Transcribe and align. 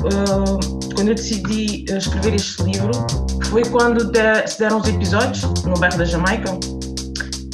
uh, 0.00 0.94
quando 0.94 1.08
eu 1.08 1.14
decidi 1.14 1.84
escrever 1.88 2.34
este 2.34 2.62
livro, 2.62 2.90
foi 3.46 3.64
quando 3.64 4.00
se 4.46 4.58
deram 4.58 4.78
os 4.78 4.88
episódios 4.88 5.42
no 5.64 5.74
bairro 5.74 5.98
da 5.98 6.04
Jamaica. 6.04 6.58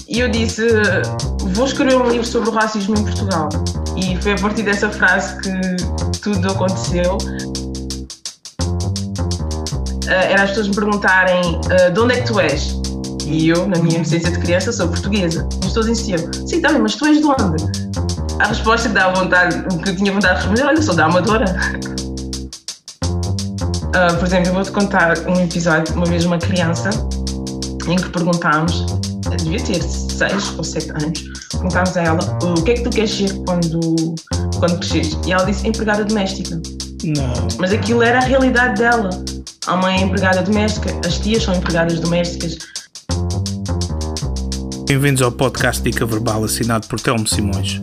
E 0.09 0.21
eu 0.21 0.29
disse: 0.29 0.67
Vou 1.54 1.67
escrever 1.67 1.96
um 1.96 2.09
livro 2.09 2.27
sobre 2.27 2.51
o 2.51 2.53
racismo 2.53 2.96
em 2.96 3.03
Portugal. 3.03 3.48
E 3.96 4.17
foi 4.22 4.32
a 4.32 4.37
partir 4.37 4.62
dessa 4.62 4.90
frase 4.90 5.37
que 5.40 6.21
tudo 6.21 6.51
aconteceu. 6.51 7.19
Era 10.07 10.43
as 10.43 10.51
pessoas 10.51 10.69
me 10.69 10.75
perguntarem: 10.75 11.61
De 11.93 12.01
onde 12.01 12.15
é 12.15 12.21
que 12.21 12.27
tu 12.27 12.41
és? 12.41 12.81
E 13.27 13.49
eu, 13.49 13.67
na 13.67 13.79
minha 13.79 13.97
inocência 13.97 14.31
de 14.31 14.39
criança, 14.39 14.71
sou 14.71 14.89
portuguesa. 14.89 15.49
As 15.61 15.67
pessoas 15.67 15.89
insistiam: 15.89 16.19
Sim, 16.47 16.61
bem, 16.61 16.79
mas 16.79 16.95
tu 16.95 17.07
és 17.07 17.19
de 17.19 17.27
onde? 17.27 17.65
A 18.39 18.47
resposta 18.49 18.89
que 18.89 18.95
dá 18.95 19.13
vontade, 19.13 19.65
que 19.83 19.91
eu 19.91 19.97
tinha 19.97 20.13
vontade 20.13 20.35
de 20.35 20.41
responder: 20.41 20.65
Olha, 20.67 20.83
sou 20.83 20.95
da 20.95 21.07
Amadora. 21.07 21.47
Uh, 23.96 24.14
por 24.18 24.27
exemplo, 24.27 24.50
eu 24.50 24.53
vou-te 24.53 24.71
contar 24.73 25.18
um 25.27 25.41
episódio, 25.43 25.95
uma 25.95 26.04
vez 26.04 26.27
uma 26.27 26.37
criança, 26.37 26.91
em 27.89 27.96
que 27.96 28.11
perguntámos, 28.11 28.85
devia 29.39 29.59
ter 29.59 29.82
6 29.82 30.59
ou 30.59 30.64
7 30.64 30.91
anos, 30.91 31.23
perguntámos 31.50 31.96
a 31.96 32.03
ela 32.03 32.39
o 32.42 32.62
que 32.62 32.73
é 32.73 32.75
que 32.75 32.83
tu 32.83 32.91
queres 32.91 33.11
ser 33.11 33.33
quando, 33.47 34.14
quando 34.59 34.78
cresces? 34.81 35.17
E 35.27 35.33
ela 35.33 35.45
disse 35.47 35.67
empregada 35.67 36.05
doméstica. 36.05 36.61
Não. 37.05 37.48
Mas 37.59 37.73
aquilo 37.73 38.03
era 38.03 38.19
a 38.19 38.23
realidade 38.23 38.83
dela. 38.83 39.09
A 39.67 39.77
mãe 39.77 39.97
é 39.97 40.03
empregada 40.03 40.42
doméstica, 40.42 40.91
as 41.06 41.19
tias 41.19 41.42
são 41.42 41.55
empregadas 41.55 41.98
domésticas. 41.98 42.59
Bem-vindos 44.87 45.23
ao 45.23 45.33
podcast 45.33 45.83
Dica 45.83 46.05
Verbal 46.05 46.45
assinado 46.45 46.87
por 46.87 47.01
Telmo 47.01 47.27
Simões. 47.27 47.81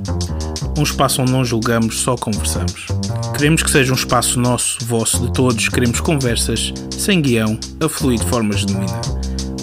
Um 0.77 0.83
espaço 0.83 1.21
onde 1.21 1.31
não 1.31 1.45
julgamos, 1.45 1.99
só 1.99 2.15
conversamos. 2.15 2.87
Queremos 3.35 3.63
que 3.63 3.69
seja 3.69 3.91
um 3.91 3.95
espaço 3.95 4.39
nosso, 4.39 4.83
vosso, 4.85 5.25
de 5.25 5.33
todos. 5.33 5.69
Queremos 5.69 5.99
conversas, 5.99 6.73
sem 6.91 7.21
guião, 7.21 7.59
a 7.79 7.87
fluir 7.87 8.19
de 8.19 8.25
forma 8.25 8.53
genuína. 8.53 9.01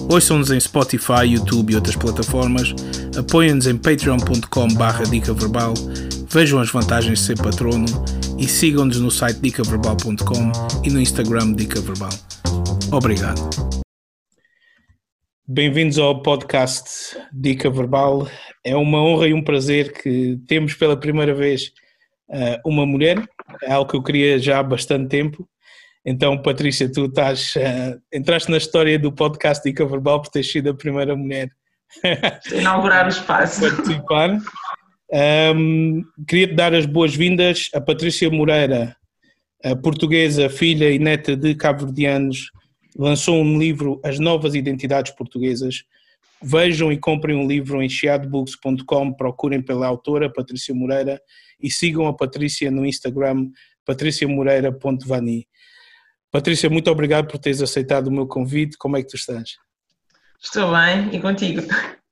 Ouçam-nos 0.08 0.50
em 0.50 0.58
Spotify, 0.58 1.25
YouTube 1.25 1.72
e 1.72 1.77
outras 1.77 1.97
plataformas. 1.97 2.75
Apoiem-nos 3.17 3.67
em 3.67 3.77
patreon.com 3.77 4.69
barra 4.69 5.05
dica 5.05 5.33
verbal. 5.33 5.75
Vejam 6.28 6.61
as 6.61 6.70
vantagens 6.70 7.19
de 7.19 7.24
ser 7.27 7.39
patrono 7.39 7.86
e 8.39 8.48
sigam-nos 8.48 8.98
no 8.98 9.11
site 9.11 9.39
dicaverbal.com 9.41 10.52
e 10.83 10.91
no 10.91 11.00
Instagram 11.00 11.52
Dica 11.52 11.80
Verbal. 11.80 12.11
Obrigado. 12.91 13.69
Bem-vindos 15.52 15.98
ao 15.98 16.22
podcast 16.22 17.18
Dica 17.32 17.68
Verbal. 17.68 18.28
É 18.62 18.76
uma 18.76 19.02
honra 19.02 19.26
e 19.26 19.34
um 19.34 19.42
prazer 19.42 19.92
que 19.92 20.38
temos 20.46 20.74
pela 20.74 20.96
primeira 20.96 21.34
vez 21.34 21.72
uh, 22.28 22.60
uma 22.64 22.86
mulher, 22.86 23.28
é 23.64 23.72
algo 23.72 23.90
que 23.90 23.96
eu 23.96 24.02
queria 24.02 24.38
já 24.38 24.60
há 24.60 24.62
bastante 24.62 25.08
tempo. 25.08 25.48
Então, 26.04 26.40
Patrícia, 26.40 26.88
tu 26.88 27.06
estás, 27.06 27.56
uh, 27.56 28.00
entraste 28.14 28.48
na 28.48 28.58
história 28.58 28.96
do 28.96 29.10
podcast 29.10 29.68
Dica 29.68 29.84
Verbal 29.84 30.22
por 30.22 30.30
ter 30.30 30.44
sido 30.44 30.70
a 30.70 30.74
primeira 30.74 31.16
mulher 31.16 31.50
a 32.04 32.54
inaugurar 32.54 33.06
o 33.06 33.08
espaço. 33.08 33.62
participar. 33.62 34.38
Um, 35.52 36.04
Queria-te 36.28 36.54
dar 36.54 36.72
as 36.74 36.86
boas-vindas 36.86 37.68
a 37.74 37.80
Patrícia 37.80 38.30
Moreira, 38.30 38.94
a 39.64 39.74
portuguesa, 39.74 40.48
filha 40.48 40.92
e 40.92 40.98
neta 41.00 41.34
de 41.34 41.56
cabo-verdianos 41.56 42.52
lançou 42.96 43.42
um 43.42 43.58
livro, 43.58 44.00
As 44.05 44.19
Novas 44.19 44.55
Identidades 44.55 45.12
Portuguesas. 45.14 45.84
Vejam 46.42 46.91
e 46.91 46.98
comprem 46.98 47.36
um 47.36 47.46
livro 47.46 47.83
em 47.83 47.88
chiadobooks.com, 47.88 49.12
procurem 49.12 49.60
pela 49.60 49.86
autora 49.86 50.33
Patrícia 50.33 50.74
Moreira 50.74 51.20
e 51.61 51.70
sigam 51.70 52.06
a 52.06 52.14
Patrícia 52.14 52.70
no 52.70 52.86
Instagram, 52.86 53.50
patriciamoreira.vani. 53.84 55.46
Patrícia, 56.30 56.70
muito 56.70 56.91
obrigado 56.91 57.27
por 57.27 57.38
teres 57.38 57.61
aceitado 57.61 58.06
o 58.06 58.12
meu 58.12 58.27
convite. 58.27 58.78
Como 58.78 58.96
é 58.96 59.02
que 59.02 59.08
tu 59.08 59.16
estás? 59.16 59.56
Estou 60.42 60.72
bem, 60.72 61.14
e 61.14 61.20
contigo? 61.20 61.61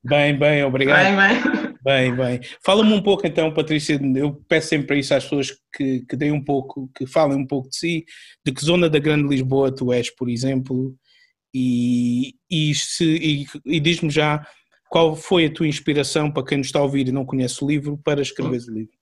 Bem, 0.05 0.39
bem, 0.39 0.63
obrigado. 0.65 1.17
Bem, 1.17 1.17
bem. 1.17 1.68
Bem, 1.89 2.15
bem. 2.15 2.41
Fala-me 2.63 2.93
um 2.93 3.03
pouco 3.03 3.27
então, 3.27 3.51
Patrícia, 3.51 3.99
eu 4.15 4.35
peço 4.47 4.69
sempre 4.69 4.99
isso 4.99 5.15
às 5.15 5.25
pessoas 5.25 5.53
que, 5.75 6.05
que 6.05 6.17
deem 6.17 6.33
um 6.33 6.45
pouco, 6.45 6.91
que 6.95 7.07
falem 7.07 7.39
um 7.39 7.47
pouco 7.47 7.71
de 7.71 7.79
si, 7.79 8.05
de 8.45 8.53
que 8.53 8.63
zona 8.63 8.91
da 8.91 8.99
Grande 8.99 9.27
Lisboa 9.27 9.75
tu 9.75 9.91
és, 9.91 10.15
por 10.15 10.29
exemplo, 10.29 10.95
e, 11.55 12.35
e, 12.51 12.73
e, 13.01 13.47
e 13.65 13.81
diz-me 13.81 14.11
já 14.11 14.47
qual 14.91 15.17
foi 15.17 15.47
a 15.47 15.51
tua 15.51 15.67
inspiração, 15.67 16.31
para 16.31 16.45
quem 16.45 16.59
nos 16.59 16.67
está 16.67 16.79
a 16.79 16.83
ouvir 16.83 17.09
e 17.09 17.13
não 17.13 17.25
conhece 17.25 17.65
o 17.65 17.67
livro, 17.67 17.97
para 18.05 18.21
escrever 18.21 18.61
o 18.69 18.75
livro. 18.75 18.93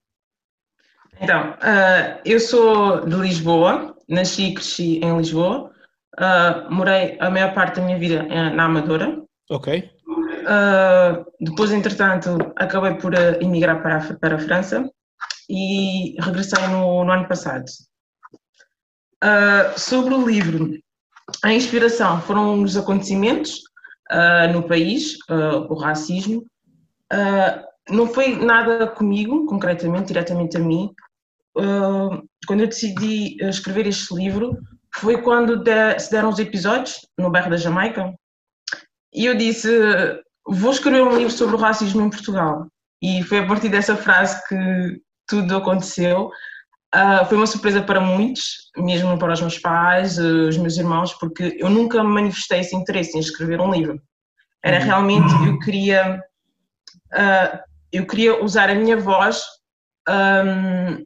Então, 1.21 1.55
uh, 1.55 2.21
eu 2.25 2.39
sou 2.39 3.05
de 3.05 3.17
Lisboa, 3.17 3.97
nasci 4.09 4.51
e 4.51 4.55
cresci 4.55 5.01
em 5.03 5.17
Lisboa, 5.17 5.73
uh, 6.21 6.73
morei 6.73 7.17
a 7.19 7.29
maior 7.31 7.53
parte 7.53 7.81
da 7.81 7.85
minha 7.85 7.99
vida 7.99 8.23
na 8.23 8.67
Amadora. 8.67 9.21
Ok. 9.51 9.96
Uh, 10.47 11.27
depois, 11.41 11.73
entretanto, 11.73 12.39
acabei 12.55 12.95
por 12.95 13.13
uh, 13.13 13.43
emigrar 13.43 13.83
para 13.83 13.97
a, 13.97 14.15
para 14.15 14.37
a 14.37 14.39
França 14.39 14.89
e 15.51 16.15
regressei 16.21 16.65
no, 16.69 17.05
no 17.05 17.13
ano 17.13 17.27
passado. 17.27 17.65
Uh, 19.25 19.77
sobre 19.77 20.15
o 20.15 20.25
livro, 20.25 20.79
a 21.43 21.53
inspiração 21.53 22.21
foram 22.23 22.63
os 22.63 22.77
acontecimentos 22.77 23.61
no 24.53 24.63
país, 24.63 25.19
o 25.69 25.75
racismo. 25.75 26.47
não 27.91 28.07
foi 28.07 28.37
nada 28.37 28.87
comigo, 28.87 29.47
concretamente, 29.47 30.07
diretamente 30.07 30.57
a 30.57 30.61
mim. 30.61 30.95
quando 32.47 32.61
eu 32.61 32.69
decidi 32.69 33.37
escrever 33.43 33.89
este 33.89 34.15
livro, 34.15 34.57
foi 34.95 35.21
quando 35.21 35.57
de, 35.57 35.99
se 35.99 36.13
deram 36.13 36.29
os 36.29 36.39
episódios 36.39 37.05
no 37.19 37.33
bairro 37.33 37.51
da 37.51 37.57
Jamaica, 37.57 38.15
e 39.13 39.27
eu 39.27 39.35
disse: 39.35 39.69
vou 40.47 40.71
escrever 40.71 41.03
um 41.03 41.17
livro 41.17 41.33
sobre 41.33 41.57
o 41.57 41.59
racismo 41.59 42.03
em 42.03 42.11
Portugal. 42.11 42.67
E 43.03 43.23
foi 43.23 43.39
a 43.39 43.47
partir 43.47 43.69
dessa 43.69 43.97
frase 43.97 44.41
que 44.49 45.01
tudo 45.27 45.57
aconteceu. 45.57 46.31
Uh, 46.95 47.27
foi 47.29 47.37
uma 47.37 47.47
surpresa 47.47 47.83
para 47.83 48.01
muitos, 48.01 48.71
mesmo 48.77 49.19
para 49.19 49.33
os 49.33 49.41
meus 49.41 49.59
pais, 49.59 50.19
uh, 50.19 50.49
os 50.49 50.57
meus 50.57 50.77
irmãos, 50.77 51.13
porque 51.15 51.57
eu 51.59 51.69
nunca 51.69 52.03
manifestei 52.03 52.61
esse 52.61 52.75
interesse 52.75 53.17
em 53.17 53.21
escrever 53.21 53.61
um 53.61 53.73
livro. 53.73 54.01
Era 54.65 54.79
uhum. 54.79 54.85
realmente, 54.85 55.35
eu 55.47 55.59
queria, 55.59 56.23
uh, 57.13 57.59
eu 57.93 58.07
queria 58.07 58.43
usar 58.43 58.71
a 58.71 58.75
minha 58.75 58.97
voz, 58.97 59.43
um, 60.09 61.05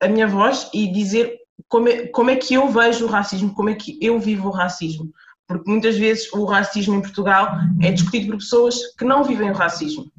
a 0.00 0.08
minha 0.08 0.26
voz 0.26 0.70
e 0.72 0.90
dizer 0.90 1.36
como 1.68 1.88
é, 1.88 2.06
como 2.08 2.30
é 2.30 2.36
que 2.36 2.54
eu 2.54 2.68
vejo 2.68 3.04
o 3.04 3.08
racismo, 3.08 3.54
como 3.54 3.70
é 3.70 3.74
que 3.74 3.98
eu 4.00 4.18
vivo 4.18 4.48
o 4.48 4.52
racismo 4.52 5.12
porque 5.52 5.70
muitas 5.70 5.96
vezes 5.96 6.32
o 6.32 6.44
racismo 6.44 6.96
em 6.96 7.02
Portugal 7.02 7.56
é 7.80 7.90
discutido 7.90 8.28
por 8.28 8.38
pessoas 8.38 8.94
que 8.96 9.04
não 9.04 9.22
vivem 9.22 9.50
o 9.50 9.54
racismo. 9.54 10.10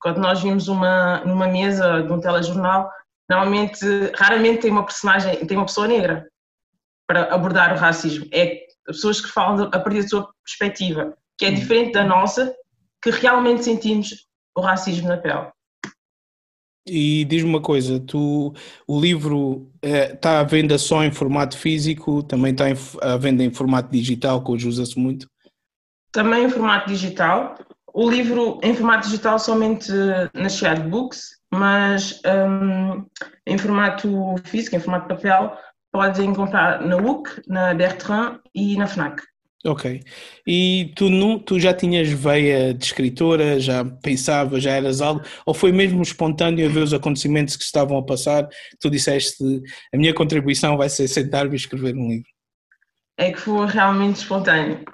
Quando 0.00 0.18
nós 0.18 0.40
vimos 0.40 0.68
uma, 0.68 1.20
numa 1.24 1.48
mesa 1.48 2.02
de 2.02 2.12
um 2.12 2.20
telejornal, 2.20 2.90
normalmente, 3.28 3.84
raramente 4.14 4.62
tem 4.62 4.70
uma 4.70 4.84
personagem, 4.84 5.44
tem 5.44 5.56
uma 5.56 5.66
pessoa 5.66 5.88
negra 5.88 6.28
para 7.06 7.34
abordar 7.34 7.74
o 7.74 7.78
racismo. 7.78 8.26
É 8.32 8.66
pessoas 8.86 9.20
que 9.20 9.28
falam 9.28 9.68
a 9.72 9.78
partir 9.78 10.02
da 10.02 10.08
sua 10.08 10.28
perspectiva, 10.44 11.16
que 11.36 11.44
é 11.44 11.50
diferente 11.50 11.92
da 11.92 12.04
nossa, 12.04 12.54
que 13.02 13.10
realmente 13.10 13.64
sentimos 13.64 14.26
o 14.56 14.60
racismo 14.60 15.08
na 15.08 15.16
pele. 15.16 15.50
E 16.88 17.24
diz-me 17.24 17.48
uma 17.48 17.60
coisa, 17.60 18.00
tu, 18.00 18.52
o 18.86 19.00
livro 19.00 19.70
está 19.82 20.32
é, 20.32 20.38
à 20.38 20.42
venda 20.42 20.78
só 20.78 21.04
em 21.04 21.10
formato 21.10 21.56
físico, 21.56 22.22
também 22.22 22.52
está 22.52 22.64
à 23.02 23.16
venda 23.16 23.44
em 23.44 23.50
formato 23.50 23.90
digital, 23.90 24.42
que 24.42 24.50
hoje 24.50 24.68
usa-se 24.68 24.98
muito? 24.98 25.28
Também 26.12 26.44
em 26.44 26.50
formato 26.50 26.88
digital. 26.88 27.56
O 27.92 28.08
livro 28.08 28.58
em 28.62 28.74
formato 28.74 29.06
digital 29.06 29.38
somente 29.38 29.90
na 30.34 30.48
Shared 30.48 30.88
Books, 30.88 31.38
mas 31.52 32.20
um, 32.24 33.04
em 33.46 33.58
formato 33.58 34.36
físico, 34.44 34.76
em 34.76 34.80
formato 34.80 35.08
papel, 35.08 35.56
podem 35.92 36.34
comprar 36.34 36.80
na 36.80 36.96
UC, 36.96 37.42
na 37.46 37.74
Bertrand 37.74 38.40
e 38.54 38.76
na 38.76 38.86
FNAC. 38.86 39.22
Ok. 39.64 40.00
E 40.46 40.92
tu, 40.94 41.10
não, 41.10 41.36
tu 41.38 41.58
já 41.58 41.74
tinhas 41.74 42.08
veia 42.08 42.72
de 42.72 42.84
escritora, 42.84 43.58
já 43.58 43.84
pensavas, 43.84 44.62
já 44.62 44.70
eras 44.70 45.00
algo, 45.00 45.20
ou 45.44 45.52
foi 45.52 45.72
mesmo 45.72 46.00
espontâneo 46.00 46.64
a 46.64 46.72
ver 46.72 46.80
os 46.80 46.94
acontecimentos 46.94 47.56
que 47.56 47.64
estavam 47.64 47.98
a 47.98 48.04
passar, 48.04 48.48
tu 48.78 48.88
disseste 48.88 49.42
a 49.92 49.96
minha 49.96 50.14
contribuição 50.14 50.76
vai 50.76 50.88
ser 50.88 51.08
sentar-me 51.08 51.54
e 51.54 51.56
escrever 51.56 51.96
um 51.96 52.08
livro? 52.08 52.28
É 53.16 53.32
que 53.32 53.40
foi 53.40 53.66
realmente 53.66 54.16
espontâneo. 54.16 54.84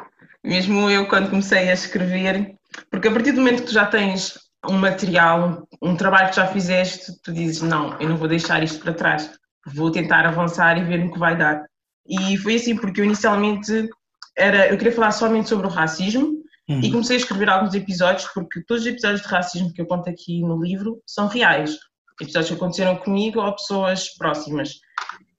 Mesmo 0.43 0.88
eu 0.90 1.06
quando 1.08 1.28
comecei 1.28 1.69
a 1.69 1.75
escrever, 1.75 2.55
porque 2.90 3.08
a 3.08 3.12
partir 3.12 3.32
do 3.32 3.38
momento 3.38 3.61
que 3.61 3.69
tu 3.69 3.72
já 3.72 3.84
tens 3.84 4.38
um 4.66 4.78
material, 4.78 5.69
um 5.82 5.94
trabalho 5.94 6.31
que 6.31 6.37
já 6.37 6.46
fizeste, 6.46 7.12
tu 7.22 7.34
dizes, 7.34 7.61
não, 7.61 8.00
eu 8.00 8.08
não 8.08 8.16
vou 8.16 8.28
deixar 8.28 8.62
isto 8.62 8.82
para 8.82 8.94
trás, 8.94 9.31
vou 9.75 9.90
tentar 9.90 10.25
avançar 10.25 10.78
e 10.78 10.84
ver 10.84 11.05
no 11.05 11.12
que 11.12 11.19
vai 11.19 11.37
dar. 11.37 11.64
E 12.06 12.37
foi 12.38 12.55
assim, 12.56 12.76
porque 12.76 13.00
eu 13.00 13.05
inicialmente 13.05 13.88
era, 14.37 14.69
eu 14.69 14.77
queria 14.77 14.93
falar 14.93 15.13
somente 15.13 15.49
sobre 15.49 15.67
o 15.67 15.71
racismo 15.71 16.43
uhum. 16.69 16.81
e 16.81 16.91
comecei 16.91 17.17
a 17.17 17.21
escrever 17.21 17.49
alguns 17.49 17.75
episódios, 17.75 18.29
porque 18.35 18.63
todos 18.65 18.85
os 18.85 18.89
episódios 18.89 19.23
de 19.23 19.29
racismo 19.29 19.73
que 19.73 19.81
eu 19.81 19.87
conto 19.87 20.09
aqui 20.09 20.41
no 20.43 20.63
livro 20.63 21.01
são 21.07 21.29
reais. 21.29 21.77
Episódios 22.21 22.51
que 22.51 22.57
aconteceram 22.57 22.97
comigo 22.97 23.41
ou 23.41 23.53
pessoas 23.53 24.15
próximas. 24.17 24.71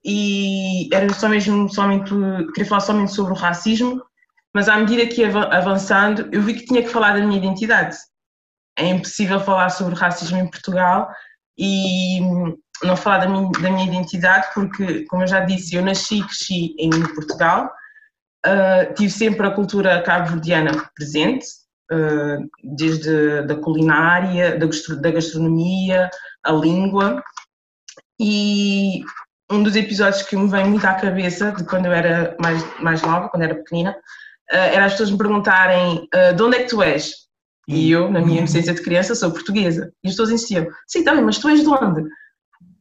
e 0.04 0.88
era 0.94 1.12
só 1.14 1.28
mesmo 1.28 1.68
somente, 1.74 2.12
queria 2.54 2.70
falar 2.70 2.82
somente 2.82 3.14
sobre 3.14 3.34
o 3.34 3.36
racismo, 3.36 4.02
mas 4.54 4.70
à 4.70 4.78
medida 4.78 5.06
que 5.08 5.22
ia 5.22 5.28
avançando, 5.28 6.30
eu 6.32 6.42
vi 6.42 6.54
que 6.54 6.66
tinha 6.66 6.82
que 6.82 6.90
falar 6.90 7.14
da 7.14 7.26
minha 7.26 7.38
identidade. 7.38 7.98
É 8.78 8.88
impossível 8.88 9.40
falar 9.40 9.70
sobre 9.70 9.96
racismo 9.96 10.38
em 10.38 10.50
Portugal 10.50 11.10
e 11.58 12.20
não 12.84 12.96
falar 12.96 13.20
da 13.20 13.28
minha, 13.28 13.50
da 13.52 13.72
minha 13.72 13.86
identidade, 13.86 14.48
porque, 14.54 15.06
como 15.06 15.24
eu 15.24 15.28
já 15.28 15.42
disse, 15.42 15.76
eu 15.76 15.84
nasci 15.84 16.20
e 16.20 16.24
cresci 16.24 16.76
em 16.78 16.90
Portugal, 17.14 17.70
uh, 18.46 18.94
tive 18.94 19.12
sempre 19.12 19.46
a 19.46 19.52
cultura 19.52 20.02
cabo-verdiana 20.02 20.90
presente, 20.96 21.48
uh, 21.92 22.48
desde 22.64 23.44
da 23.44 23.56
culinária, 23.56 24.58
da, 24.58 24.68
da 25.02 25.12
gastronomia, 25.12 26.10
a 26.44 26.52
língua, 26.52 27.24
e 28.20 29.04
um 29.52 29.62
dos 29.62 29.76
episódios 29.76 30.24
que 30.24 30.36
me 30.36 30.50
vem 30.50 30.66
muito 30.66 30.86
à 30.86 30.94
cabeça 30.94 31.52
de 31.52 31.64
quando 31.66 31.86
eu 31.86 31.92
era 31.92 32.36
mais, 32.40 32.64
mais 32.82 33.02
nova, 33.02 33.30
quando 33.30 33.44
era 33.44 33.56
pequenina, 33.56 33.92
uh, 33.92 34.56
era 34.56 34.86
as 34.86 34.94
pessoas 34.94 35.12
me 35.12 35.18
perguntarem 35.18 36.08
de 36.36 36.44
onde 36.44 36.58
é 36.58 36.64
que 36.64 36.70
tu 36.70 36.82
és? 36.82 37.26
E 37.68 37.90
eu, 37.90 38.12
na 38.12 38.22
minha 38.22 38.40
inocência 38.40 38.74
de 38.74 38.82
criança, 38.82 39.16
sou 39.16 39.32
portuguesa. 39.32 39.92
E 40.04 40.08
as 40.08 40.14
pessoas 40.14 40.30
insistiam, 40.30 40.68
sim, 40.88 41.04
também, 41.04 41.24
mas 41.24 41.40
tu 41.40 41.50
és 41.50 41.62
de 41.62 41.68
onde? 41.68 42.08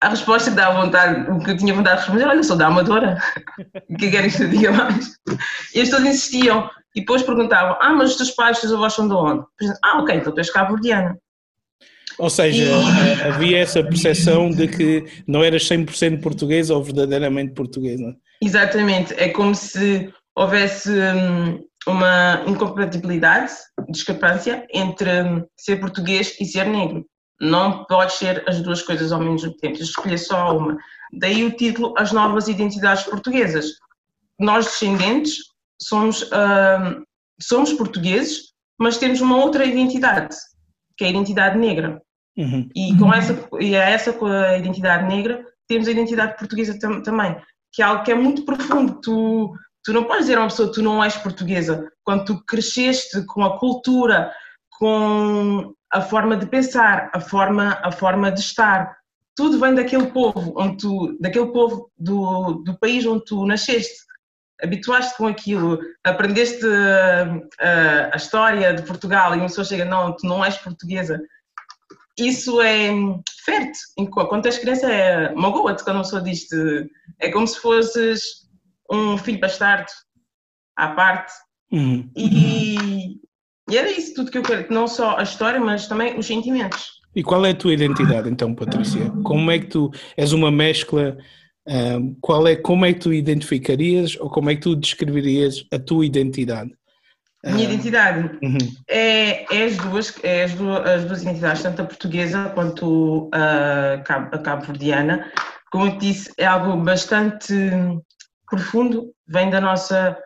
A 0.01 0.09
resposta 0.09 0.51
que 0.51 0.57
dava 0.57 0.83
vontade, 0.83 1.31
o 1.31 1.39
que 1.39 1.53
eu 1.53 1.57
tinha 1.57 1.75
vontade 1.75 1.97
de 1.97 2.03
responder, 2.03 2.29
olha, 2.29 2.43
sou 2.43 2.57
da 2.57 2.67
Amadora. 2.67 3.19
O 3.89 3.97
que 3.97 4.11
querem 4.11 4.31
que 4.31 4.43
eu 4.43 4.49
diga 4.49 4.73
mais? 4.73 5.15
E 5.75 5.81
as 5.81 5.89
pessoas 5.89 6.05
insistiam. 6.05 6.69
E 6.95 7.01
depois 7.01 7.23
perguntavam, 7.23 7.77
ah, 7.81 7.93
mas 7.93 8.11
os 8.11 8.17
teus 8.17 8.31
pais, 8.33 8.57
os 8.57 8.63
teus 8.63 8.73
avós 8.73 8.93
são 8.93 9.09
de 9.09 9.15
onde? 9.15 9.45
Ah, 9.85 9.99
ok, 10.01 10.17
então 10.17 10.33
tu 10.33 10.39
és 10.39 10.51
cabo-verdiana. 10.51 11.17
Ou 12.19 12.31
seja, 12.31 12.65
e... 12.65 13.23
havia 13.23 13.59
essa 13.59 13.83
percepção 13.83 14.51
de 14.51 14.69
que 14.69 15.05
não 15.27 15.43
eras 15.43 15.65
100% 15.69 16.21
portuguesa 16.21 16.75
ou 16.75 16.83
verdadeiramente 16.83 17.53
portuguesa. 17.53 18.15
Exatamente, 18.43 19.15
é 19.15 19.29
como 19.29 19.55
se 19.55 20.13
houvesse 20.37 20.91
hum, 20.91 21.65
uma 21.87 22.43
incompatibilidade, 22.47 23.53
discrepância 23.89 24.67
entre 24.73 25.23
hum, 25.23 25.45
ser 25.57 25.77
português 25.77 26.37
e 26.41 26.45
ser 26.45 26.67
negro. 26.67 27.05
Não 27.41 27.85
pode 27.85 28.13
ser 28.15 28.49
as 28.49 28.61
duas 28.61 28.83
coisas 28.83 29.13
ao 29.13 29.21
mesmo 29.21 29.53
tempo, 29.57 29.77
escolher 29.77 30.19
só 30.19 30.57
uma. 30.57 30.79
Daí 31.13 31.45
o 31.45 31.57
título 31.57 31.95
As 31.99 32.13
Novas 32.13 32.49
Identidades 32.49 33.05
Portuguesas. 33.05 33.67
Nós, 34.39 34.67
descendentes, 34.67 35.39
somos, 35.81 36.23
uh, 36.23 37.05
somos 37.41 37.73
portugueses, 37.73 38.53
mas 38.79 38.99
temos 38.99 39.21
uma 39.21 39.37
outra 39.37 39.65
identidade, 39.65 40.37
que 40.97 41.05
é 41.05 41.09
a 41.09 41.11
identidade 41.11 41.59
negra. 41.59 42.01
Uhum. 42.37 42.69
E 42.75 42.97
com 42.99 43.13
essa 43.13 43.49
e 43.61 43.77
a 43.77 43.85
essa 43.85 44.13
com 44.13 44.27
a 44.27 44.59
identidade 44.59 45.07
negra 45.07 45.45
temos 45.69 45.87
a 45.87 45.93
identidade 45.93 46.37
portuguesa 46.37 46.77
tam, 46.79 47.01
também, 47.01 47.37
que 47.73 47.81
é 47.81 47.85
algo 47.85 48.03
que 48.03 48.11
é 48.11 48.15
muito 48.15 48.45
profundo. 48.45 49.01
Tu 49.01 49.55
tu 49.85 49.93
não 49.93 50.05
podes 50.05 50.23
dizer 50.23 50.39
a 50.39 50.41
uma 50.41 50.49
pessoa 50.49 50.73
tu 50.73 50.83
não 50.83 51.03
és 51.05 51.17
portuguesa 51.17 51.89
quando 52.03 52.25
tu 52.25 52.45
cresceste 52.45 53.25
com 53.27 53.45
a 53.45 53.59
cultura, 53.59 54.33
com 54.79 55.73
a 55.95 56.01
forma 56.01 56.37
de 56.37 56.47
pensar, 56.47 57.11
a 57.15 57.21
forma 57.21 57.79
a 57.83 57.93
forma 57.93 58.31
de 58.31 58.41
estar. 58.41 58.97
Tudo 59.37 59.59
vem 59.59 59.75
daquele 59.75 60.07
povo 60.07 60.53
onde 60.57 60.77
tu, 60.79 61.17
daquele 61.21 61.47
povo 61.47 61.91
do, 61.99 62.63
do 62.65 62.79
país 62.79 63.07
onde 63.07 63.25
tu 63.25 63.47
nasceste 63.47 64.05
habituaste 64.63 65.17
com 65.17 65.27
aquilo, 65.27 65.79
aprendeste 66.03 66.65
a, 66.65 67.25
a, 67.61 68.15
a, 68.15 68.17
história 68.17 68.73
de 68.73 68.83
Portugal 68.83 69.35
e 69.35 69.39
uma 69.39 69.47
pessoa 69.47 69.65
chega, 69.65 69.85
não, 69.85 70.17
tu 70.17 70.27
não 70.27 70.45
és 70.45 70.57
portuguesa, 70.57 71.21
isso 72.17 72.61
é 72.61 72.91
fértil. 73.45 74.09
Quando 74.29 74.47
és 74.47 74.59
criança, 74.59 74.91
é 74.91 75.35
magoa-te 75.35 75.83
quando 75.83 75.97
uma 75.97 76.05
pessoa 76.05 76.23
diz 76.23 76.47
É 77.19 77.31
como 77.31 77.47
se 77.47 77.59
fosses 77.59 78.49
um 78.91 79.19
filho 79.19 79.41
bastardo 79.41 79.91
à 80.77 80.89
parte. 80.89 81.33
Uhum. 81.73 82.09
E, 82.17 83.21
e, 83.71 83.77
era 83.77 83.91
isso 83.91 84.15
tudo 84.15 84.31
que 84.31 84.39
eu 84.39 84.43
quero, 84.43 84.73
não 84.73 84.87
só 84.87 85.17
a 85.17 85.23
história, 85.23 85.61
mas 85.61 85.87
também 85.87 86.19
os 86.19 86.27
sentimentos. 86.27 86.95
E 87.15 87.23
qual 87.23 87.45
é 87.47 87.51
a 87.51 87.55
tua 87.55 87.73
identidade, 87.73 88.29
então, 88.29 88.55
Patrícia? 88.55 89.11
Como 89.23 89.51
é 89.51 89.59
que 89.59 89.67
tu 89.67 89.91
és 90.17 90.33
uma 90.33 90.51
mescla? 90.51 91.17
Um, 91.67 92.15
qual 92.21 92.47
é, 92.47 92.57
como 92.57 92.85
é 92.85 92.93
que 92.93 93.01
tu 93.01 93.13
identificarias 93.13 94.19
ou 94.21 94.29
como 94.29 94.51
é 94.51 94.55
que 94.55 94.61
tu 94.61 94.77
descreverias 94.77 95.65
a 95.73 95.79
tua 95.79 96.05
identidade? 96.05 96.71
Minha 97.47 97.65
identidade 97.65 98.39
uhum. 98.43 98.59
é, 98.89 99.45
é, 99.55 99.65
as 99.65 99.77
duas, 99.77 100.15
é 100.23 100.45
as 100.45 100.55
duas, 100.55 100.87
as 100.87 101.05
duas 101.05 101.23
identidades, 101.23 101.63
tanto 101.63 101.83
a 101.83 101.85
portuguesa 101.85 102.51
quanto 102.55 103.29
a, 103.33 103.95
a 104.33 104.39
cabo-verdiana. 104.39 105.31
Como 105.71 105.87
eu 105.87 105.93
te 105.93 105.99
disse, 105.99 106.33
é 106.39 106.47
algo 106.47 106.77
bastante 106.83 107.55
profundo, 108.49 109.13
vem 109.27 109.51
da 109.51 109.61
nossa 109.61 110.17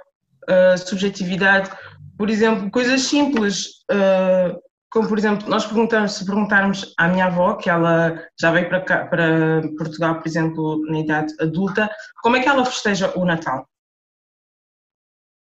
uh, 0.48 0.78
subjetividade. 0.78 1.70
Por 2.18 2.28
exemplo, 2.28 2.70
coisas 2.70 3.02
simples, 3.02 3.84
uh, 3.92 4.60
como 4.90 5.08
por 5.08 5.16
exemplo, 5.16 5.48
nós 5.48 5.64
perguntamos, 5.64 6.12
se 6.12 6.26
perguntarmos 6.26 6.92
à 6.98 7.06
minha 7.06 7.26
avó, 7.26 7.54
que 7.54 7.70
ela 7.70 8.20
já 8.38 8.50
veio 8.50 8.68
para, 8.68 8.80
cá, 8.80 9.06
para 9.06 9.62
Portugal, 9.78 10.16
por 10.16 10.26
exemplo, 10.26 10.82
na 10.90 10.98
idade 10.98 11.32
adulta, 11.40 11.88
como 12.20 12.36
é 12.36 12.40
que 12.40 12.48
ela 12.48 12.64
festeja 12.64 13.16
o 13.16 13.24
Natal? 13.24 13.64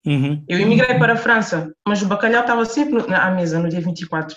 Uhum. 0.06 0.44
Eu 0.48 0.60
emigrei 0.60 1.00
para 1.00 1.14
a 1.14 1.18
França, 1.18 1.74
mas 1.88 2.02
o 2.02 2.08
bacalhau 2.08 2.42
estava 2.42 2.66
sempre 2.66 2.98
à 3.14 3.32
mesa 3.32 3.60
no 3.60 3.70
dia 3.70 3.82
24. 3.82 4.36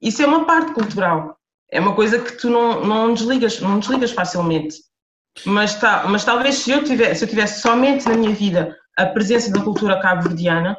Isso 0.00 0.22
é 0.22 0.26
uma 0.26 0.44
parte 0.44 0.72
cultural. 0.72 1.36
É 1.70 1.80
uma 1.80 1.94
coisa 1.94 2.18
que 2.18 2.32
tu 2.32 2.48
não, 2.48 2.84
não 2.84 3.14
desligas, 3.14 3.60
não 3.60 3.78
desligas 3.78 4.12
facilmente. 4.12 4.76
Mas, 5.46 5.74
tá, 5.76 6.04
mas 6.08 6.24
talvez 6.24 6.56
se 6.56 6.70
eu, 6.70 6.84
tivesse, 6.84 7.20
se 7.20 7.24
eu 7.24 7.28
tivesse 7.28 7.60
somente 7.60 8.08
na 8.08 8.16
minha 8.16 8.34
vida 8.34 8.76
a 8.96 9.06
presença 9.06 9.50
da 9.50 9.62
cultura 9.62 10.00
cabo-verdiana, 10.00 10.76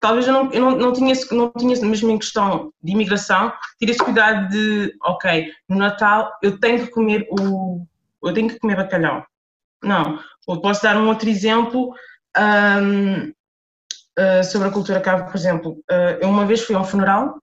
talvez 0.00 0.26
eu 0.26 0.32
não, 0.32 0.52
eu 0.52 0.60
não, 0.60 0.76
não, 0.76 0.92
tinha, 0.92 1.14
não 1.32 1.52
tinha, 1.52 1.80
mesmo 1.80 2.10
em 2.10 2.18
questão 2.18 2.72
de 2.82 2.92
imigração, 2.92 3.52
teria 3.78 3.94
esse 3.94 4.04
cuidado 4.04 4.48
de, 4.48 4.94
ok, 5.02 5.52
no 5.68 5.76
Natal 5.76 6.32
eu 6.42 6.58
tenho 6.58 6.84
que 6.84 6.90
comer 6.90 7.26
o, 7.30 7.84
eu 8.22 8.32
tenho 8.34 8.48
que 8.48 8.58
comer 8.58 8.76
bacalhau. 8.76 9.24
Não, 9.82 10.18
eu 10.48 10.60
posso 10.60 10.82
dar 10.82 10.96
um 10.96 11.08
outro 11.08 11.28
exemplo, 11.28 11.92
um, 12.36 13.28
uh, 13.28 14.44
sobre 14.44 14.68
a 14.68 14.72
cultura 14.72 15.00
cabo, 15.00 15.26
por 15.26 15.36
exemplo, 15.36 15.72
uh, 15.90 16.18
eu 16.20 16.28
uma 16.28 16.46
vez 16.46 16.62
fui 16.62 16.74
a 16.74 16.80
um 16.80 16.84
funeral 16.84 17.38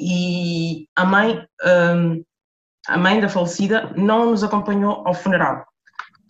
e 0.00 0.86
a 0.96 1.04
mãe, 1.04 1.46
um, 1.94 2.22
a 2.86 2.96
mãe 2.96 3.20
da 3.20 3.28
falecida 3.28 3.92
não 3.96 4.30
nos 4.30 4.44
acompanhou 4.44 5.02
ao 5.06 5.14
funeral. 5.14 5.64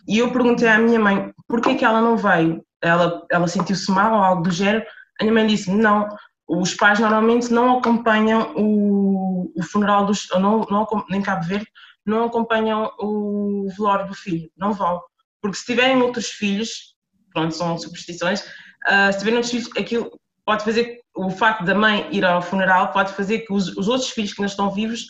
E 0.07 0.17
eu 0.17 0.31
perguntei 0.31 0.67
à 0.67 0.79
minha 0.79 0.99
mãe 0.99 1.31
por 1.47 1.61
que 1.61 1.85
ela 1.85 2.01
não 2.01 2.17
veio. 2.17 2.63
Ela, 2.81 3.25
ela 3.29 3.47
sentiu-se 3.47 3.91
mal 3.91 4.13
ou 4.13 4.23
algo 4.23 4.43
do 4.43 4.51
género. 4.51 4.83
A 5.19 5.23
minha 5.23 5.33
mãe 5.33 5.47
disse: 5.47 5.69
não, 5.71 6.07
os 6.47 6.73
pais 6.73 6.99
normalmente 6.99 7.51
não 7.51 7.77
acompanham 7.77 8.53
o, 8.55 9.51
o 9.55 9.63
funeral 9.63 10.05
dos. 10.05 10.27
Não, 10.31 10.65
não, 10.69 10.87
nem 11.09 11.21
Cabo 11.21 11.45
Verde, 11.45 11.67
não 12.05 12.25
acompanham 12.25 12.91
o 12.99 13.67
velório 13.77 14.07
do 14.07 14.15
filho, 14.15 14.49
não 14.57 14.73
vão. 14.73 15.01
Porque 15.41 15.57
se 15.57 15.65
tiverem 15.65 16.01
outros 16.01 16.27
filhos, 16.27 16.95
pronto, 17.31 17.55
são 17.55 17.77
superstições, 17.77 18.41
uh, 18.41 19.11
se 19.11 19.19
tiverem 19.19 19.37
outros 19.37 19.51
filhos, 19.51 19.69
aquilo 19.77 20.11
pode 20.45 20.63
fazer, 20.63 20.99
o 21.15 21.29
facto 21.29 21.63
da 21.63 21.75
mãe 21.75 22.07
ir 22.11 22.25
ao 22.25 22.41
funeral 22.41 22.91
pode 22.91 23.13
fazer 23.13 23.39
que 23.39 23.53
os, 23.53 23.77
os 23.77 23.87
outros 23.87 24.09
filhos 24.09 24.33
que 24.33 24.41
ainda 24.41 24.51
estão 24.51 24.71
vivos 24.71 25.01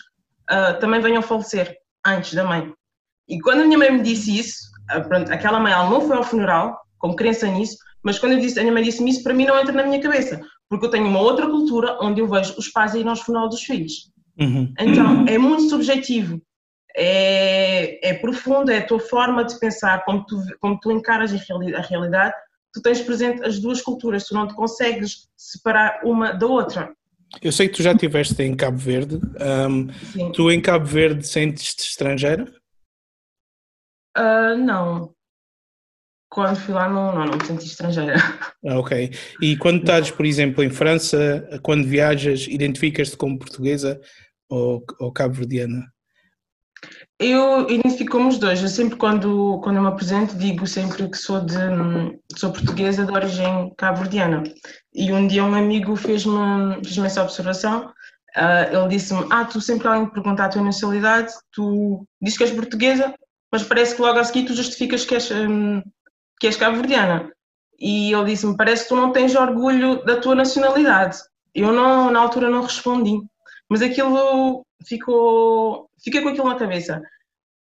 uh, 0.52 0.78
também 0.80 1.00
venham 1.00 1.22
falecer 1.22 1.78
antes 2.06 2.34
da 2.34 2.44
mãe. 2.44 2.74
E 3.28 3.40
quando 3.40 3.62
a 3.62 3.66
minha 3.66 3.78
mãe 3.78 3.92
me 3.92 4.04
disse 4.04 4.38
isso, 4.38 4.58
uh, 4.94 5.08
pronto, 5.08 5.32
aquela 5.32 5.60
mãe 5.60 5.72
ela 5.72 5.90
não 5.90 6.02
foi 6.02 6.18
ao 6.18 6.24
funeral, 6.24 6.80
com 6.98 7.16
crença 7.16 7.48
nisso, 7.48 7.78
mas 8.04 8.20
quando 8.20 8.34
eu 8.34 8.40
disse, 8.40 8.60
a 8.60 8.62
minha 8.62 8.74
mãe 8.74 8.84
disse-me 8.84 9.12
isso, 9.12 9.24
para 9.24 9.34
mim 9.34 9.46
não 9.46 9.60
entra 9.60 9.74
na 9.74 9.84
minha 9.84 10.02
cabeça, 10.02 10.42
porque 10.70 10.86
eu 10.86 10.90
tenho 10.90 11.08
uma 11.08 11.20
outra 11.20 11.48
cultura 11.48 11.98
onde 12.02 12.22
eu 12.22 12.28
vejo 12.28 12.56
os 12.58 12.70
pais 12.70 12.94
irem 12.94 13.10
aos 13.10 13.22
funeral 13.22 13.50
dos 13.50 13.64
filhos. 13.64 14.12
Uhum. 14.40 14.74
Então, 14.80 15.26
é 15.28 15.38
muito 15.38 15.70
subjetivo, 15.70 16.42
é, 16.96 18.10
é 18.10 18.14
profundo, 18.14 18.72
é 18.72 18.78
a 18.78 18.86
tua 18.86 19.00
forma 19.00 19.44
de 19.44 19.60
pensar, 19.60 20.04
como 20.06 20.26
tu, 20.26 20.42
como 20.60 20.80
tu 20.80 20.92
encaras 20.92 21.34
a 21.34 21.82
realidade 21.82 22.34
tu 22.74 22.82
tens 22.82 23.02
presente 23.02 23.44
as 23.44 23.60
duas 23.60 23.82
culturas, 23.82 24.26
tu 24.26 24.34
não 24.34 24.48
te 24.48 24.54
consegues 24.54 25.28
separar 25.36 26.02
uma 26.04 26.32
da 26.32 26.46
outra. 26.46 26.94
Eu 27.42 27.52
sei 27.52 27.68
que 27.68 27.76
tu 27.76 27.84
já 27.84 27.92
estiveste 27.92 28.42
em 28.42 28.56
Cabo 28.56 28.78
Verde. 28.78 29.20
Um, 29.70 30.32
tu 30.32 30.50
em 30.50 30.62
Cabo 30.62 30.86
Verde 30.86 31.28
sentes-te 31.28 31.82
estrangeira? 31.82 32.52
Uh, 34.18 34.58
não. 34.58 35.14
Quando 36.30 36.58
fui 36.58 36.74
lá 36.74 36.88
não, 36.88 37.14
não, 37.14 37.26
não 37.26 37.38
me 37.38 37.46
senti 37.46 37.66
estrangeira. 37.66 38.16
Ah, 38.68 38.78
ok. 38.78 39.12
E 39.42 39.56
quando 39.56 39.80
estás, 39.80 40.12
por 40.12 40.26
exemplo, 40.26 40.62
em 40.62 40.70
França, 40.70 41.48
quando 41.64 41.88
viajas, 41.88 42.46
identificas-te 42.46 43.16
como 43.16 43.40
portuguesa 43.40 44.02
ou, 44.50 44.84
ou 45.00 45.14
cabo-verdiana? 45.14 45.86
Eu 47.18 47.70
identifico 47.70 48.12
como 48.12 48.30
os 48.30 48.38
dois. 48.38 48.62
Eu 48.62 48.68
sempre, 48.68 48.98
quando, 48.98 49.60
quando 49.64 49.78
eu 49.78 49.82
me 49.82 49.88
apresento, 49.88 50.38
digo 50.38 50.66
sempre 50.66 51.10
que 51.10 51.18
sou, 51.18 51.42
de, 51.42 51.56
sou 52.38 52.52
portuguesa 52.52 53.06
de 53.06 53.12
origem 53.12 53.74
cabo-verdiana. 53.78 54.44
E 54.94 55.12
um 55.12 55.28
dia 55.28 55.44
um 55.44 55.56
amigo 55.56 55.96
fez-me 55.96 56.84
fez 56.84 56.98
essa 56.98 57.24
observação. 57.24 57.94
Uh, 58.38 58.78
ele 58.78 58.88
disse-me: 58.90 59.26
Ah, 59.32 59.44
tu 59.44 59.60
sempre 59.60 59.88
alguém 59.88 60.06
te 60.06 60.14
perguntar 60.14 60.46
a 60.46 60.50
tua 60.50 60.62
nacionalidade, 60.62 61.34
tu 61.52 62.06
dizes 62.22 62.38
que 62.38 62.44
és 62.44 62.52
portuguesa, 62.52 63.14
mas 63.52 63.64
parece 63.64 63.96
que 63.96 64.02
logo 64.02 64.20
a 64.20 64.24
seguir 64.24 64.46
tu 64.46 64.54
justificas 64.54 65.04
que 65.04 65.16
és, 65.16 65.32
um, 65.32 65.82
que 66.40 66.48
és 66.48 66.56
cabo-verdiana. 66.56 67.32
E 67.80 68.14
ele 68.14 68.26
disse-me, 68.26 68.58
parece 68.58 68.84
que 68.84 68.90
tu 68.90 68.96
não 68.96 69.12
tens 69.12 69.36
orgulho 69.36 70.04
da 70.06 70.20
tua 70.20 70.36
nacionalidade. 70.36 71.18
Eu 71.54 71.72
não, 71.72 72.12
na 72.12 72.20
altura 72.20 72.50
não 72.50 72.62
respondi, 72.62 73.20
mas 73.70 73.82
aquilo 73.82 74.66
ficou, 74.86 75.90
fiquei 76.04 76.22
com 76.22 76.30
aquilo 76.30 76.50
na 76.50 76.56
cabeça. 76.56 77.02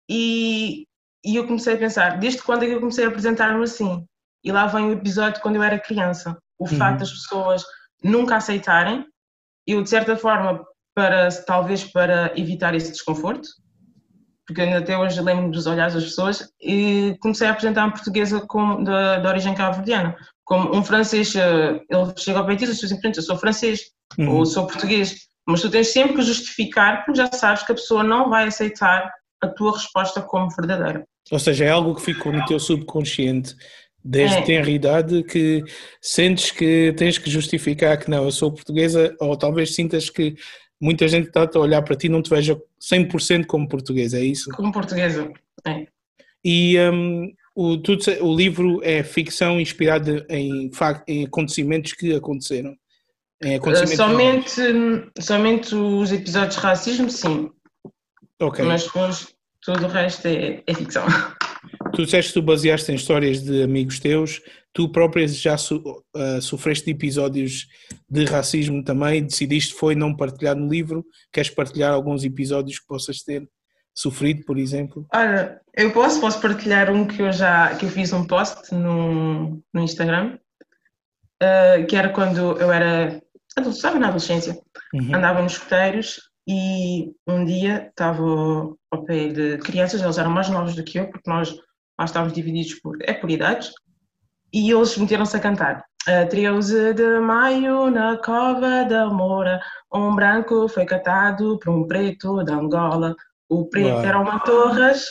E, 0.10 0.86
e 1.24 1.36
eu 1.36 1.48
comecei 1.48 1.74
a 1.74 1.78
pensar, 1.78 2.20
desde 2.20 2.42
quando 2.42 2.64
é 2.64 2.68
que 2.68 2.74
eu 2.74 2.80
comecei 2.80 3.06
a 3.06 3.08
apresentar-me 3.08 3.64
assim? 3.64 4.06
E 4.44 4.52
lá 4.52 4.68
vem 4.68 4.86
o 4.86 4.94
episódio 4.94 5.42
quando 5.42 5.56
eu 5.56 5.64
era 5.64 5.80
criança. 5.80 6.38
O 6.60 6.70
uhum. 6.70 6.78
facto 6.78 7.00
das 7.00 7.12
pessoas 7.12 7.64
nunca 8.04 8.36
aceitarem, 8.36 9.06
eu 9.66 9.82
de 9.82 9.90
certa 9.90 10.16
forma, 10.16 10.64
para 10.94 11.30
talvez 11.46 11.84
para 11.86 12.38
evitar 12.38 12.76
esse 12.76 12.92
desconforto, 12.92 13.48
porque 14.46 14.62
ainda 14.62 14.80
até 14.80 14.98
hoje 14.98 15.22
lembro 15.22 15.52
dos 15.52 15.68
olhares 15.68 15.94
das 15.94 16.04
pessoas, 16.04 16.50
e 16.62 17.16
comecei 17.22 17.48
a 17.48 17.52
apresentar-me 17.52 17.94
portuguesa 17.94 18.42
como, 18.42 18.84
de, 18.84 19.22
de 19.22 19.28
origem 19.28 19.56
cabo-verdiana. 19.56 20.16
Como 20.44 20.76
um 20.76 20.84
francês, 20.84 21.34
eh, 21.36 21.80
ele 21.90 22.14
chega 22.18 22.40
ao 22.40 22.46
peito 22.46 22.66
e 22.66 22.68
diz, 22.68 23.18
eu 23.18 23.24
sou 23.24 23.38
francês, 23.38 23.82
uhum. 24.18 24.38
ou 24.38 24.46
sou 24.46 24.68
português, 24.68 25.16
mas 25.48 25.62
tu 25.62 25.70
tens 25.70 25.88
sempre 25.88 26.16
que 26.16 26.22
justificar, 26.22 27.06
porque 27.06 27.20
já 27.22 27.32
sabes 27.32 27.64
que 27.64 27.72
a 27.72 27.76
pessoa 27.76 28.04
não 28.04 28.30
vai 28.30 28.48
aceitar 28.48 29.10
a 29.42 29.48
tua 29.48 29.74
resposta 29.74 30.22
como 30.22 30.50
verdadeira. 30.50 31.06
Ou 31.32 31.40
seja, 31.40 31.66
é 31.66 31.70
algo 31.70 31.96
que 31.96 32.02
ficou 32.02 32.32
no 32.32 32.46
teu 32.46 32.60
subconsciente 32.60 33.56
desde 34.04 34.38
é. 34.38 34.42
tenra 34.42 34.70
idade 34.70 35.24
que 35.24 35.64
sentes 36.02 36.52
que 36.52 36.94
tens 36.98 37.18
que 37.18 37.30
justificar 37.30 37.98
que 37.98 38.10
não, 38.10 38.26
eu 38.26 38.32
sou 38.32 38.52
portuguesa, 38.52 39.16
ou 39.20 39.38
talvez 39.38 39.74
sintas 39.74 40.10
que 40.10 40.36
muita 40.84 41.08
gente 41.08 41.28
está 41.28 41.50
a 41.52 41.60
olhar 41.60 41.82
para 41.82 41.96
ti 41.96 42.08
e 42.08 42.10
não 42.10 42.22
te 42.22 42.30
veja 42.30 42.62
100% 42.82 43.46
como 43.46 43.70
portuguesa, 43.70 44.20
é 44.20 44.24
isso? 44.26 44.50
Como 44.52 44.72
portuguesa, 44.72 45.32
é. 45.66 45.88
E 46.44 46.78
um, 46.78 47.34
o, 47.56 47.78
tudo, 47.78 48.04
o 48.22 48.36
livro 48.36 48.82
é 48.84 49.02
ficção 49.02 49.62
inspirada 49.62 50.26
em, 50.30 50.70
em 51.08 51.26
acontecimentos 51.26 51.94
que 51.94 52.14
aconteceram? 52.14 52.76
Acontecimentos 53.56 54.52
somente, 54.52 55.12
somente 55.20 55.76
os 55.76 56.12
episódios 56.12 56.56
de 56.56 56.62
racismo, 56.62 57.10
sim. 57.10 57.50
Ok. 58.42 58.66
Mas 58.66 58.84
depois 58.84 59.34
tudo 59.62 59.86
o 59.86 59.90
resto 59.90 60.28
é, 60.28 60.62
é 60.68 60.74
ficção. 60.74 61.06
Tu 61.94 62.04
disseste 62.04 62.34
que 62.34 62.40
tu 62.40 62.46
baseaste 62.46 62.92
em 62.92 62.96
histórias 62.96 63.42
de 63.42 63.64
amigos 63.64 64.00
teus, 64.00 64.42
tu 64.74 64.90
própria 64.90 65.28
já 65.28 65.58
su, 65.58 65.78
uh, 65.78 66.42
sofreste 66.42 66.90
episódios 66.90 67.68
de 68.10 68.26
racismo 68.26 68.84
também, 68.84 69.24
decidiste 69.24 69.74
foi 69.76 69.96
não 69.96 70.16
partilhar 70.16 70.56
no 70.56 70.68
livro, 70.68 71.06
queres 71.32 71.52
partilhar 71.52 71.94
alguns 71.94 72.24
episódios 72.24 72.80
que 72.80 72.88
possas 72.88 73.22
ter 73.22 73.48
sofrido, 73.96 74.44
por 74.44 74.58
exemplo? 74.58 75.06
Olha, 75.14 75.62
eu 75.76 75.92
posso, 75.92 76.20
posso 76.20 76.42
partilhar 76.42 76.92
um 76.92 77.06
que 77.06 77.22
eu 77.22 77.32
já 77.32 77.76
que 77.76 77.86
eu 77.86 77.90
fiz 77.90 78.12
um 78.12 78.26
post 78.26 78.74
no, 78.74 79.64
no 79.72 79.82
Instagram, 79.82 80.40
uh, 81.42 81.86
que 81.88 81.96
era 81.96 82.10
quando 82.10 82.58
eu 82.60 82.72
era 82.72 83.22
adulto, 83.56 83.78
estava 83.78 84.00
na 84.00 84.08
adolescência, 84.08 84.60
uhum. 84.94 85.16
andava 85.16 85.42
nos 85.44 85.54
escuteiros 85.54 86.20
e 86.48 87.12
um 87.28 87.46
dia 87.46 87.88
estava 87.90 88.24
ao 88.92 89.04
pé 89.06 89.28
de 89.28 89.58
crianças, 89.60 90.02
eles 90.02 90.18
eram 90.18 90.32
mais 90.32 90.50
novos 90.50 90.76
do 90.76 90.84
que 90.84 91.00
eu, 91.00 91.10
porque 91.10 91.30
nós 91.30 91.56
nós 91.98 92.10
estávamos 92.10 92.34
divididos 92.34 92.74
por, 92.76 92.98
é 93.02 93.14
por 93.14 93.30
idades, 93.30 93.72
e 94.54 94.72
eles 94.72 94.96
meteram-se 94.98 95.36
a 95.36 95.40
cantar. 95.40 95.84
A 96.08 96.26
13 96.26 96.94
de 96.94 97.20
maio, 97.20 97.90
na 97.90 98.18
cova 98.18 98.84
da 98.84 99.08
Moura, 99.08 99.60
um 99.92 100.14
branco 100.14 100.68
foi 100.68 100.86
catado 100.86 101.58
por 101.60 101.74
um 101.74 101.88
preto 101.88 102.44
de 102.44 102.52
Angola. 102.52 103.16
O 103.50 103.68
preto 103.68 103.96
Uau. 103.96 104.06
era 104.06 104.20
uma 104.20 104.40
Torres. 104.40 105.06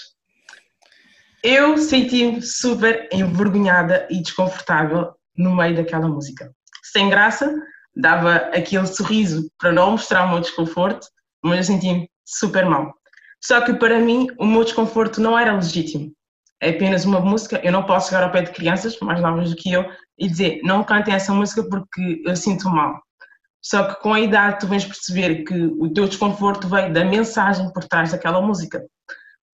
Eu 1.42 1.76
senti-me 1.76 2.40
super 2.40 3.08
envergonhada 3.10 4.06
e 4.10 4.22
desconfortável 4.22 5.12
no 5.36 5.56
meio 5.56 5.74
daquela 5.74 6.06
música. 6.06 6.52
Sem 6.84 7.08
graça, 7.08 7.52
dava 7.96 8.36
aquele 8.54 8.86
sorriso 8.86 9.50
para 9.58 9.72
não 9.72 9.92
mostrar 9.92 10.24
o 10.24 10.28
meu 10.28 10.40
desconforto, 10.40 11.08
mas 11.42 11.56
eu 11.56 11.74
senti-me 11.74 12.08
super 12.24 12.66
mal. 12.66 12.94
Só 13.42 13.60
que 13.62 13.72
para 13.74 13.98
mim 13.98 14.28
o 14.38 14.46
meu 14.46 14.62
desconforto 14.62 15.20
não 15.20 15.36
era 15.36 15.54
legítimo 15.54 16.12
é 16.62 16.70
apenas 16.70 17.04
uma 17.04 17.18
música, 17.18 17.60
eu 17.64 17.72
não 17.72 17.82
posso 17.82 18.08
chegar 18.08 18.22
ao 18.22 18.30
pé 18.30 18.42
de 18.42 18.52
crianças 18.52 18.96
mais 19.00 19.20
novas 19.20 19.50
do 19.50 19.56
que 19.56 19.72
eu 19.72 19.84
e 20.16 20.28
dizer 20.28 20.60
não 20.62 20.84
cantem 20.84 21.12
essa 21.12 21.34
música 21.34 21.64
porque 21.68 22.22
eu 22.24 22.36
sinto 22.36 22.68
mal. 22.68 23.02
Só 23.60 23.82
que 23.88 24.00
com 24.00 24.14
a 24.14 24.20
idade 24.20 24.60
tu 24.60 24.68
vens 24.68 24.84
perceber 24.84 25.42
que 25.42 25.54
o 25.54 25.92
teu 25.92 26.06
desconforto 26.06 26.68
veio 26.68 26.92
da 26.92 27.04
mensagem 27.04 27.72
por 27.72 27.84
trás 27.84 28.12
daquela 28.12 28.40
música. 28.40 28.84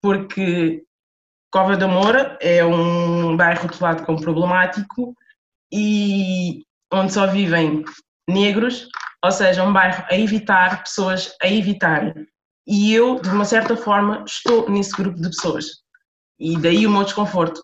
Porque 0.01 0.83
Cova 1.51 1.75
da 1.75 1.87
Moura 1.87 2.37
é 2.39 2.63
um 2.63 3.35
bairro 3.35 3.63
rotulado 3.63 4.05
como 4.05 4.21
problemático 4.21 5.15
e 5.73 6.63
onde 6.93 7.11
só 7.11 7.25
vivem 7.25 7.83
negros, 8.29 8.87
ou 9.25 9.31
seja, 9.31 9.63
um 9.63 9.73
bairro 9.73 10.05
a 10.09 10.15
evitar, 10.15 10.83
pessoas 10.83 11.35
a 11.41 11.47
evitarem. 11.47 12.13
E 12.67 12.93
eu, 12.93 13.19
de 13.19 13.29
uma 13.29 13.45
certa 13.45 13.75
forma, 13.75 14.23
estou 14.27 14.69
nesse 14.69 14.95
grupo 14.95 15.19
de 15.19 15.29
pessoas 15.29 15.88
e 16.39 16.57
daí 16.57 16.87
o 16.87 16.89
meu 16.89 17.03
desconforto. 17.03 17.61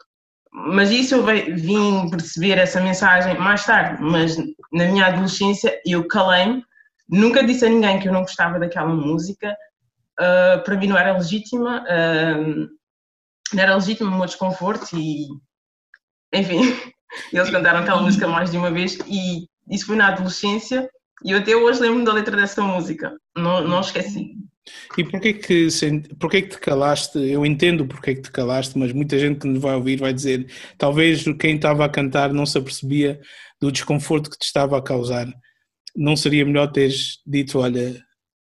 Mas 0.52 0.90
isso 0.90 1.16
eu 1.16 1.26
vim 1.56 2.10
perceber 2.10 2.58
essa 2.58 2.80
mensagem 2.82 3.38
mais 3.38 3.66
tarde, 3.66 4.02
mas 4.02 4.38
na 4.72 4.86
minha 4.86 5.08
adolescência 5.08 5.80
eu 5.86 6.08
calei-me, 6.08 6.64
nunca 7.10 7.44
disse 7.44 7.66
a 7.66 7.70
ninguém 7.70 8.00
que 8.00 8.08
eu 8.08 8.14
não 8.14 8.22
gostava 8.22 8.60
daquela 8.60 8.88
música, 8.88 9.56
uh, 10.20 10.64
para 10.64 10.78
mim 10.78 10.88
não 10.88 10.98
era 10.98 11.18
legítima, 11.18 11.84
uh, 11.84 12.70
não 13.54 13.64
era 13.64 13.76
legítimo 13.76 14.10
o 14.10 14.16
meu 14.16 14.26
desconforto 14.26 14.96
e, 14.98 15.28
enfim, 16.34 16.62
eles 17.34 17.50
cantaram 17.50 17.80
aquela 17.80 18.02
música 18.02 18.28
mais 18.28 18.50
de 18.50 18.58
uma 18.58 18.72
vez 18.72 18.98
e 19.08 19.48
isso 19.70 19.86
foi 19.86 19.98
na 19.98 20.08
adolescência 20.08 20.90
e 21.24 21.32
eu 21.32 21.40
até 21.40 21.56
hoje 21.56 21.82
lembro-me 21.82 22.06
da 22.06 22.14
letra 22.14 22.36
dessa 22.36 22.62
música, 22.62 23.14
não, 23.36 23.68
não 23.68 23.82
esqueci. 23.82 24.36
E 24.98 25.04
porquê 25.04 25.34
que, 25.34 25.68
porquê 26.20 26.42
que 26.42 26.50
te 26.50 26.60
calaste? 26.60 27.20
Eu 27.20 27.46
entendo 27.46 27.86
porquê 27.86 28.16
que 28.16 28.22
te 28.22 28.32
calaste, 28.32 28.78
mas 28.78 28.92
muita 28.92 29.18
gente 29.20 29.42
que 29.42 29.48
nos 29.48 29.62
vai 29.62 29.76
ouvir 29.76 30.00
vai 30.00 30.14
dizer 30.14 30.48
talvez 30.78 31.24
quem 31.40 31.56
estava 31.56 31.86
a 31.86 31.90
cantar 31.90 32.34
não 32.34 32.46
se 32.46 32.58
apercebia 32.58 33.20
do 33.62 33.72
desconforto 33.72 34.30
que 34.30 34.38
te 34.38 34.46
estava 34.46 34.78
a 34.78 34.82
causar. 34.82 35.28
Não 35.96 36.16
seria 36.16 36.46
melhor 36.46 36.72
teres 36.72 37.20
dito, 37.26 37.60
olha, 37.60 38.04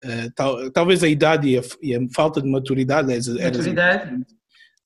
uh, 0.05 0.33
tal, 0.35 0.71
talvez 0.71 1.03
a 1.03 1.09
idade 1.09 1.49
e 1.49 1.59
a, 1.59 1.63
e 1.83 1.95
a, 1.95 2.01
falta 2.15 2.41
de 2.41 2.49
maturidade, 2.49 3.09
maturidade. 3.09 4.25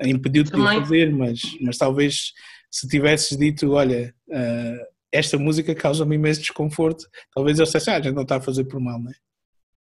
impediu-te 0.03 0.53
de 0.53 0.61
o 0.61 0.65
fazer, 0.65 1.13
mas, 1.13 1.41
mas 1.61 1.77
talvez 1.77 2.33
se 2.71 2.87
tivesses 2.89 3.37
dito, 3.37 3.73
olha, 3.73 4.15
uh, 4.29 4.87
esta 5.11 5.39
música 5.39 5.75
causa-me 5.75 6.17
imenso 6.17 6.41
desconforto, 6.41 7.07
talvez 7.35 7.59
eu 7.59 7.65
dissesse, 7.65 7.91
ah, 7.91 8.01
já 8.01 8.13
não 8.13 8.23
está 8.23 8.37
a 8.37 8.41
fazer 8.41 8.65
por 8.65 8.81
mal, 8.81 9.01
não 9.01 9.11
é? 9.11 9.15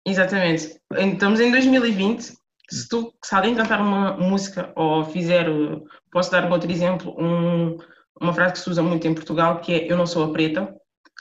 Exatamente. 0.06 0.80
Estamos 0.92 1.40
em 1.40 1.50
2020. 1.50 2.32
Se, 2.70 2.88
tu, 2.88 3.12
se 3.24 3.34
alguém 3.34 3.54
cantar 3.54 3.80
uma 3.80 4.16
música 4.16 4.72
ou 4.76 5.04
fizer, 5.04 5.46
posso 6.12 6.30
dar 6.30 6.44
um 6.44 6.52
outro 6.52 6.70
exemplo, 6.70 7.14
um, 7.18 7.76
uma 8.20 8.32
frase 8.32 8.52
que 8.54 8.58
se 8.60 8.70
usa 8.70 8.82
muito 8.82 9.06
em 9.06 9.14
Portugal, 9.14 9.60
que 9.60 9.72
é 9.72 9.92
Eu 9.92 9.96
não 9.96 10.06
sou 10.06 10.24
a 10.24 10.32
preta. 10.32 10.72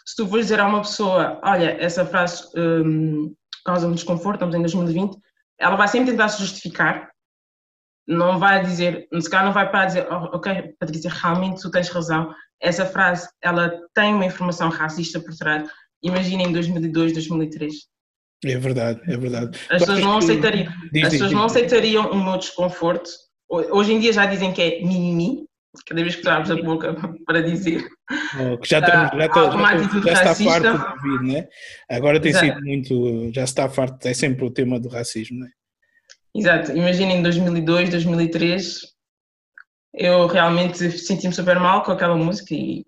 Se 0.06 0.16
tu 0.16 0.28
fores 0.28 0.46
dizer 0.46 0.60
a 0.60 0.68
uma 0.68 0.82
pessoa, 0.82 1.40
olha, 1.44 1.76
essa 1.80 2.06
frase 2.06 2.44
um, 2.56 3.34
causa-me 3.66 3.96
desconforto, 3.96 4.36
estamos 4.36 4.56
em 4.56 4.62
2020, 4.62 5.18
ela 5.60 5.76
vai 5.76 5.88
sempre 5.88 6.12
tentar 6.12 6.30
se 6.30 6.40
justificar, 6.40 7.10
não 8.08 8.40
vai 8.40 8.64
dizer, 8.64 9.08
se 9.20 9.30
calhar 9.30 9.46
não 9.46 9.54
vai 9.54 9.70
para 9.70 9.86
dizer, 9.86 10.08
oh, 10.12 10.36
ok, 10.36 10.74
Patrícia, 10.80 11.12
realmente 11.12 11.62
tu 11.62 11.70
tens 11.70 11.90
razão, 11.90 12.34
essa 12.60 12.86
frase, 12.86 13.30
ela 13.42 13.72
tem 13.94 14.14
uma 14.14 14.26
informação 14.26 14.70
racista 14.70 15.20
por 15.20 15.36
trás. 15.36 15.70
Imagina 16.02 16.44
em 16.44 16.52
2002, 16.52 17.14
2003. 17.14 17.74
É 18.46 18.58
verdade, 18.58 19.02
é 19.06 19.18
verdade. 19.18 19.60
As 19.70 19.80
pessoas 19.80 20.00
não 20.00 20.18
aceitariam, 20.18 20.72
diz, 20.94 21.04
as 21.04 21.12
pessoas 21.12 21.30
diz, 21.30 21.38
não 21.38 21.46
aceitariam 21.46 22.12
o 22.12 22.24
meu 22.24 22.38
desconforto. 22.38 23.10
Hoje 23.50 23.94
em 23.94 24.00
dia 24.00 24.14
já 24.14 24.26
dizem 24.26 24.54
que 24.54 24.62
é 24.62 24.82
mimimi, 24.82 25.46
cada 25.86 26.02
vez 26.02 26.16
que 26.16 26.22
tu 26.22 26.30
abres 26.30 26.52
a 26.52 26.56
boca 26.56 26.94
para 27.26 27.42
dizer. 27.42 27.86
Oh, 28.40 28.58
que 28.58 28.70
já, 28.70 28.80
estamos, 28.80 29.10
já, 29.12 29.28
uh, 29.28 30.04
já, 30.04 30.14
já 30.14 30.14
está 30.14 30.36
farto 30.36 30.78
de 30.78 31.10
ouvir, 31.10 31.34
né? 31.34 31.48
Agora 31.90 32.20
tem 32.20 32.32
Exato. 32.32 32.46
sido 32.46 32.62
muito, 32.62 33.32
já 33.34 33.44
está 33.44 33.70
farto, 33.70 34.08
é 34.08 34.14
sempre 34.14 34.46
o 34.46 34.52
tema 34.52 34.80
do 34.80 34.88
racismo, 34.88 35.40
né? 35.40 35.50
Exato, 36.36 36.72
imagina 36.72 37.12
em 37.12 37.24
2002, 37.24 37.90
2003, 37.90 38.82
eu 39.96 40.28
realmente 40.28 40.92
senti-me 40.92 41.34
super 41.34 41.60
mal 41.60 41.84
com 41.84 41.92
aquela 41.92 42.16
música 42.16 42.54
e 42.54 42.86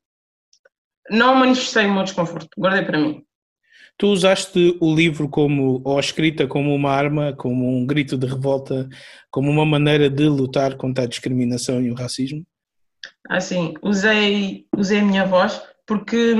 não 1.09 1.35
manifestei 1.35 1.87
o 1.87 1.93
meu 1.93 2.03
desconforto, 2.03 2.49
guardei 2.57 2.85
para 2.85 2.99
mim. 2.99 3.25
Tu 3.97 4.07
usaste 4.07 4.77
o 4.79 4.95
livro 4.95 5.29
como, 5.29 5.81
ou 5.85 5.97
a 5.97 5.99
escrita 5.99 6.47
como 6.47 6.73
uma 6.73 6.91
arma, 6.91 7.33
como 7.33 7.67
um 7.67 7.85
grito 7.85 8.17
de 8.17 8.25
revolta, 8.25 8.89
como 9.29 9.51
uma 9.51 9.65
maneira 9.65 10.09
de 10.09 10.27
lutar 10.27 10.75
contra 10.75 11.03
a 11.03 11.07
discriminação 11.07 11.81
e 11.81 11.91
o 11.91 11.95
racismo? 11.95 12.43
Ah, 13.29 13.39
sim. 13.39 13.73
Usei, 13.81 14.65
usei 14.75 14.99
a 14.99 15.03
minha 15.03 15.25
voz 15.25 15.61
porque 15.85 16.33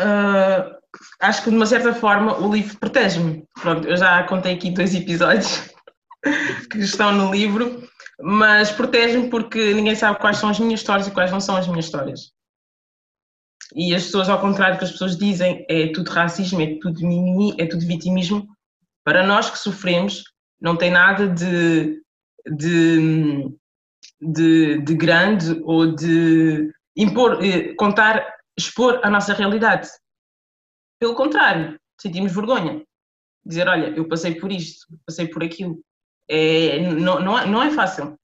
uh, 0.00 0.76
acho 1.20 1.42
que 1.42 1.50
de 1.50 1.56
uma 1.56 1.66
certa 1.66 1.92
forma 1.94 2.38
o 2.38 2.52
livro 2.52 2.78
protege-me. 2.78 3.44
Pronto, 3.60 3.88
eu 3.88 3.96
já 3.96 4.22
contei 4.24 4.54
aqui 4.54 4.70
dois 4.70 4.94
episódios 4.94 5.68
que 6.70 6.78
estão 6.78 7.12
no 7.12 7.32
livro, 7.32 7.82
mas 8.20 8.70
protege-me 8.70 9.28
porque 9.28 9.74
ninguém 9.74 9.94
sabe 9.94 10.18
quais 10.18 10.38
são 10.38 10.48
as 10.48 10.58
minhas 10.58 10.80
histórias 10.80 11.06
e 11.08 11.10
quais 11.10 11.30
não 11.30 11.40
são 11.40 11.56
as 11.56 11.66
minhas 11.66 11.86
histórias. 11.86 12.35
E 13.74 13.94
as 13.94 14.04
pessoas, 14.04 14.28
ao 14.28 14.40
contrário 14.40 14.76
do 14.76 14.78
que 14.78 14.84
as 14.84 14.92
pessoas 14.92 15.16
dizem, 15.16 15.64
é 15.68 15.88
tudo 15.92 16.10
racismo, 16.10 16.60
é 16.60 16.78
tudo 16.80 17.00
mimimi, 17.00 17.54
é 17.58 17.66
tudo 17.66 17.86
vitimismo. 17.86 18.46
Para 19.04 19.26
nós 19.26 19.50
que 19.50 19.58
sofremos, 19.58 20.22
não 20.60 20.76
tem 20.76 20.90
nada 20.90 21.28
de, 21.28 22.00
de, 22.46 23.48
de, 24.20 24.78
de 24.78 24.94
grande 24.94 25.60
ou 25.64 25.94
de 25.94 26.70
impor, 26.96 27.44
eh, 27.44 27.74
contar, 27.74 28.26
expor 28.56 29.00
a 29.02 29.10
nossa 29.10 29.34
realidade. 29.34 29.88
Pelo 30.98 31.14
contrário, 31.14 31.78
sentimos 32.00 32.32
vergonha. 32.34 32.82
Dizer, 33.44 33.68
olha, 33.68 33.88
eu 33.96 34.08
passei 34.08 34.34
por 34.34 34.50
isto, 34.50 34.86
passei 35.06 35.28
por 35.28 35.44
aquilo. 35.44 35.80
É, 36.28 36.80
não, 36.80 37.20
não, 37.20 37.38
é, 37.38 37.46
não 37.46 37.62
é 37.62 37.70
fácil. 37.70 38.18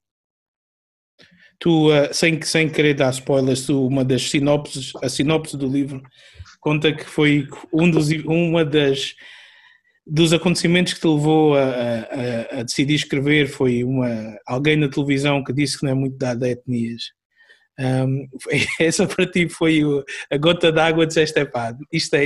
Tu, 1.63 1.89
uh, 1.89 2.13
sem, 2.13 2.41
sem 2.41 2.67
querer 2.67 2.93
dar 2.93 3.09
spoilers, 3.11 3.65
tu, 3.65 3.87
uma 3.87 4.03
das 4.03 4.29
sinopses, 4.29 4.91
a 5.01 5.07
sinopse 5.07 5.55
do 5.55 5.65
livro 5.65 6.03
conta 6.59 6.91
que 6.91 7.05
foi 7.05 7.47
um 7.71 7.89
dos, 7.89 8.09
uma 8.25 8.65
das 8.65 9.15
dos 10.05 10.33
acontecimentos 10.33 10.91
que 10.91 10.99
te 10.99 11.07
levou 11.07 11.55
a, 11.55 11.61
a, 11.61 12.59
a, 12.59 12.63
decidir 12.63 12.95
escrever 12.95 13.47
foi 13.47 13.81
uma, 13.85 14.37
alguém 14.45 14.75
na 14.75 14.89
televisão 14.89 15.41
que 15.41 15.53
disse 15.53 15.79
que 15.79 15.85
não 15.85 15.93
é 15.93 15.95
muito 15.95 16.17
dado 16.17 16.43
a 16.43 16.49
etnias. 16.49 17.03
Um, 17.79 18.27
essa 18.77 19.07
para 19.07 19.25
ti 19.25 19.47
foi 19.47 19.85
o, 19.85 20.03
a 20.29 20.37
gota 20.37 20.69
d'água, 20.69 21.07
disseste, 21.07 21.39
é 21.39 21.45
pá, 21.45 21.73
isto 21.89 22.13
é 22.15 22.25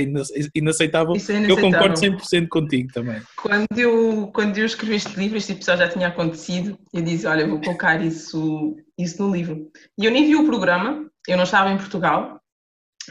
inaceitável. 0.52 1.14
Isso 1.14 1.30
é 1.30 1.36
inaceitável. 1.36 1.48
Eu 1.48 1.56
concordo 1.56 1.94
100% 1.94 2.48
contigo 2.48 2.92
também. 2.92 3.22
Quando 3.36 3.78
eu, 3.78 4.26
quando 4.34 4.58
eu 4.58 4.66
escrevi 4.66 4.96
este 4.96 5.16
livro, 5.16 5.38
este 5.38 5.52
episódio 5.52 5.86
já 5.86 5.92
tinha 5.92 6.08
acontecido, 6.08 6.76
eu 6.92 7.02
disse, 7.02 7.26
olha, 7.28 7.46
vou 7.46 7.60
colocar 7.60 8.04
isso, 8.04 8.76
isso 8.98 9.22
no 9.22 9.32
livro. 9.32 9.70
E 9.96 10.04
eu 10.04 10.10
nem 10.10 10.26
vi 10.26 10.36
o 10.36 10.46
programa, 10.46 11.08
eu 11.26 11.36
não 11.36 11.44
estava 11.44 11.70
em 11.70 11.76
Portugal, 11.76 12.40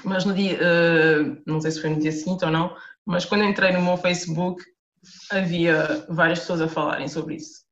mas 0.04 0.26
no 0.26 0.34
dia, 0.34 0.58
uh, 0.58 1.42
não 1.46 1.62
sei 1.62 1.72
se 1.72 1.82
foi 1.82 1.90
no 1.90 2.00
dia 2.00 2.12
seguinte 2.12 2.46
ou 2.46 2.52
não, 2.52 2.76
mas 3.06 3.26
quando 3.26 3.46
entrei 3.46 3.72
no 3.72 3.82
meu 3.82 3.98
Facebook, 3.98 4.64
havia 5.32 6.06
várias 6.10 6.40
pessoas 6.40 6.62
a 6.62 6.68
falarem 6.68 7.08
sobre 7.08 7.36
isso. 7.36 7.66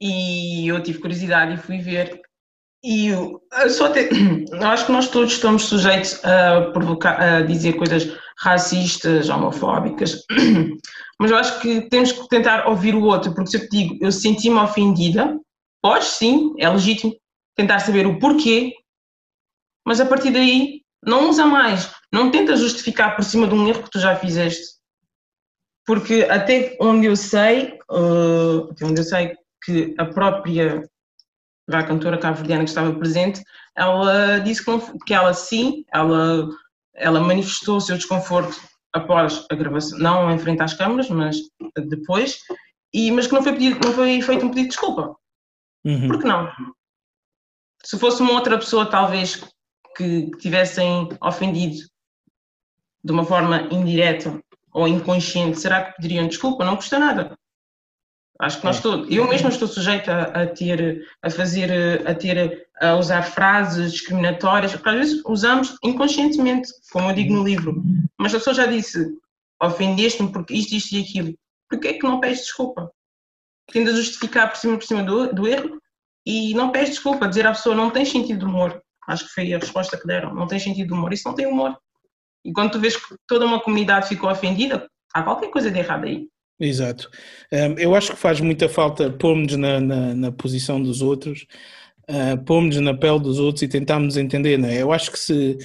E 0.00 0.66
eu 0.66 0.82
tive 0.82 0.98
curiosidade 0.98 1.54
e 1.54 1.58
fui 1.58 1.78
ver 1.78 2.20
e 2.82 3.08
eu, 3.08 3.42
só 3.68 3.90
te, 3.90 4.08
eu 4.50 4.66
acho 4.66 4.86
que 4.86 4.92
nós 4.92 5.08
todos 5.08 5.32
estamos 5.32 5.64
sujeitos 5.64 6.24
a, 6.24 6.70
provocar, 6.72 7.20
a 7.20 7.42
dizer 7.42 7.74
coisas 7.74 8.16
racistas, 8.38 9.28
homofóbicas, 9.28 10.24
mas 11.20 11.30
eu 11.30 11.36
acho 11.36 11.60
que 11.60 11.82
temos 11.90 12.12
que 12.12 12.26
tentar 12.28 12.66
ouvir 12.66 12.94
o 12.94 13.04
outro, 13.04 13.34
porque 13.34 13.50
se 13.50 13.56
eu 13.58 13.68
te 13.68 13.68
digo, 13.68 13.98
eu 14.00 14.10
senti-me 14.10 14.58
ofendida, 14.58 15.38
podes 15.82 16.08
sim, 16.08 16.54
é 16.58 16.68
legítimo 16.68 17.14
tentar 17.56 17.80
saber 17.80 18.06
o 18.06 18.18
porquê, 18.18 18.74
mas 19.86 20.00
a 20.00 20.06
partir 20.06 20.30
daí 20.30 20.82
não 21.04 21.30
usa 21.30 21.46
mais, 21.46 21.92
não 22.12 22.30
tenta 22.30 22.56
justificar 22.56 23.16
por 23.16 23.24
cima 23.24 23.46
de 23.46 23.54
um 23.54 23.66
erro 23.66 23.82
que 23.82 23.90
tu 23.90 23.98
já 23.98 24.14
fizeste. 24.16 24.78
Porque 25.86 26.26
até 26.30 26.76
onde 26.80 27.06
eu 27.06 27.16
sei, 27.16 27.78
uh, 27.90 28.70
até 28.70 28.84
onde 28.84 29.00
eu 29.00 29.04
sei 29.04 29.34
que 29.64 29.94
a 29.98 30.04
própria 30.04 30.82
a 31.78 31.82
cantora 31.84 32.18
cabo-verdiana 32.18 32.64
que 32.64 32.70
estava 32.70 32.92
presente, 32.92 33.42
ela 33.76 34.38
disse 34.38 34.64
que 35.06 35.14
ela 35.14 35.32
sim, 35.32 35.84
ela, 35.92 36.48
ela 36.94 37.20
manifestou 37.20 37.76
o 37.76 37.80
seu 37.80 37.96
desconforto 37.96 38.60
após 38.92 39.46
a 39.50 39.54
gravação, 39.54 39.98
não 39.98 40.30
em 40.30 40.38
frente 40.38 40.62
às 40.62 40.74
câmaras, 40.74 41.08
mas 41.08 41.36
depois, 41.86 42.38
e, 42.92 43.10
mas 43.12 43.26
que 43.26 43.32
não 43.32 43.42
foi, 43.42 43.52
pedido, 43.52 43.78
não 43.84 43.92
foi 43.92 44.20
feito 44.20 44.44
um 44.44 44.48
pedido 44.48 44.64
de 44.64 44.70
desculpa. 44.70 45.14
Uhum. 45.84 46.08
Por 46.08 46.18
que 46.18 46.26
não? 46.26 46.50
Se 47.82 47.98
fosse 47.98 48.20
uma 48.20 48.32
outra 48.32 48.58
pessoa, 48.58 48.86
talvez, 48.86 49.36
que, 49.96 50.30
que 50.30 50.38
tivessem 50.38 51.08
ofendido 51.20 51.78
de 53.02 53.12
uma 53.12 53.24
forma 53.24 53.68
indireta 53.70 54.42
ou 54.72 54.86
inconsciente, 54.86 55.58
será 55.58 55.84
que 55.84 55.96
pediriam 55.96 56.28
desculpa? 56.28 56.64
Não 56.64 56.76
custa 56.76 56.98
nada. 56.98 57.36
Acho 58.38 58.58
que 58.58 58.64
nós 58.64 58.78
é. 58.78 58.82
todos, 58.82 59.10
eu 59.10 59.28
mesma 59.28 59.50
estou 59.50 59.68
sujeita 59.68 60.12
a, 60.12 60.42
a, 60.42 60.46
ter, 60.46 61.06
a 61.22 61.28
fazer, 61.28 62.08
a 62.08 62.14
ter, 62.14 62.66
a 62.80 62.96
usar 62.96 63.22
frases 63.22 63.92
discriminatórias, 63.92 64.72
porque 64.72 64.88
às 64.88 64.96
vezes 64.96 65.22
usamos 65.26 65.76
inconscientemente, 65.84 66.70
como 66.90 67.10
eu 67.10 67.14
digo 67.14 67.34
no 67.34 67.44
livro, 67.44 67.82
mas 68.18 68.34
a 68.34 68.38
pessoa 68.38 68.54
já 68.54 68.64
disse, 68.64 69.14
ofendeste-me 69.62 70.32
porque 70.32 70.54
isto, 70.54 70.74
isto 70.74 70.94
e 70.94 71.02
aquilo, 71.02 71.34
porquê 71.68 71.88
é 71.88 71.92
que 71.94 72.06
não 72.06 72.18
pedes 72.18 72.40
desculpa? 72.40 72.90
Tende 73.72 73.90
a 73.90 73.94
justificar 73.94 74.48
por 74.48 74.56
cima, 74.56 74.76
por 74.76 74.84
cima 74.84 75.02
do, 75.02 75.32
do 75.32 75.46
erro 75.46 75.80
e 76.26 76.54
não 76.54 76.70
pedes 76.70 76.90
desculpa, 76.90 77.28
dizer 77.28 77.46
à 77.46 77.52
pessoa 77.52 77.74
não 77.74 77.90
tens 77.90 78.10
sentido 78.10 78.40
de 78.40 78.44
humor, 78.44 78.80
acho 79.08 79.26
que 79.26 79.32
foi 79.32 79.52
a 79.52 79.58
resposta 79.58 79.96
que 79.96 80.06
deram, 80.06 80.34
não 80.34 80.46
tens 80.46 80.62
sentido 80.62 80.88
de 80.88 80.92
humor, 80.92 81.12
isso 81.12 81.26
não 81.26 81.34
tem 81.34 81.46
humor. 81.46 81.76
E 82.44 82.52
quando 82.52 82.72
tu 82.72 82.80
vês 82.80 82.96
que 82.96 83.14
toda 83.26 83.44
uma 83.44 83.60
comunidade 83.60 84.08
ficou 84.08 84.30
ofendida, 84.30 84.88
há 85.12 85.22
qualquer 85.22 85.50
coisa 85.50 85.70
de 85.70 85.78
errado 85.78 86.04
aí. 86.04 86.26
Exato. 86.58 87.10
Um, 87.52 87.78
eu 87.78 87.94
acho 87.94 88.12
que 88.12 88.18
faz 88.18 88.40
muita 88.40 88.68
falta 88.68 89.10
pormos 89.10 89.56
na, 89.56 89.80
na, 89.80 90.14
na 90.14 90.32
posição 90.32 90.82
dos 90.82 91.00
outros, 91.00 91.46
uh, 92.08 92.42
pormos 92.44 92.76
na 92.76 92.94
pele 92.94 93.18
dos 93.18 93.38
outros 93.38 93.62
e 93.62 93.68
tentarmos 93.68 94.16
entender, 94.16 94.58
não 94.58 94.68
é? 94.68 94.82
Eu 94.82 94.92
acho 94.92 95.10
que 95.10 95.18
se, 95.18 95.58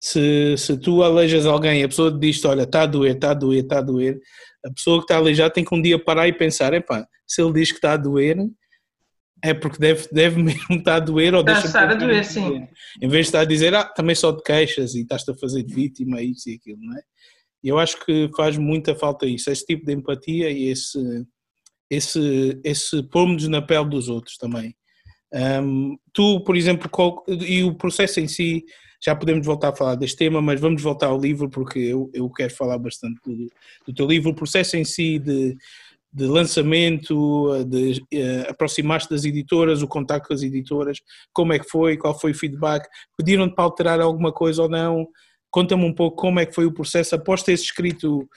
se, 0.00 0.56
se 0.56 0.76
tu 0.78 1.02
aleijas 1.02 1.46
alguém 1.46 1.82
a 1.82 1.88
pessoa 1.88 2.16
diz 2.16 2.44
olha, 2.44 2.62
está 2.62 2.82
a 2.82 2.86
doer, 2.86 3.16
está 3.16 3.32
a 3.32 3.34
doer, 3.34 3.62
está 3.64 3.78
a 3.78 3.82
doer, 3.82 4.20
a 4.64 4.70
pessoa 4.72 4.98
que 4.98 5.04
está 5.04 5.16
aleijada 5.16 5.52
tem 5.52 5.64
que 5.64 5.74
um 5.74 5.80
dia 5.80 5.98
parar 5.98 6.28
e 6.28 6.32
pensar, 6.32 6.72
epá, 6.74 7.06
se 7.26 7.42
ele 7.42 7.52
diz 7.52 7.70
que 7.70 7.78
está 7.78 7.92
a 7.92 7.96
doer, 7.96 8.36
é 9.42 9.52
porque 9.54 9.78
deve, 9.78 10.08
deve 10.10 10.42
mesmo 10.42 10.76
estar 10.76 10.96
a 10.96 11.00
doer 11.00 11.34
ou 11.34 11.42
deixa 11.42 11.66
estar 11.66 11.90
a 11.90 11.94
doer, 11.94 12.24
sim. 12.24 12.66
Em 13.00 13.08
vez 13.08 13.26
de 13.26 13.28
estar 13.28 13.40
a 13.40 13.44
dizer, 13.44 13.74
ah, 13.74 13.84
também 13.84 14.14
só 14.14 14.32
te 14.32 14.42
queixas 14.42 14.94
e 14.94 15.02
estás-te 15.02 15.30
a 15.30 15.34
fazer 15.34 15.62
de 15.62 15.74
vítima, 15.74 16.22
isso 16.22 16.48
e 16.48 16.54
aquilo, 16.54 16.78
não 16.80 16.96
é? 16.96 17.02
E 17.62 17.68
eu 17.68 17.78
acho 17.78 18.04
que 18.04 18.30
faz 18.36 18.56
muita 18.56 18.94
falta 18.94 19.26
isso, 19.26 19.50
esse 19.50 19.64
tipo 19.64 19.84
de 19.84 19.92
empatia 19.92 20.50
e 20.50 20.68
esse, 20.68 21.26
esse, 21.90 22.60
esse 22.62 23.02
pôr-nos 23.08 23.48
na 23.48 23.60
pele 23.60 23.88
dos 23.88 24.08
outros 24.08 24.36
também. 24.36 24.74
Um, 25.62 25.98
tu, 26.12 26.40
por 26.40 26.56
exemplo, 26.56 26.88
qual, 26.88 27.24
e 27.28 27.62
o 27.62 27.74
processo 27.74 28.20
em 28.20 28.28
si, 28.28 28.64
já 29.04 29.14
podemos 29.14 29.44
voltar 29.44 29.68
a 29.68 29.76
falar 29.76 29.94
deste 29.94 30.16
tema, 30.16 30.40
mas 30.40 30.60
vamos 30.60 30.82
voltar 30.82 31.08
ao 31.08 31.20
livro 31.20 31.50
porque 31.50 31.78
eu, 31.78 32.10
eu 32.14 32.30
quero 32.30 32.54
falar 32.54 32.78
bastante 32.78 33.20
do, 33.24 33.46
do 33.86 33.94
teu 33.94 34.06
livro. 34.06 34.30
O 34.30 34.34
processo 34.34 34.76
em 34.76 34.84
si 34.84 35.18
de, 35.18 35.56
de 36.12 36.24
lançamento, 36.24 37.64
de 37.64 38.02
uh, 38.14 38.50
aproximar-te 38.50 39.10
das 39.10 39.24
editoras, 39.24 39.82
o 39.82 39.88
contacto 39.88 40.28
com 40.28 40.34
as 40.34 40.42
editoras, 40.42 40.98
como 41.32 41.52
é 41.52 41.58
que 41.58 41.68
foi, 41.68 41.96
qual 41.96 42.18
foi 42.18 42.30
o 42.30 42.34
feedback, 42.34 42.88
pediram-te 43.16 43.54
para 43.54 43.64
alterar 43.64 44.00
alguma 44.00 44.32
coisa 44.32 44.62
ou 44.62 44.68
não, 44.68 45.06
Conta-me 45.56 45.84
um 45.84 45.94
pouco 45.94 46.18
como 46.18 46.38
é 46.38 46.44
que 46.44 46.54
foi 46.54 46.66
o 46.66 46.72
processo 46.72 47.14
após 47.14 47.42
teres 47.42 47.62
escrito 47.62 48.28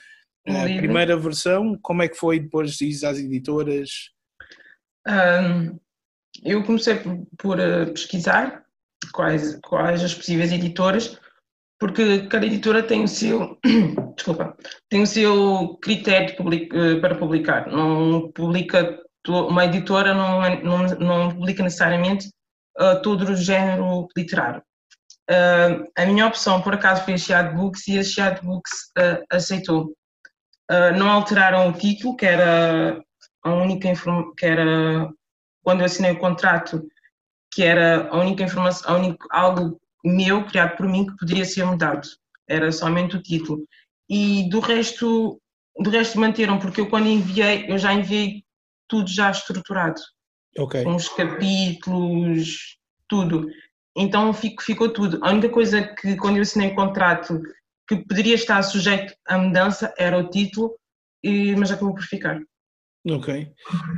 a 0.48 0.64
primeira 0.64 1.14
versão, 1.18 1.78
como 1.82 2.02
é 2.02 2.08
que 2.08 2.16
foi 2.16 2.40
depois 2.40 2.72
de 2.72 2.86
ir 2.86 3.04
às 3.04 3.18
editoras? 3.18 3.90
Um, 5.06 5.78
eu 6.44 6.64
comecei 6.64 6.96
por, 6.96 7.26
por 7.38 7.58
uh, 7.58 7.92
pesquisar 7.92 8.64
quais, 9.12 9.58
quais 9.62 10.02
as 10.02 10.14
possíveis 10.14 10.52
editoras, 10.52 11.18
porque 11.78 12.26
cada 12.26 12.46
editora 12.46 12.82
tem 12.82 13.02
o 13.04 13.08
seu, 13.08 13.58
desculpa, 14.14 14.56
tem 14.88 15.02
o 15.02 15.06
seu 15.06 15.78
critério 15.82 16.36
public, 16.36 16.68
uh, 16.76 17.00
para 17.00 17.14
publicar. 17.14 17.66
Não 17.68 18.30
publica, 18.32 19.00
uma 19.26 19.64
editora 19.64 20.14
não, 20.14 20.44
é, 20.44 20.62
não, 20.62 20.82
não 20.98 21.30
publica 21.30 21.62
necessariamente 21.62 22.28
uh, 22.78 23.00
todo 23.02 23.22
o 23.22 23.36
género 23.36 24.08
literário. 24.16 24.62
Uh, 25.30 25.88
a 25.96 26.06
minha 26.06 26.26
opção, 26.26 26.60
por 26.60 26.74
acaso, 26.74 27.04
foi 27.04 27.14
a 27.14 27.18
Chiado 27.18 27.56
Books 27.56 27.86
e 27.88 27.98
a 27.98 28.02
Chiado 28.02 28.42
Books 28.42 28.72
uh, 28.98 29.24
aceitou. 29.30 29.94
Não 30.96 31.10
alteraram 31.10 31.68
o 31.68 31.72
título, 31.72 32.16
que 32.16 32.24
era 32.24 33.02
a 33.42 33.52
única 33.52 33.92
que 34.38 34.46
era 34.46 35.10
quando 35.62 35.80
eu 35.80 35.86
assinei 35.86 36.12
o 36.12 36.18
contrato, 36.18 36.86
que 37.52 37.62
era 37.62 38.08
a 38.08 38.18
única 38.18 38.42
informação, 38.42 38.90
a 38.90 38.98
único, 38.98 39.26
algo 39.30 39.80
meu 40.04 40.44
criado 40.44 40.76
por 40.76 40.86
mim 40.86 41.06
que 41.06 41.16
poderia 41.16 41.44
ser 41.44 41.64
mudado. 41.64 42.08
Era 42.48 42.70
somente 42.72 43.16
o 43.16 43.22
título. 43.22 43.64
E 44.08 44.48
do 44.48 44.60
resto, 44.60 45.40
do 45.78 45.90
resto 45.90 46.18
manteram, 46.18 46.58
porque 46.58 46.80
eu 46.80 46.88
quando 46.88 47.06
enviei, 47.06 47.66
eu 47.68 47.78
já 47.78 47.92
enviei 47.92 48.44
tudo 48.88 49.08
já 49.08 49.30
estruturado. 49.30 50.00
Ok. 50.58 50.82
Com 50.82 50.96
os 50.96 51.08
capítulos, 51.08 52.76
tudo. 53.08 53.48
Então 53.96 54.32
ficou 54.32 54.92
tudo. 54.92 55.18
A 55.22 55.30
única 55.30 55.48
coisa 55.48 55.82
que, 55.82 56.16
quando 56.16 56.36
eu 56.36 56.42
assinei 56.42 56.68
o 56.68 56.74
contrato, 56.74 57.40
que 57.88 57.96
poderia 57.96 58.34
estar 58.34 58.62
sujeito 58.62 59.14
à 59.26 59.36
mudança 59.36 59.92
era 59.98 60.18
o 60.18 60.30
título, 60.30 60.74
e, 61.22 61.54
mas 61.56 61.70
acabou 61.70 61.94
por 61.94 62.04
ficar. 62.04 62.40
Ok. 63.08 63.48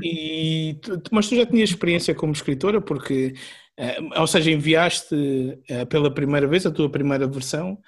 E, 0.02 0.78
mas 1.10 1.28
tu 1.28 1.36
já 1.36 1.44
tinhas 1.44 1.70
experiência 1.70 2.14
como 2.14 2.32
escritora, 2.32 2.80
porque, 2.80 3.34
uh, 3.78 4.20
ou 4.20 4.26
seja, 4.26 4.50
enviaste 4.50 5.14
uh, 5.14 5.86
pela 5.88 6.12
primeira 6.12 6.46
vez 6.46 6.64
a 6.64 6.70
tua 6.70 6.88
primeira 6.90 7.26
versão, 7.26 7.78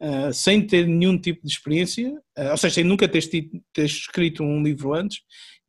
uh, 0.00 0.32
sem 0.32 0.64
ter 0.64 0.86
nenhum 0.86 1.18
tipo 1.18 1.44
de 1.44 1.52
experiência, 1.52 2.12
ou 2.50 2.56
seja, 2.56 2.76
sem 2.76 2.84
nunca 2.84 3.08
teres, 3.08 3.28
teres 3.72 3.92
escrito 3.92 4.44
um 4.44 4.62
livro 4.62 4.94
antes, 4.94 5.18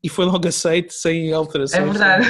E 0.04 0.10
foi 0.10 0.26
logo 0.26 0.48
aceito, 0.48 0.94
sem 0.94 1.32
alterações. 1.32 1.82
É 1.82 1.86
verdade. 1.86 2.28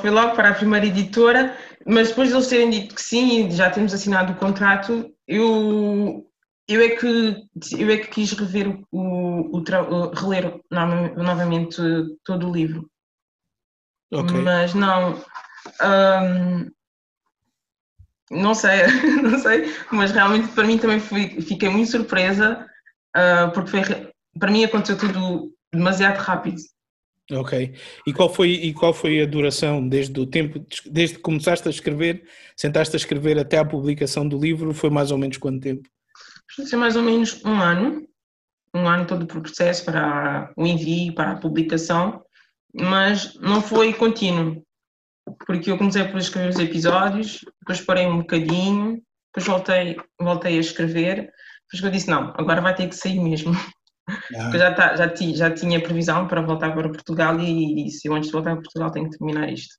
Foi 0.00 0.10
logo 0.10 0.34
para 0.36 0.50
a 0.50 0.54
primeira 0.54 0.86
editora, 0.86 1.56
mas 1.84 2.08
depois 2.08 2.28
de 2.28 2.34
eles 2.34 2.46
terem 2.46 2.70
dito 2.70 2.94
que 2.94 3.02
sim, 3.02 3.50
já 3.50 3.68
temos 3.68 3.92
assinado 3.92 4.32
o 4.32 4.36
contrato, 4.36 5.10
eu, 5.26 6.24
eu, 6.68 6.80
é, 6.80 6.90
que, 6.90 7.36
eu 7.76 7.90
é 7.90 7.96
que 7.96 8.08
quis 8.08 8.32
rever 8.32 8.68
o, 8.68 8.80
o 9.50 10.10
reler 10.10 10.60
novamente 11.16 11.76
todo 12.24 12.48
o 12.48 12.52
livro. 12.52 12.88
Okay. 14.12 14.40
Mas 14.42 14.74
não. 14.74 15.14
Um, 15.82 16.70
não 18.30 18.54
sei, 18.54 18.86
não 19.22 19.38
sei, 19.38 19.72
mas 19.90 20.10
realmente 20.10 20.48
para 20.48 20.66
mim 20.66 20.78
também 20.78 20.98
fui, 20.98 21.40
fiquei 21.40 21.68
muito 21.68 21.90
surpresa, 21.90 22.66
uh, 23.16 23.50
porque 23.52 23.70
foi, 23.70 24.10
para 24.38 24.50
mim 24.50 24.64
aconteceu 24.64 24.96
tudo 24.96 25.52
demasiado 25.72 26.18
rápido. 26.18 26.60
Ok. 27.30 27.74
E 28.06 28.12
qual 28.12 28.32
foi 28.32 28.50
e 28.50 28.74
qual 28.74 28.92
foi 28.92 29.22
a 29.22 29.26
duração 29.26 29.86
desde 29.86 30.18
o 30.20 30.26
tempo 30.26 30.64
desde 30.90 31.16
que 31.16 31.22
começaste 31.22 31.66
a 31.68 31.70
escrever, 31.70 32.24
sentaste 32.56 32.96
a 32.96 32.98
escrever 32.98 33.38
até 33.38 33.58
à 33.58 33.64
publicação 33.64 34.28
do 34.28 34.38
livro, 34.38 34.74
foi 34.74 34.90
mais 34.90 35.10
ou 35.10 35.18
menos 35.18 35.36
quanto 35.38 35.60
tempo? 35.60 35.88
Foi 36.68 36.78
mais 36.78 36.96
ou 36.96 37.02
menos 37.02 37.42
um 37.44 37.54
ano, 37.54 38.06
um 38.74 38.88
ano 38.88 39.06
todo 39.06 39.22
o 39.22 39.26
processo 39.26 39.84
para 39.84 40.52
o 40.56 40.66
envio, 40.66 41.14
para 41.14 41.32
a 41.32 41.36
publicação, 41.38 42.22
mas 42.74 43.34
não 43.34 43.60
foi 43.60 43.92
contínuo, 43.92 44.62
porque 45.46 45.70
eu 45.70 45.78
comecei 45.78 46.04
por 46.04 46.18
escrever 46.18 46.48
os 46.50 46.58
episódios, 46.58 47.40
depois 47.60 47.80
parei 47.80 48.06
um 48.06 48.18
bocadinho, 48.18 49.02
depois 49.34 49.46
voltei, 49.46 49.96
voltei 50.20 50.56
a 50.56 50.60
escrever, 50.60 51.30
depois 51.70 51.82
eu 51.84 51.90
disse 51.90 52.08
não, 52.08 52.32
agora 52.36 52.60
vai 52.60 52.74
ter 52.74 52.88
que 52.88 52.96
sair 52.96 53.20
mesmo. 53.20 53.52
Ah. 54.34 54.50
Já, 54.56 54.74
tá, 54.74 54.96
já, 54.96 55.08
ti, 55.08 55.34
já 55.34 55.50
tinha 55.50 55.80
previsão 55.80 56.26
para 56.26 56.42
voltar 56.42 56.74
para 56.74 56.88
Portugal 56.88 57.38
e 57.38 57.84
disse: 57.84 58.08
eu 58.08 58.14
antes 58.14 58.28
de 58.28 58.32
voltar 58.32 58.52
para 58.54 58.62
Portugal 58.62 58.90
tenho 58.90 59.08
que 59.08 59.16
terminar 59.16 59.50
isto. 59.50 59.76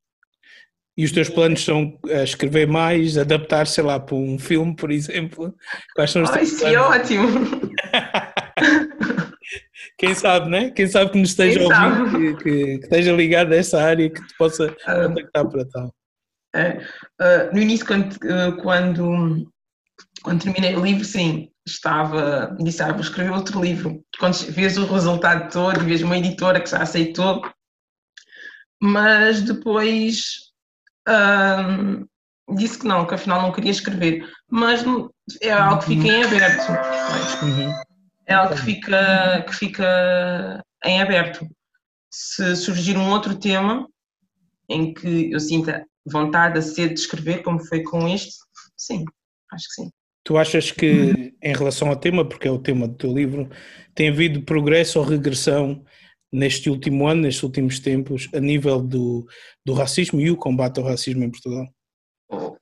E 0.95 1.03
os 1.03 1.11
teus 1.11 1.27
planos 1.27 1.63
são 1.65 1.99
uh, 2.05 2.23
escrever 2.23 2.67
mais, 2.67 3.17
adaptar, 3.17 3.65
sei 3.65 3.83
lá, 3.83 3.99
para 3.99 4.15
um 4.15 4.37
filme, 4.37 4.75
por 4.75 4.91
exemplo? 4.91 5.53
Quais 5.95 6.11
são 6.11 6.21
os 6.21 6.29
teus 6.29 6.51
Isso 6.51 6.65
é 6.65 6.79
ótimo! 6.79 7.27
Quem 9.97 10.15
sabe, 10.15 10.49
né? 10.49 10.71
Quem 10.71 10.87
sabe 10.87 11.11
que 11.11 11.19
nos 11.19 11.29
esteja 11.29 11.61
ouvindo, 11.61 12.11
que, 12.11 12.43
que, 12.43 12.77
que, 12.79 12.83
esteja 12.83 13.11
ligado 13.13 13.53
a 13.53 13.55
essa 13.55 13.81
área 13.81 14.09
que 14.09 14.25
te 14.25 14.37
possa 14.37 14.65
uh, 14.67 15.07
contactar 15.07 15.49
para 15.49 15.65
tal. 15.65 15.95
Uh, 16.55 17.53
no 17.53 17.61
início, 17.61 17.85
quando, 17.85 18.17
quando, 18.61 19.51
quando 20.23 20.43
terminei 20.43 20.75
o 20.75 20.83
livro, 20.83 21.03
sim, 21.03 21.49
estava, 21.65 22.55
disse, 22.59 22.83
ah, 22.83 22.91
vou 22.91 23.01
escrever 23.01 23.31
outro 23.31 23.61
livro. 23.61 24.03
Quando 24.19 24.35
vês 24.51 24.77
o 24.77 24.85
resultado 24.85 25.51
todo 25.51 25.79
vês 25.81 26.01
uma 26.01 26.17
editora 26.17 26.59
que 26.59 26.69
já 26.69 26.81
aceitou, 26.81 27.41
mas 28.81 29.41
depois 29.41 30.51
disse 32.49 32.79
que 32.79 32.87
não, 32.87 33.05
que 33.05 33.13
afinal 33.13 33.41
não 33.41 33.51
queria 33.51 33.71
escrever. 33.71 34.27
Mas 34.49 34.83
é 35.41 35.51
algo 35.51 35.79
que 35.79 35.87
fica 35.87 36.07
em 36.07 36.23
aberto. 36.23 36.71
Uhum. 37.43 37.73
É 38.25 38.33
algo 38.33 38.55
que 38.55 38.61
fica, 38.61 39.45
que 39.47 39.55
fica 39.55 40.63
em 40.85 41.01
aberto. 41.01 41.47
Se 42.11 42.55
surgir 42.55 42.97
um 42.97 43.09
outro 43.09 43.35
tema 43.35 43.87
em 44.69 44.93
que 44.93 45.31
eu 45.31 45.39
sinta 45.39 45.85
vontade 46.05 46.59
a 46.59 46.61
ser 46.61 46.89
de 46.89 46.99
escrever, 46.99 47.43
como 47.43 47.63
foi 47.63 47.83
com 47.83 48.07
este, 48.07 48.35
sim, 48.77 49.03
acho 49.51 49.67
que 49.67 49.73
sim. 49.81 49.89
Tu 50.25 50.37
achas 50.37 50.71
que, 50.71 51.33
em 51.41 51.53
relação 51.53 51.89
ao 51.89 51.97
tema, 51.97 52.23
porque 52.27 52.47
é 52.47 52.51
o 52.51 52.59
tema 52.59 52.87
do 52.87 52.95
teu 52.95 53.13
livro, 53.13 53.49
tem 53.93 54.09
havido 54.09 54.41
progresso 54.41 54.99
ou 54.99 55.05
regressão 55.05 55.83
neste 56.31 56.69
último 56.69 57.07
ano, 57.07 57.21
nestes 57.21 57.43
últimos 57.43 57.79
tempos, 57.79 58.29
a 58.33 58.39
nível 58.39 58.81
do, 58.81 59.25
do 59.65 59.73
racismo 59.73 60.19
e 60.21 60.31
o 60.31 60.37
combate 60.37 60.79
ao 60.79 60.85
racismo 60.85 61.23
em 61.23 61.29
Portugal? 61.29 61.67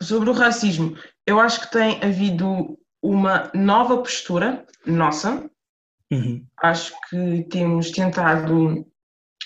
Sobre 0.01 0.29
o 0.29 0.33
racismo, 0.33 0.95
eu 1.25 1.39
acho 1.39 1.61
que 1.61 1.71
tem 1.71 1.99
havido 2.03 2.77
uma 3.01 3.51
nova 3.53 3.97
postura 3.97 4.65
nossa. 4.85 5.49
Uhum. 6.11 6.45
Acho 6.61 6.93
que 7.09 7.43
temos 7.49 7.91
tentado 7.91 8.85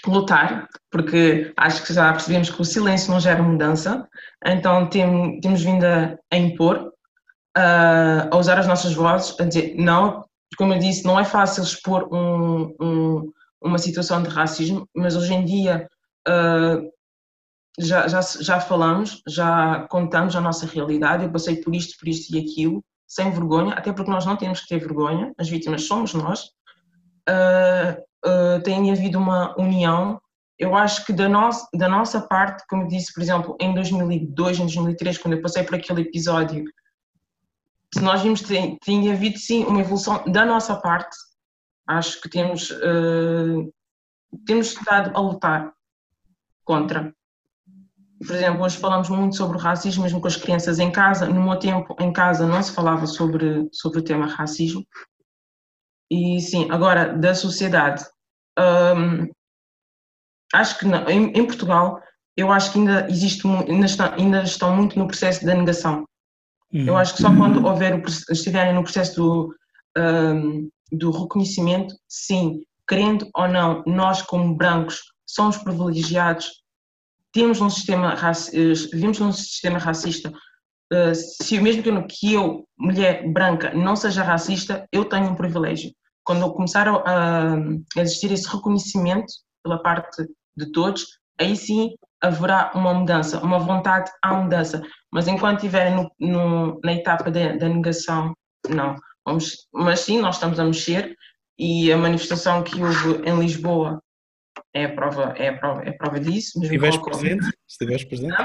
lutar, 0.05 0.67
porque 0.91 1.53
acho 1.57 1.83
que 1.83 1.93
já 1.93 2.11
percebemos 2.11 2.49
que 2.49 2.61
o 2.61 2.65
silêncio 2.65 3.11
não 3.11 3.19
gera 3.19 3.41
mudança, 3.41 4.07
então 4.45 4.87
tem, 4.87 5.39
temos 5.41 5.63
vindo 5.63 5.83
a, 5.83 6.17
a 6.31 6.37
impor 6.37 6.91
uh, 7.57 8.29
a 8.29 8.37
usar 8.37 8.59
as 8.59 8.67
nossas 8.67 8.93
vozes, 8.93 9.39
a 9.39 9.45
dizer 9.45 9.75
não, 9.77 10.23
como 10.57 10.73
eu 10.73 10.79
disse, 10.79 11.05
não 11.05 11.19
é 11.19 11.25
fácil 11.25 11.63
expor 11.63 12.07
um, 12.13 12.75
um, 12.79 13.31
uma 13.61 13.77
situação 13.77 14.21
de 14.21 14.29
racismo, 14.29 14.87
mas 14.95 15.15
hoje 15.15 15.33
em 15.33 15.45
dia 15.45 15.87
uh, 16.27 16.91
já, 17.79 18.07
já, 18.07 18.21
já 18.21 18.59
falamos, 18.59 19.21
já 19.27 19.87
contamos 19.89 20.35
a 20.35 20.41
nossa 20.41 20.65
realidade, 20.65 21.23
eu 21.23 21.31
passei 21.31 21.57
por 21.57 21.75
isto, 21.75 21.97
por 21.99 22.07
isto 22.07 22.35
e 22.35 22.39
aquilo, 22.39 22.83
sem 23.07 23.31
vergonha, 23.31 23.73
até 23.73 23.91
porque 23.91 24.11
nós 24.11 24.25
não 24.25 24.35
temos 24.35 24.61
que 24.61 24.67
ter 24.67 24.79
vergonha, 24.79 25.31
as 25.37 25.49
vítimas 25.49 25.83
somos 25.83 26.13
nós. 26.13 26.45
Uh, 27.27 28.01
uh, 28.27 28.63
tem 28.63 28.91
havido 28.91 29.17
uma 29.17 29.59
união. 29.59 30.19
Eu 30.57 30.75
acho 30.75 31.05
que 31.05 31.13
da, 31.13 31.27
no 31.27 31.49
da 31.73 31.89
nossa 31.89 32.21
parte, 32.21 32.63
como 32.69 32.87
disse, 32.87 33.13
por 33.13 33.21
exemplo, 33.21 33.57
em 33.59 33.73
2002, 33.73 34.59
em 34.59 34.61
2003, 34.61 35.17
quando 35.17 35.33
eu 35.33 35.41
passei 35.41 35.63
por 35.63 35.75
aquele 35.75 36.01
episódio 36.01 36.65
nós 38.01 38.21
vimos 38.21 38.41
que 38.41 38.77
tem 38.83 39.11
havido 39.11 39.37
sim 39.37 39.63
uma 39.65 39.79
evolução 39.79 40.23
da 40.25 40.45
nossa 40.45 40.75
parte. 40.75 41.15
Acho 41.87 42.19
que 42.21 42.29
temos, 42.29 42.71
uh, 42.71 43.73
temos 44.45 44.67
estado 44.67 45.15
a 45.15 45.19
lutar 45.19 45.73
contra. 46.63 47.13
Por 48.25 48.35
exemplo, 48.35 48.63
hoje 48.63 48.77
falamos 48.77 49.09
muito 49.09 49.35
sobre 49.35 49.57
o 49.57 49.59
racismo, 49.59 50.03
mesmo 50.03 50.21
com 50.21 50.27
as 50.27 50.37
crianças 50.37 50.79
em 50.79 50.91
casa. 50.91 51.27
No 51.27 51.43
meu 51.43 51.57
tempo, 51.57 51.95
em 51.99 52.11
casa, 52.11 52.47
não 52.47 52.61
se 52.61 52.71
falava 52.71 53.05
sobre, 53.05 53.67
sobre 53.71 53.99
o 53.99 54.03
tema 54.03 54.27
racismo. 54.27 54.85
E 56.09 56.39
sim, 56.41 56.69
agora, 56.71 57.17
da 57.17 57.35
sociedade. 57.35 58.03
Um, 58.57 59.29
acho 60.53 60.79
que 60.79 60.85
não, 60.85 61.07
em, 61.09 61.31
em, 61.31 61.45
Portugal, 61.45 62.01
eu 62.37 62.51
acho 62.51 62.71
que 62.71 62.79
ainda, 62.79 63.07
existe, 63.09 63.47
ainda, 63.47 63.85
está, 63.85 64.13
ainda 64.15 64.43
estão 64.43 64.75
muito 64.75 64.97
no 64.97 65.07
processo 65.07 65.45
da 65.45 65.53
negação 65.53 66.05
Uhum. 66.75 66.87
Eu 66.87 66.97
acho 66.97 67.15
que 67.15 67.21
só 67.21 67.33
quando 67.33 67.65
houver 67.65 67.95
o, 67.95 68.03
estiverem 68.31 68.73
no 68.73 68.83
processo 68.83 69.15
do, 69.15 69.55
um, 69.97 70.69
do 70.91 71.09
reconhecimento, 71.09 71.95
sim, 72.07 72.63
querendo 72.87 73.29
ou 73.33 73.47
não, 73.47 73.81
nós 73.85 74.21
como 74.21 74.55
brancos 74.55 75.01
somos 75.25 75.57
privilegiados, 75.57 76.63
temos 77.35 77.59
um 77.59 77.69
sistema 77.69 78.15
vivemos 78.93 79.19
num 79.19 79.31
sistema 79.33 79.77
racista. 79.77 80.31
Uh, 80.93 81.13
se 81.13 81.59
mesmo 81.59 81.83
que 81.83 81.89
eu, 81.89 82.07
que 82.07 82.33
eu, 82.33 82.67
mulher 82.79 83.29
branca, 83.29 83.73
não 83.73 83.93
seja 83.93 84.23
racista, 84.23 84.87
eu 84.89 85.03
tenho 85.03 85.31
um 85.31 85.35
privilégio. 85.35 85.91
Quando 86.23 86.53
começar 86.53 86.87
a, 86.87 87.57
existir 87.97 88.31
esse 88.31 88.47
reconhecimento 88.47 89.27
pela 89.61 89.83
parte 89.83 90.25
de 90.55 90.71
todos, 90.71 91.05
aí 91.37 91.57
sim 91.57 91.95
haverá 92.21 92.71
uma 92.73 92.93
mudança, 92.93 93.43
uma 93.43 93.59
vontade 93.59 94.09
à 94.23 94.33
mudança. 94.33 94.81
Mas 95.11 95.27
enquanto 95.27 95.57
estiverem 95.57 95.93
no, 95.93 96.11
no, 96.17 96.79
na 96.85 96.93
etapa 96.93 97.29
da 97.29 97.67
negação, 97.67 98.33
não. 98.69 98.95
Vamos, 99.25 99.67
mas 99.73 99.99
sim, 99.99 100.21
nós 100.21 100.35
estamos 100.35 100.57
a 100.57 100.63
mexer 100.63 101.17
e 101.59 101.91
a 101.91 101.97
manifestação 101.97 102.63
que 102.63 102.81
houve 102.81 103.27
em 103.27 103.37
Lisboa 103.39 104.01
é 104.75 104.85
a 104.85 104.93
prova, 104.93 105.33
é 105.37 105.47
a 105.47 105.57
prova, 105.57 105.83
é 105.83 105.89
a 105.89 105.93
prova 105.97 106.19
disso. 106.19 106.61
Estiveste 106.61 107.01
presente? 107.01 107.49
Estiveste 107.67 108.07
presente? 108.07 108.35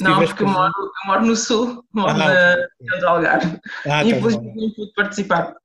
Não, 0.00 0.10
não 0.10 0.26
porque 0.26 0.42
eu 0.42 0.48
moro, 0.48 0.72
eu 0.76 1.06
moro, 1.06 1.26
no 1.26 1.36
sul, 1.36 1.84
moro 1.92 2.10
ah, 2.10 2.14
na, 2.14 2.56
okay. 2.80 3.04
Algarve. 3.04 3.60
Ah, 3.86 4.04
Infelizmente 4.04 4.54
tá 4.54 4.60
não 4.60 4.70
pude 4.72 4.92
participar. 4.94 5.56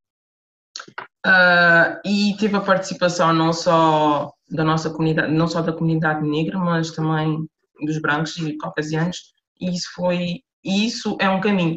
Uh, 1.26 2.00
e 2.06 2.38
teve 2.40 2.56
a 2.56 2.62
participação 2.62 3.34
não 3.34 3.52
só 3.52 4.32
da 4.50 4.64
nossa 4.64 4.90
comunidade, 4.90 5.34
não 5.34 5.48
só 5.48 5.62
da 5.62 5.74
comunidade 5.74 6.26
negra, 6.26 6.58
mas 6.58 6.92
também 6.92 7.46
dos 7.86 8.00
brancos 8.00 8.38
e 8.38 8.58
caucasianos, 8.58 9.34
e 9.60 9.76
isso 9.76 9.90
foi, 9.94 10.42
isso 10.64 11.18
é 11.20 11.30
um 11.30 11.42
caminho. 11.42 11.76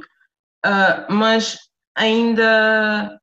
Uh, 0.65 1.13
mas 1.13 1.59
ainda, 1.97 3.19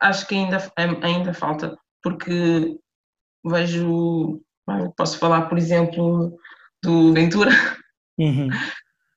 acho 0.00 0.26
que 0.26 0.34
ainda, 0.34 0.72
ainda 1.02 1.34
falta, 1.34 1.76
porque 2.02 2.78
vejo, 3.44 4.40
posso 4.96 5.18
falar, 5.18 5.42
por 5.42 5.58
exemplo, 5.58 6.38
do 6.82 7.12
Ventura, 7.12 7.50
uhum. 8.18 8.48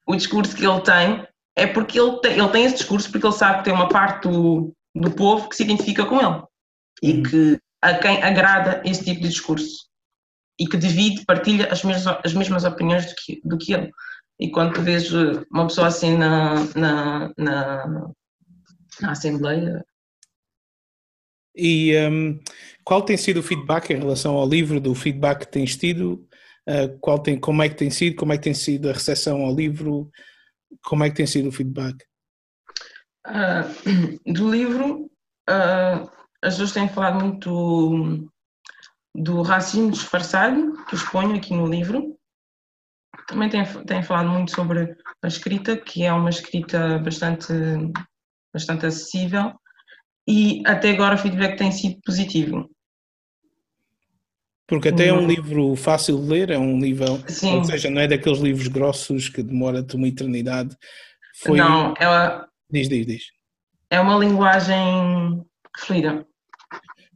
o 0.07 0.15
discurso 0.15 0.55
que 0.55 0.65
ele 0.65 0.81
tem 0.81 1.27
é 1.55 1.65
porque 1.65 1.99
ele 1.99 2.19
tem, 2.19 2.33
ele 2.33 2.49
tem 2.49 2.65
esse 2.65 2.75
discurso 2.77 3.11
porque 3.11 3.25
ele 3.25 3.33
sabe 3.33 3.59
que 3.59 3.63
tem 3.65 3.73
uma 3.73 3.89
parte 3.89 4.27
do, 4.27 4.73
do 4.95 5.11
povo 5.11 5.49
que 5.49 5.55
se 5.55 5.63
identifica 5.63 6.05
com 6.05 6.19
ele 6.19 6.43
e 7.01 7.13
uhum. 7.13 7.23
que 7.23 7.59
a 7.81 7.93
quem 7.95 8.21
agrada 8.23 8.81
esse 8.85 9.03
tipo 9.03 9.21
de 9.21 9.29
discurso 9.29 9.87
e 10.59 10.67
que 10.67 10.77
divide, 10.77 11.25
partilha 11.25 11.71
as 11.71 11.83
mesmas, 11.83 12.19
as 12.23 12.33
mesmas 12.33 12.63
opiniões 12.63 13.05
do 13.05 13.15
que, 13.15 13.41
do 13.43 13.57
que 13.57 13.73
ele. 13.73 13.91
E 14.39 14.49
quando 14.49 14.81
vejo 14.81 15.45
uma 15.51 15.67
pessoa 15.67 15.87
assim 15.87 16.17
na, 16.17 16.55
na, 16.75 17.33
na, 17.37 18.11
na 19.01 19.11
Assembleia. 19.11 19.83
E 21.55 21.95
um, 22.07 22.39
qual 22.87 23.01
tem 23.01 23.17
sido 23.17 23.41
o 23.41 23.43
feedback 23.43 23.89
em 23.89 23.97
relação 23.97 24.35
ao 24.35 24.47
livro, 24.47 24.79
do 24.79 24.95
feedback 24.95 25.39
que 25.39 25.51
tens 25.51 25.75
tido? 25.75 26.25
Uh, 26.65 26.97
qual 27.01 27.19
tem, 27.19 27.37
como 27.37 27.61
é 27.61 27.67
que 27.67 27.75
tem 27.75 27.89
sido? 27.89 28.15
Como 28.15 28.31
é 28.31 28.37
que 28.37 28.43
tem 28.43 28.53
sido 28.53 28.89
a 28.89 28.93
recepção 28.93 29.41
ao 29.41 29.53
livro? 29.53 30.09
Como 30.85 31.03
é 31.03 31.09
que 31.09 31.17
tem 31.17 31.27
sido 31.27 31.49
o 31.49 31.51
feedback? 31.51 31.97
Uh, 33.27 34.23
do 34.31 34.49
livro, 34.49 35.11
uh, 35.49 36.09
as 36.41 36.53
pessoas 36.53 36.71
têm 36.71 36.87
falado 36.87 37.19
muito 37.19 38.31
do, 39.13 39.41
racismo 39.41 39.91
disfarçado, 39.91 40.85
que 40.85 40.95
exponho 40.95 41.35
aqui 41.35 41.53
no 41.53 41.67
livro. 41.67 42.17
Também 43.27 43.49
têm, 43.49 43.65
têm 43.83 44.01
falado 44.01 44.29
muito 44.29 44.55
sobre 44.55 44.95
a 45.21 45.27
escrita, 45.27 45.75
que 45.75 46.05
é 46.05 46.13
uma 46.13 46.29
escrita 46.29 46.99
bastante, 46.99 47.51
bastante 48.53 48.85
acessível, 48.85 49.51
e 50.25 50.63
até 50.65 50.91
agora 50.91 51.15
o 51.15 51.17
feedback 51.17 51.57
tem 51.57 51.69
sido 51.69 51.99
positivo. 52.05 52.69
Porque 54.67 54.89
até 54.89 55.07
é 55.07 55.13
um 55.13 55.25
livro 55.25 55.75
fácil 55.77 56.21
de 56.21 56.27
ler, 56.27 56.49
é 56.49 56.57
um 56.57 56.77
livro, 56.77 57.23
Sim. 57.27 57.55
ou 57.55 57.63
seja, 57.63 57.89
não 57.89 58.01
é 58.01 58.07
daqueles 58.07 58.39
livros 58.39 58.67
grossos 58.67 59.29
que 59.29 59.41
demora-te 59.41 59.95
uma 59.95 60.07
eternidade. 60.07 60.75
Foi... 61.41 61.57
Não, 61.57 61.93
é 61.97 62.07
uma... 62.07 62.47
Diz, 62.69 62.89
diz, 62.89 63.05
diz. 63.05 63.23
É 63.89 63.99
uma 63.99 64.17
linguagem 64.17 65.41
fluida. 65.79 66.25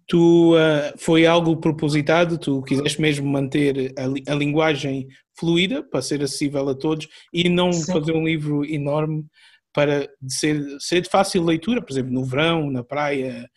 Tu, 0.08 0.56
uh, 0.56 0.98
foi 0.98 1.26
algo 1.26 1.58
propositado, 1.58 2.38
tu 2.38 2.62
quiseste 2.64 3.02
mesmo 3.02 3.30
manter 3.30 3.94
a, 3.98 4.32
a, 4.32 4.36
linguagem 4.36 5.08
fluida 5.38 5.84
para 5.84 6.02
ser 6.02 6.22
acessível 6.22 6.68
a 6.70 6.76
todos 6.76 7.08
e 7.34 7.50
não 7.50 7.72
Sim. 7.74 7.92
fazer 7.92 8.14
um 8.14 8.26
livro 8.26 8.66
enorme 8.66 9.26
para 9.74 10.10
ser, 10.28 10.62
ser 10.80 11.02
de 11.02 11.10
fácil 11.10 11.44
leitura, 11.44 11.82
por 11.82 11.92
exemplo, 11.92 12.12
no 12.12 12.26
verão, 12.26 12.70
na 12.70 12.84
praia, 12.84 13.50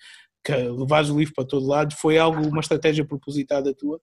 que 0.44 0.52
levares 0.52 1.08
o 1.08 1.18
livro 1.18 1.34
para 1.34 1.46
todo 1.46 1.66
lado, 1.66 1.94
foi 1.96 2.18
algo, 2.18 2.46
uma 2.46 2.60
estratégia 2.60 3.04
propositada 3.04 3.74
tua? 3.74 4.00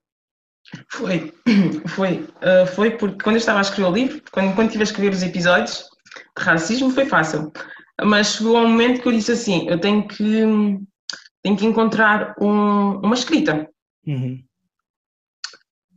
Foi, 0.89 1.33
foi, 1.89 2.19
uh, 2.21 2.67
foi 2.73 2.91
porque 2.91 3.23
quando 3.23 3.35
eu 3.35 3.39
estava 3.39 3.59
a 3.59 3.61
escrever 3.61 3.89
o 3.89 3.93
livro, 3.93 4.21
quando, 4.31 4.55
quando 4.55 4.67
estive 4.67 4.83
a 4.83 4.85
escrever 4.85 5.11
os 5.13 5.23
episódios 5.23 5.89
de 6.37 6.43
racismo 6.43 6.89
foi 6.91 7.05
fácil, 7.05 7.51
mas 8.03 8.35
chegou 8.35 8.57
um 8.57 8.67
momento 8.67 9.01
que 9.01 9.07
eu 9.07 9.11
disse 9.11 9.31
assim, 9.31 9.67
eu 9.69 9.79
tenho 9.79 10.07
que, 10.07 10.43
tenho 11.43 11.57
que 11.57 11.65
encontrar 11.65 12.35
um, 12.41 12.99
uma 12.99 13.15
escrita. 13.15 13.69
Uhum. 14.05 14.43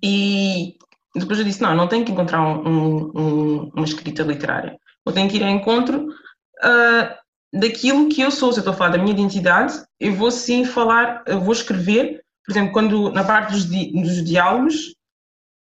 E 0.03 0.77
depois 1.15 1.39
eu 1.39 1.45
disse, 1.45 1.63
não, 1.63 1.75
não 1.75 1.89
tenho 1.89 2.05
que 2.05 2.13
encontrar 2.13 2.43
um, 2.43 3.11
um, 3.15 3.71
uma 3.75 3.85
escrita 3.85 4.23
literária, 4.23 4.79
eu 5.07 5.13
tenho 5.13 5.29
que 5.29 5.37
ir 5.37 5.43
ao 5.43 5.51
encontro 5.51 6.09
uh, 6.09 7.24
daquilo 7.55 8.09
que 8.09 8.21
eu 8.21 8.31
sou. 8.31 8.53
Se 8.53 8.59
eu 8.59 8.63
estou 8.63 8.75
a 8.75 8.77
falar 8.77 8.91
da 8.91 8.99
minha 8.99 9.13
identidade, 9.13 9.83
eu 10.01 10.15
vou 10.15 10.31
sim 10.31 10.65
falar, 10.65 11.23
eu 11.27 11.41
vou 11.41 11.53
escrever, 11.53 12.23
por 12.45 12.53
exemplo, 12.53 12.73
quando 12.73 13.11
na 13.13 13.25
parte 13.25 13.53
dos, 13.53 13.69
di, 13.69 13.93
dos 13.93 14.25
diálogos, 14.25 14.95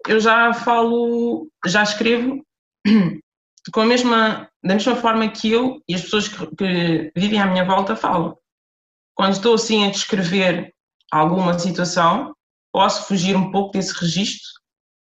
eu 0.08 0.18
já 0.18 0.52
falo, 0.52 1.48
já 1.66 1.82
escrevo 1.82 2.44
com 3.72 3.80
a 3.80 3.86
mesma, 3.86 4.48
da 4.64 4.74
mesma 4.74 4.96
forma 4.96 5.28
que 5.28 5.52
eu 5.52 5.80
e 5.88 5.94
as 5.94 6.02
pessoas 6.02 6.28
que, 6.28 6.46
que 6.56 7.12
vivem 7.14 7.40
à 7.40 7.46
minha 7.46 7.64
volta 7.64 7.94
falam. 7.94 8.36
Quando 9.14 9.34
estou 9.34 9.54
assim 9.54 9.86
a 9.86 9.90
descrever 9.90 10.72
alguma 11.10 11.56
situação, 11.58 12.34
posso 12.72 13.06
fugir 13.06 13.36
um 13.36 13.52
pouco 13.52 13.72
desse 13.72 13.92
registro, 14.00 14.48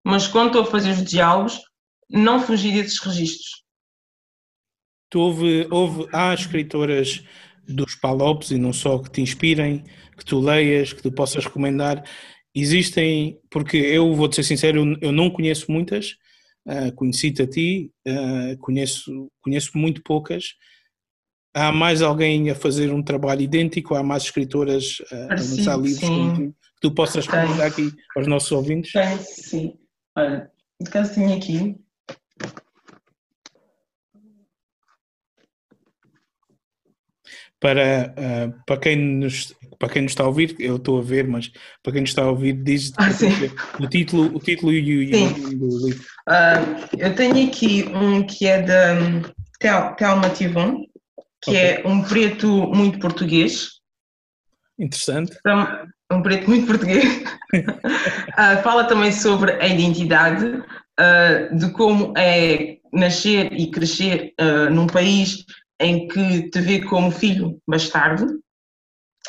mas 0.05 0.27
quando 0.27 0.49
estou 0.49 0.63
a 0.63 0.67
fazer 0.67 0.91
os 0.91 1.05
diálogos, 1.05 1.63
não 2.11 2.41
fugir 2.41 2.73
desses 2.73 2.99
registros. 2.99 3.60
Tu 5.11 5.19
houve, 5.19 5.67
houve, 5.71 6.09
há 6.13 6.33
escritoras 6.33 7.25
dos 7.69 7.95
Palopes 7.97 8.51
e 8.51 8.59
não 8.59 8.73
só 8.73 8.99
que 8.99 9.11
te 9.11 9.21
inspirem, 9.21 9.85
que 10.17 10.25
tu 10.25 10.39
leias, 10.39 10.93
que 10.93 11.03
tu 11.03 11.11
possas 11.11 11.45
recomendar. 11.45 12.05
Existem, 12.55 13.39
porque 13.51 13.77
eu 13.77 14.15
vou-te 14.15 14.37
ser 14.37 14.45
sincero, 14.45 14.97
eu 15.01 15.13
não 15.13 15.31
conheço 15.31 15.71
muitas, 15.71 16.17
uh, 16.67 16.93
conheci-te 16.95 17.43
a 17.43 17.47
ti, 17.47 17.93
uh, 18.07 18.57
conheço, 18.59 19.31
conheço 19.41 19.77
muito 19.77 20.03
poucas. 20.03 20.55
Há 21.55 21.73
mais 21.73 22.03
alguém 22.03 22.49
a 22.51 22.55
fazer 22.55 22.93
um 22.93 23.03
trabalho 23.03 23.43
idêntico? 23.43 23.97
Há 23.97 24.03
mais 24.03 24.25
escritoras 24.25 25.01
uh, 25.11 25.33
a 25.33 25.35
lançar 25.35 25.77
livros 25.77 25.99
sim. 25.99 26.53
que 26.53 26.81
tu 26.81 26.93
possas 26.93 27.27
recomendar 27.27 27.67
aqui 27.67 27.93
aos 28.17 28.27
nossos 28.29 28.53
ouvintes? 28.53 28.93
Tem, 28.93 29.19
sim. 29.19 29.75
Olha, 30.17 30.51
de 30.81 30.91
caso 30.91 31.15
tenho 31.15 31.37
aqui 31.37 31.77
para, 37.61 38.15
uh, 38.19 38.65
para, 38.67 38.79
quem 38.79 38.97
nos, 38.97 39.55
para 39.79 39.91
quem 39.91 40.03
nos 40.03 40.13
está 40.13 40.25
a 40.25 40.27
ouvir, 40.27 40.57
eu 40.59 40.77
estou 40.77 40.99
a 40.99 41.03
ver, 41.03 41.29
mas 41.29 41.53
para 41.83 41.93
quem 41.93 42.01
nos 42.01 42.11
está 42.11 42.23
a 42.23 42.31
ouvir, 42.31 42.55
diz 42.55 42.91
ah, 42.97 43.09
o 43.79 43.87
título, 43.87 44.35
o 44.35 44.41
título 44.41 44.73
e 44.73 45.15
o 45.15 45.31
nome 45.31 45.57
do 45.57 45.87
livro. 45.87 46.03
Uh, 46.27 46.97
eu 46.99 47.15
tenho 47.15 47.47
aqui 47.47 47.85
um 47.95 48.23
que 48.23 48.47
é 48.47 48.63
da 48.63 48.95
Tel, 49.61 49.95
Telma 49.97 50.31
Tivon, 50.31 50.87
que 51.43 51.51
okay. 51.51 51.61
é 51.61 51.83
um 51.85 52.03
preto 52.03 52.47
muito 52.75 52.99
português. 52.99 53.69
Interessante. 54.79 55.37
Então, 55.41 55.87
um 56.11 56.23
preto 56.23 56.49
muito 56.49 56.67
português. 56.67 57.05
uh, 57.05 58.63
fala 58.65 58.85
também 58.85 59.13
sobre 59.13 59.53
a 59.53 59.67
identidade, 59.67 60.63
de 61.53 61.71
como 61.73 62.13
é 62.15 62.77
nascer 62.93 63.51
e 63.55 63.71
crescer 63.71 64.35
num 64.71 64.87
país 64.87 65.47
em 65.81 66.07
que 66.07 66.51
te 66.51 66.61
vê 66.61 66.83
como 66.83 67.11
filho 67.11 67.61
bastardo, 67.67 68.41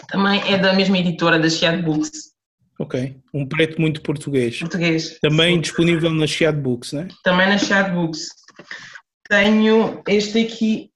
também 0.09 0.41
é 0.53 0.57
da 0.57 0.73
mesma 0.73 0.97
editora 0.97 1.39
da 1.39 1.49
Chiad 1.49 1.81
Books. 1.81 2.31
Ok, 2.79 3.15
um 3.33 3.47
preto 3.47 3.79
muito 3.79 4.01
português. 4.01 4.59
Português. 4.59 5.19
Também 5.19 5.55
sim. 5.55 5.61
disponível 5.61 6.11
na 6.11 6.27
Chiad 6.27 6.57
Books, 6.57 6.93
né? 6.93 7.07
Também 7.23 7.47
na 7.47 7.57
Chiad 7.57 7.93
Books. 7.93 8.27
Tenho 9.29 10.01
este 10.07 10.45
aqui 10.45 10.91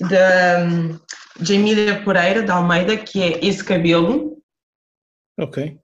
da 0.00 0.64
um, 0.64 0.98
Jamília 1.40 2.02
Pereira 2.02 2.42
da 2.42 2.54
Almeida, 2.54 2.96
que 2.96 3.22
é 3.22 3.44
Esse 3.44 3.64
Cabelo. 3.64 4.36
Ok. 5.38 5.78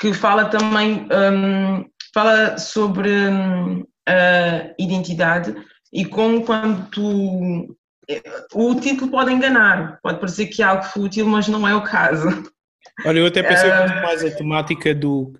Que 0.00 0.14
fala 0.14 0.46
também 0.46 1.06
um, 1.12 1.84
fala 2.14 2.56
sobre 2.56 3.10
um, 3.10 3.84
a 4.08 4.72
identidade 4.78 5.54
e 5.92 6.04
como 6.04 6.44
quando 6.44 6.88
tu. 6.90 7.76
O 8.54 8.74
título 8.76 9.10
pode 9.10 9.30
enganar, 9.30 9.98
pode 10.02 10.18
parecer 10.18 10.46
que 10.46 10.62
é 10.62 10.64
algo 10.64 10.82
fútil, 10.82 11.26
mas 11.26 11.46
não 11.46 11.68
é 11.68 11.74
o 11.74 11.82
caso. 11.82 12.28
Olha, 13.04 13.18
eu 13.18 13.26
até 13.26 13.42
pensei 13.42 13.70
muito 13.70 13.94
mais 14.02 14.24
a 14.24 14.30
temática 14.30 14.94
do, 14.94 15.34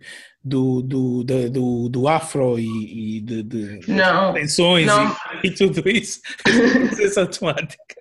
do, 0.45 0.83
do, 0.83 1.25
do, 1.25 1.51
do, 1.51 1.89
do 1.89 2.09
afro 2.09 2.59
e, 2.59 3.17
e 3.17 3.21
de, 3.23 3.43
de 3.43 3.81
não, 3.91 4.35
tensões 4.35 4.87
não. 4.87 5.17
E, 5.43 5.49
e, 5.49 5.51
tudo 5.51 5.89
isso. 5.89 6.21
essa 7.01 7.27
temática. 7.27 7.95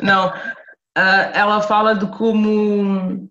Não, 0.00 0.28
uh, 0.28 1.30
ela 1.34 1.60
fala 1.60 1.94
de 1.94 2.06
como, 2.16 3.28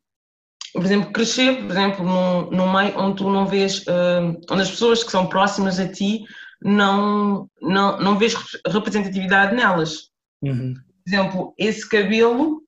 por 0.73 0.85
exemplo, 0.85 1.11
crescer, 1.11 1.61
por 1.61 1.71
exemplo, 1.71 2.05
num, 2.05 2.51
num 2.51 2.73
meio 2.73 2.97
onde 2.99 3.17
tu 3.17 3.29
não 3.29 3.45
vês, 3.45 3.79
uh, 3.87 4.37
onde 4.51 4.61
as 4.61 4.69
pessoas 4.69 5.03
que 5.03 5.11
são 5.11 5.27
próximas 5.27 5.79
a 5.79 5.87
ti 5.87 6.23
não, 6.61 7.49
não, 7.61 7.99
não 7.99 8.17
vês 8.17 8.35
representatividade 8.65 9.55
nelas. 9.55 10.09
Uhum. 10.41 10.73
Por 10.73 11.09
exemplo, 11.09 11.53
esse 11.57 11.87
cabelo 11.87 12.61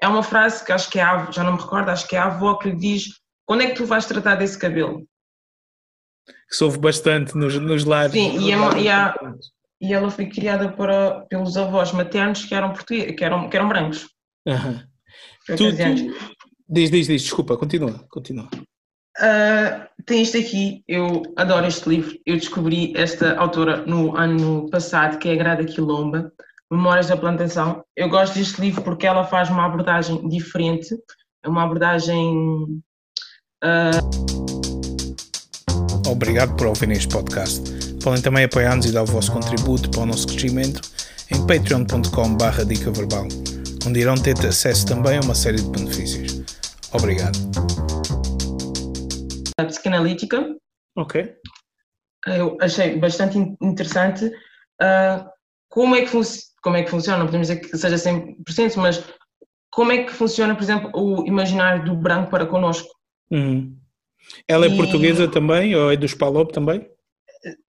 é 0.00 0.08
uma 0.08 0.22
frase 0.22 0.64
que 0.64 0.72
acho 0.72 0.90
que 0.90 0.98
é 0.98 1.02
a 1.02 1.10
avó, 1.12 1.32
já 1.32 1.42
não 1.42 1.54
me 1.54 1.60
recordo, 1.60 1.90
acho 1.90 2.06
que 2.06 2.16
é 2.16 2.18
a 2.18 2.26
avó 2.26 2.54
que 2.56 2.70
lhe 2.70 2.76
diz 2.76 3.10
quando 3.48 3.62
é 3.62 3.68
que 3.68 3.76
tu 3.76 3.86
vais 3.86 4.04
tratar 4.04 4.36
desse 4.36 4.58
cabelo? 4.58 5.06
Que 6.48 6.54
sofre 6.54 6.78
bastante 6.78 7.34
nos, 7.34 7.58
nos 7.58 7.84
lares. 7.84 8.12
Sim, 8.12 8.38
e, 8.40 8.52
é, 8.52 8.80
e, 8.82 8.88
a, 8.90 9.14
e, 9.80 9.94
ela 9.94 10.10
foi 10.10 10.26
criada 10.26 10.70
para, 10.70 11.22
pelos 11.30 11.56
avós 11.56 11.90
maternos 11.92 12.44
que 12.44 12.54
eram, 12.54 12.72
portugueses, 12.74 13.16
que 13.16 13.24
eram, 13.24 13.48
que 13.48 13.56
eram 13.56 13.68
brancos. 13.68 14.06
Uhum. 14.46 14.80
Tu, 15.46 15.56
tu, 15.56 15.72
diz, 16.68 16.90
diz, 16.90 17.06
diz, 17.06 17.22
desculpa, 17.22 17.56
continua, 17.56 18.06
continua. 18.10 18.50
Uh, 19.18 19.88
tem 20.06 20.22
isto 20.22 20.38
aqui, 20.38 20.82
eu 20.86 21.22
adoro 21.36 21.66
este 21.66 21.88
livro. 21.88 22.16
Eu 22.24 22.36
descobri 22.36 22.92
esta 22.96 23.34
autora 23.36 23.84
no 23.84 24.16
ano 24.16 24.70
passado, 24.70 25.18
que 25.18 25.28
é 25.28 25.32
a 25.32 25.36
Grada 25.36 25.64
Quilomba, 25.64 26.32
Memórias 26.70 27.08
da 27.08 27.16
Plantação. 27.16 27.84
Eu 27.96 28.08
gosto 28.08 28.34
deste 28.34 28.60
livro 28.60 28.82
porque 28.82 29.06
ela 29.06 29.24
faz 29.24 29.50
uma 29.50 29.64
abordagem 29.66 30.28
diferente, 30.28 30.96
é 31.44 31.48
uma 31.48 31.64
abordagem. 31.64 32.80
Uh... 33.64 34.28
Obrigado 36.08 36.54
por 36.56 36.68
ouvir 36.68 36.90
este 36.92 37.08
podcast. 37.08 37.70
Podem 38.02 38.22
também 38.22 38.44
apoiar-nos 38.44 38.86
e 38.86 38.92
dar 38.92 39.02
o 39.02 39.06
vosso 39.06 39.32
contributo 39.32 39.90
para 39.90 40.02
o 40.02 40.06
nosso 40.06 40.28
crescimento 40.28 40.80
em 41.30 41.46
patreon.com.br 41.46 42.64
dica 42.66 42.90
verbal, 42.92 43.26
onde 43.86 44.00
irão 44.00 44.14
ter 44.14 44.38
acesso 44.46 44.86
também 44.86 45.18
a 45.18 45.20
uma 45.20 45.34
série 45.34 45.60
de 45.60 45.68
benefícios. 45.68 46.42
Obrigado 46.92 47.67
psicanalítica. 49.64 50.56
Ok. 50.96 51.34
Eu 52.26 52.56
achei 52.60 52.96
bastante 52.98 53.38
interessante 53.62 54.26
uh, 54.26 55.28
como, 55.68 55.94
é 55.94 56.02
que 56.04 56.10
como 56.62 56.76
é 56.76 56.82
que 56.82 56.90
funciona, 56.90 57.18
não 57.18 57.26
podemos 57.26 57.48
dizer 57.48 57.60
que 57.60 57.76
seja 57.76 57.96
100%, 57.96 58.76
mas 58.76 59.04
como 59.70 59.92
é 59.92 60.04
que 60.04 60.12
funciona, 60.12 60.54
por 60.54 60.62
exemplo, 60.62 60.90
o 60.94 61.26
imaginário 61.26 61.84
do 61.84 61.94
branco 61.94 62.30
para 62.30 62.46
connosco. 62.46 62.88
Uhum. 63.30 63.76
Ela 64.46 64.66
é 64.66 64.68
e... 64.68 64.76
portuguesa 64.76 65.28
também, 65.28 65.74
ou 65.74 65.92
é 65.92 65.96
dos 65.96 66.14
Palop 66.14 66.50
também? 66.52 66.88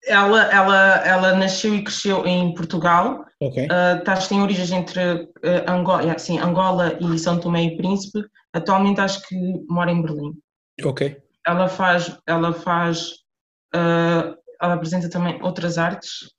Ela, 0.05 0.51
ela, 0.51 0.95
ela 1.05 1.35
nasceu 1.35 1.75
e 1.75 1.83
cresceu 1.83 2.25
em 2.25 2.53
Portugal. 2.55 3.23
Okay. 3.39 3.65
Uh, 3.65 4.03
tá, 4.03 4.15
tem 4.15 4.41
origens 4.41 4.71
entre 4.71 4.99
uh, 4.99 5.29
Angola, 5.67 6.17
sim, 6.17 6.39
Angola 6.39 6.97
e 6.99 7.17
São 7.19 7.39
Tomé 7.39 7.63
e 7.63 7.77
Príncipe. 7.77 8.19
Atualmente 8.51 8.99
acho 8.99 9.21
que 9.27 9.35
mora 9.69 9.91
em 9.91 10.01
Berlim. 10.01 10.33
Ok. 10.83 11.15
Ela 11.49 11.67
faz, 11.67 12.15
ela 12.27 12.53
faz, 12.53 13.09
uh, 13.75 14.37
ela 14.61 14.73
apresenta 14.73 15.09
também 15.09 15.41
outras 15.41 15.79
artes. 15.79 16.31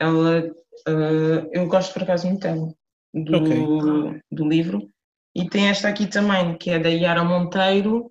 Ela, 0.00 0.50
uh, 0.88 1.48
eu 1.52 1.66
gosto 1.68 1.92
por 1.92 2.02
acaso 2.02 2.26
muito 2.26 2.40
dela, 2.40 2.74
do, 3.14 3.36
okay. 3.36 4.22
do 4.32 4.48
livro. 4.48 4.90
E 5.34 5.48
tem 5.48 5.68
esta 5.68 5.88
aqui 5.88 6.08
também, 6.08 6.58
que 6.58 6.70
é 6.70 6.78
da 6.80 6.88
Yara 6.88 7.22
Monteiro. 7.22 8.10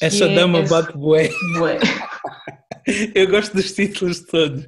Essa 0.00 0.26
dama 0.28 0.60
é, 0.60 0.66
bate 0.66 0.96
bué. 0.96 1.28
bué. 1.58 1.78
Eu 3.14 3.28
gosto 3.28 3.54
dos 3.54 3.72
títulos 3.72 4.20
todos. 4.20 4.66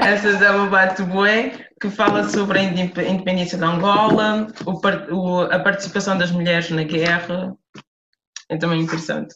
Essa 0.00 0.38
dama 0.38 0.66
bate 0.66 1.02
bué, 1.02 1.68
que 1.80 1.90
fala 1.90 2.28
sobre 2.28 2.58
a 2.58 2.62
independência 2.62 3.58
de 3.58 3.64
Angola, 3.64 4.48
o, 4.66 5.42
a 5.42 5.58
participação 5.60 6.16
das 6.18 6.30
mulheres 6.30 6.70
na 6.70 6.82
guerra. 6.82 7.54
É 8.50 8.56
também 8.56 8.80
interessante. 8.80 9.32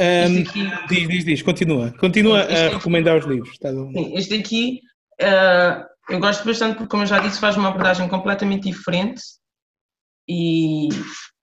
Um, 0.00 0.42
aqui, 0.42 0.70
diz, 0.88 1.08
diz, 1.08 1.24
diz, 1.24 1.42
continua. 1.42 1.92
Continua 1.98 2.42
a 2.42 2.68
recomendar 2.68 3.18
os 3.18 3.26
livros. 3.26 3.58
Tá 3.58 3.70
sim, 3.72 4.16
este 4.16 4.34
aqui 4.34 4.80
uh, 5.20 5.84
eu 6.08 6.20
gosto 6.20 6.44
bastante 6.44 6.76
porque, 6.76 6.88
como 6.88 7.02
eu 7.02 7.08
já 7.08 7.18
disse, 7.18 7.40
faz 7.40 7.56
uma 7.56 7.68
abordagem 7.68 8.08
completamente 8.08 8.70
diferente 8.70 9.20
e 10.28 10.88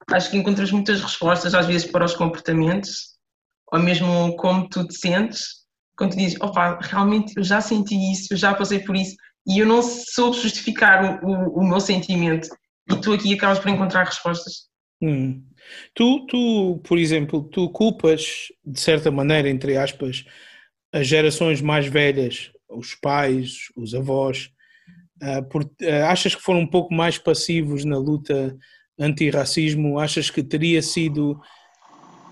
acho 0.10 0.32
que 0.32 0.38
encontras 0.38 0.72
muitas 0.72 1.02
respostas, 1.02 1.54
às 1.54 1.66
vezes, 1.66 1.92
para 1.92 2.06
os 2.06 2.16
comportamentos 2.16 3.16
ou 3.72 3.80
mesmo 3.80 4.36
como 4.38 4.70
tu 4.70 4.88
te 4.88 4.96
sentes, 4.96 5.66
quando 5.98 6.12
tu 6.12 6.18
dizes, 6.18 6.40
opa, 6.40 6.80
realmente 6.82 7.34
eu 7.36 7.44
já 7.44 7.60
senti 7.60 7.96
isso, 8.12 8.34
eu 8.34 8.38
já 8.38 8.54
passei 8.54 8.80
por 8.80 8.96
isso, 8.96 9.16
e 9.48 9.60
eu 9.60 9.66
não 9.66 9.82
soube 9.82 10.40
justificar 10.40 11.24
o, 11.24 11.28
o, 11.28 11.60
o 11.60 11.68
meu 11.68 11.80
sentimento, 11.80 12.48
e 12.90 12.96
tu 13.02 13.14
aqui 13.14 13.34
acabas 13.34 13.60
por 13.60 13.70
encontrar 13.70 14.06
respostas. 14.06 14.68
Hum. 15.02 15.44
Tu, 15.94 16.26
tu, 16.28 16.82
por 16.84 16.98
exemplo, 16.98 17.44
tu 17.44 17.70
culpas, 17.70 18.52
de 18.66 18.80
certa 18.80 19.12
maneira, 19.12 19.50
entre 19.50 19.78
aspas, 19.78 20.26
as 20.92 21.08
gerações 21.08 21.62
mais 21.62 21.88
velhas, 21.88 22.52
os 22.70 22.96
pais, 22.96 23.70
os 23.76 23.94
avós, 23.94 24.50
uh, 25.22 25.44
por, 25.50 25.64
uh, 25.64 26.06
achas 26.08 26.36
que 26.36 26.42
foram 26.42 26.62
um 26.62 26.68
pouco 26.68 26.94
mais 26.94 27.18
passivos 27.18 27.84
na 27.86 27.98
luta 27.98 28.56
anti-racismo? 28.98 30.00
Achas 30.00 30.30
que 30.30 30.44
teria 30.44 30.82
sido 30.82 31.40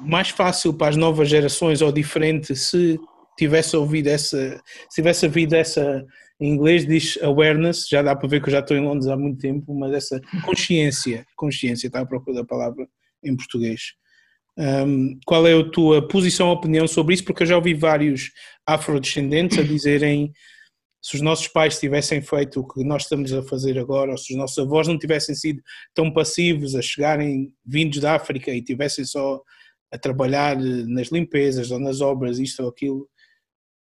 mais 0.01 0.29
fácil 0.29 0.73
para 0.73 0.89
as 0.89 0.95
novas 0.95 1.29
gerações 1.29 1.81
ou 1.81 1.91
diferente 1.91 2.55
se 2.55 2.99
tivesse 3.37 3.75
ouvido 3.75 4.07
essa, 4.07 4.61
se 4.89 4.95
tivesse 4.95 5.25
havido 5.25 5.55
essa, 5.55 6.05
em 6.39 6.53
inglês 6.53 6.85
diz 6.85 7.17
awareness, 7.21 7.87
já 7.87 8.01
dá 8.01 8.15
para 8.15 8.27
ver 8.27 8.41
que 8.41 8.49
eu 8.49 8.53
já 8.53 8.59
estou 8.59 8.77
em 8.77 8.81
Londres 8.81 9.07
há 9.07 9.17
muito 9.17 9.39
tempo, 9.39 9.73
mas 9.73 9.93
essa 9.93 10.21
consciência, 10.45 11.25
consciência, 11.35 11.87
está 11.87 12.01
à 12.01 12.05
procura 12.05 12.37
da 12.37 12.45
palavra 12.45 12.87
em 13.23 13.35
português. 13.35 13.81
Um, 14.57 15.19
qual 15.25 15.47
é 15.47 15.53
a 15.53 15.69
tua 15.69 16.07
posição 16.07 16.49
ou 16.49 16.55
opinião 16.55 16.87
sobre 16.87 17.15
isso? 17.15 17.23
Porque 17.23 17.43
eu 17.43 17.47
já 17.47 17.55
ouvi 17.55 17.73
vários 17.73 18.31
afrodescendentes 18.65 19.57
a 19.57 19.63
dizerem 19.63 20.31
se 21.01 21.15
os 21.15 21.21
nossos 21.21 21.49
pais 21.49 21.79
tivessem 21.79 22.21
feito 22.21 22.61
o 22.61 22.67
que 22.67 22.81
nós 22.83 23.03
estamos 23.03 23.33
a 23.33 23.43
fazer 23.43 23.77
agora, 23.77 24.11
ou 24.11 24.17
se 24.17 24.33
os 24.33 24.39
nossos 24.39 24.57
avós 24.57 24.87
não 24.87 24.97
tivessem 24.97 25.35
sido 25.35 25.61
tão 25.93 26.11
passivos 26.13 26.75
a 26.75 26.81
chegarem 26.81 27.53
vindos 27.65 27.99
da 27.99 28.15
África 28.15 28.51
e 28.51 28.61
tivessem 28.61 29.03
só 29.03 29.41
a 29.91 29.97
trabalhar 29.97 30.55
nas 30.57 31.09
limpezas 31.09 31.71
ou 31.71 31.79
nas 31.79 31.99
obras, 31.99 32.39
isto 32.39 32.63
ou 32.63 32.69
aquilo, 32.69 33.09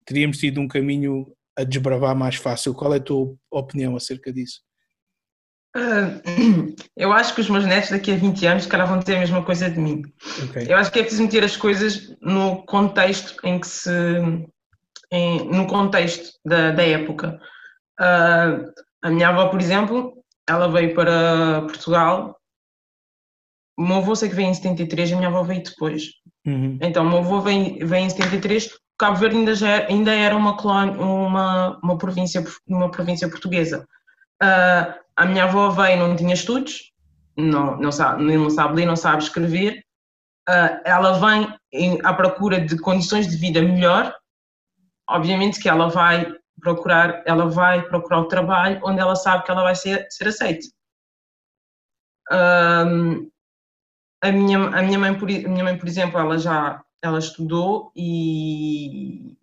teríamos 0.05 0.39
tido 0.39 0.61
um 0.61 0.69
caminho 0.69 1.27
a 1.57 1.65
desbravar 1.65 2.15
mais 2.15 2.37
fácil. 2.37 2.75
Qual 2.75 2.93
é 2.93 2.99
a 2.99 3.01
tua 3.01 3.35
opinião 3.51 3.97
acerca 3.97 4.31
disso? 4.31 4.61
Uh, 5.77 6.75
eu 6.97 7.13
acho 7.13 7.35
que 7.35 7.41
os 7.43 7.51
meus 7.51 7.67
netos 7.67 7.91
daqui 7.91 8.13
a 8.13 8.17
20 8.17 8.47
anos 8.47 8.67
cara, 8.67 8.87
vão 8.87 9.01
ter 9.01 9.17
a 9.17 9.21
mesma 9.21 9.43
coisa 9.43 9.71
de 9.71 9.79
mim. 9.79 10.03
Okay. 10.49 10.67
Eu 10.69 10.77
acho 10.77 10.91
que 10.91 10.99
é 10.99 11.03
preciso 11.03 11.23
meter 11.23 11.45
as 11.45 11.57
coisas 11.57 12.17
no 12.21 12.65
contexto 12.65 13.37
em 13.45 13.59
que 13.59 13.67
se. 13.67 13.91
Em, 15.13 15.49
no 15.49 15.67
contexto 15.67 16.39
da, 16.45 16.73
da 16.73 16.83
época. 16.83 17.41
Uh, 18.01 18.73
a 19.03 19.11
minha 19.11 19.29
avó, 19.29 19.49
por 19.49 19.61
exemplo, 19.61 20.15
ela 20.49 20.69
veio 20.69 20.95
para 20.95 21.63
Portugal 21.63 22.37
o 23.77 23.83
meu 23.83 23.97
avô 23.97 24.17
sei 24.17 24.31
que 24.31 24.35
veio 24.35 24.49
em 24.49 24.55
73, 24.55 25.13
a 25.13 25.17
minha 25.17 25.29
avó 25.29 25.43
veio 25.43 25.63
depois. 25.63 26.05
Uhum. 26.47 26.79
Então, 26.81 27.05
o 27.05 27.09
meu 27.09 27.19
avô 27.19 27.41
vem, 27.41 27.79
em 27.79 28.11
73, 28.11 28.71
Cabo 28.99 29.17
Verde 29.17 29.37
ainda, 29.37 29.55
já 29.55 29.69
era, 29.69 29.93
ainda 29.93 30.15
era 30.15 30.35
uma, 30.35 30.57
colónia, 30.57 30.99
uma, 30.99 31.79
uma, 31.83 31.99
província, 31.99 32.43
uma 32.67 32.91
província 32.91 33.29
portuguesa. 33.29 33.87
Uh, 34.43 34.95
a 35.17 35.27
minha 35.27 35.45
avó 35.45 35.71
veio, 35.71 35.99
não 35.99 36.15
tinha 36.15 36.35
estudos, 36.35 36.93
não, 37.37 37.77
não, 37.77 37.91
sabe, 37.91 38.23
não 38.23 38.51
sabe 38.51 38.75
ler, 38.75 38.87
não 38.87 38.97
sabe 38.97 39.23
escrever. 39.23 39.83
Uh, 40.49 40.81
ela 40.85 41.19
vem 41.19 41.53
em, 41.73 41.99
à 42.05 42.15
procura 42.15 42.61
de 42.61 42.79
condições 42.79 43.27
de 43.27 43.37
vida 43.37 43.61
melhor. 43.63 44.15
Obviamente 45.09 45.61
que 45.61 45.69
ela 45.69 45.89
vai 45.89 46.33
procurar, 46.61 47.23
ela 47.27 47.49
vai 47.49 47.83
procurar 47.89 48.21
o 48.21 48.29
trabalho 48.29 48.81
onde 48.85 49.01
ela 49.01 49.17
sabe 49.17 49.45
que 49.45 49.51
ela 49.51 49.63
vai 49.63 49.75
ser, 49.75 50.07
ser 50.11 50.29
aceita. 50.29 50.67
A 54.23 54.33
minha, 54.33 54.59
a 54.59 54.83
minha, 54.83 54.99
mãe, 54.99 55.17
por, 55.17 55.29
minha 55.29 55.65
mãe, 55.65 55.79
por 55.79 55.87
exemplo, 55.87 56.19
ela 56.19 56.39
já 56.39 56.83
ela 57.03 57.19
estudou 57.19 57.93
e, 57.95 59.37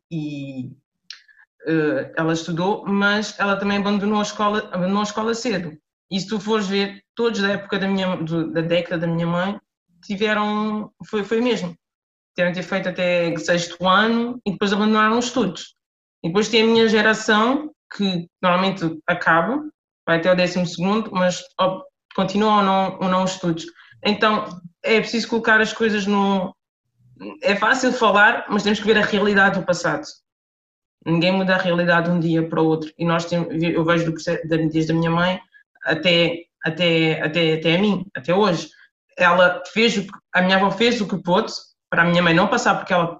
ela 2.15 2.33
estudou, 2.33 2.85
mas 2.85 3.37
ela 3.39 3.55
também 3.55 3.77
abandonou 3.77 4.19
a 4.19 4.23
escola, 4.23 4.69
abandonou 4.71 5.01
a 5.01 5.03
escola 5.03 5.33
cedo. 5.33 5.77
E 6.11 6.19
se 6.19 6.27
tu 6.27 6.39
fores 6.39 6.67
ver, 6.67 7.01
todos 7.15 7.41
da 7.41 7.51
época 7.51 7.79
da 7.79 7.87
minha, 7.87 8.17
da 8.17 8.61
década 8.61 9.07
da 9.07 9.13
minha 9.13 9.25
mãe 9.25 9.59
tiveram, 10.03 10.91
foi, 11.05 11.23
foi 11.23 11.41
mesmo. 11.41 11.75
Tiveram 12.35 12.53
ter 12.53 12.63
feito 12.63 12.89
até 12.89 13.35
sexto 13.37 13.87
ano 13.87 14.39
e 14.45 14.51
depois 14.51 14.73
abandonaram 14.73 15.17
os 15.17 15.25
estudos. 15.25 15.75
E 16.23 16.27
depois 16.27 16.49
tem 16.49 16.63
a 16.63 16.65
minha 16.65 16.87
geração, 16.87 17.71
que 17.95 18.27
normalmente 18.41 18.99
acaba, 19.07 19.63
vai 20.05 20.17
até 20.17 20.31
o 20.31 20.35
décimo 20.35 20.65
segundo, 20.65 21.11
mas 21.11 21.41
ó, 21.59 21.81
continua 22.15 22.57
ou 22.57 22.63
não, 22.63 22.97
ou 23.01 23.09
não 23.09 23.23
os 23.23 23.31
estudos. 23.31 23.65
Então, 24.03 24.45
é 24.83 24.99
preciso 24.99 25.29
colocar 25.29 25.61
as 25.61 25.73
coisas 25.73 26.05
no. 26.05 26.55
É 27.41 27.55
fácil 27.55 27.93
falar, 27.93 28.45
mas 28.49 28.63
temos 28.63 28.79
que 28.79 28.85
ver 28.85 28.97
a 28.97 29.05
realidade 29.05 29.59
do 29.59 29.65
passado. 29.65 30.03
Ninguém 31.05 31.31
muda 31.31 31.55
a 31.55 31.61
realidade 31.61 32.09
de 32.09 32.15
um 32.15 32.19
dia 32.19 32.47
para 32.47 32.61
o 32.61 32.65
outro. 32.65 32.91
E 32.97 33.05
nós 33.05 33.25
temos, 33.25 33.47
eu 33.61 33.83
vejo 33.83 34.05
do 34.05 34.13
processo, 34.13 34.47
desde 34.47 34.91
a 34.91 34.95
minha 34.95 35.11
mãe 35.11 35.39
até, 35.85 36.43
até, 36.63 37.21
até, 37.21 37.53
até 37.55 37.75
a 37.75 37.79
mim, 37.79 38.05
até 38.15 38.33
hoje. 38.33 38.69
Ela 39.17 39.61
fez, 39.73 39.97
o, 39.97 40.07
a 40.33 40.41
minha 40.41 40.57
avó 40.57 40.71
fez 40.71 41.01
o 41.01 41.07
que 41.07 41.17
pôde 41.17 41.51
para 41.89 42.03
a 42.03 42.05
minha 42.05 42.23
mãe 42.23 42.33
não 42.33 42.47
passar 42.47 42.75
porque 42.75 42.93
ela, 42.93 43.19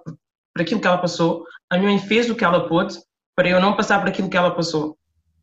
por 0.54 0.62
aquilo 0.62 0.80
que 0.80 0.86
ela 0.86 0.98
passou. 0.98 1.44
A 1.70 1.76
minha 1.76 1.90
mãe 1.90 1.98
fez 1.98 2.30
o 2.30 2.34
que 2.34 2.44
ela 2.44 2.66
pôde 2.66 2.98
para 3.36 3.48
eu 3.48 3.60
não 3.60 3.76
passar 3.76 4.00
por 4.00 4.08
aquilo 4.08 4.30
que 4.30 4.36
ela 4.36 4.54
passou. 4.54 4.96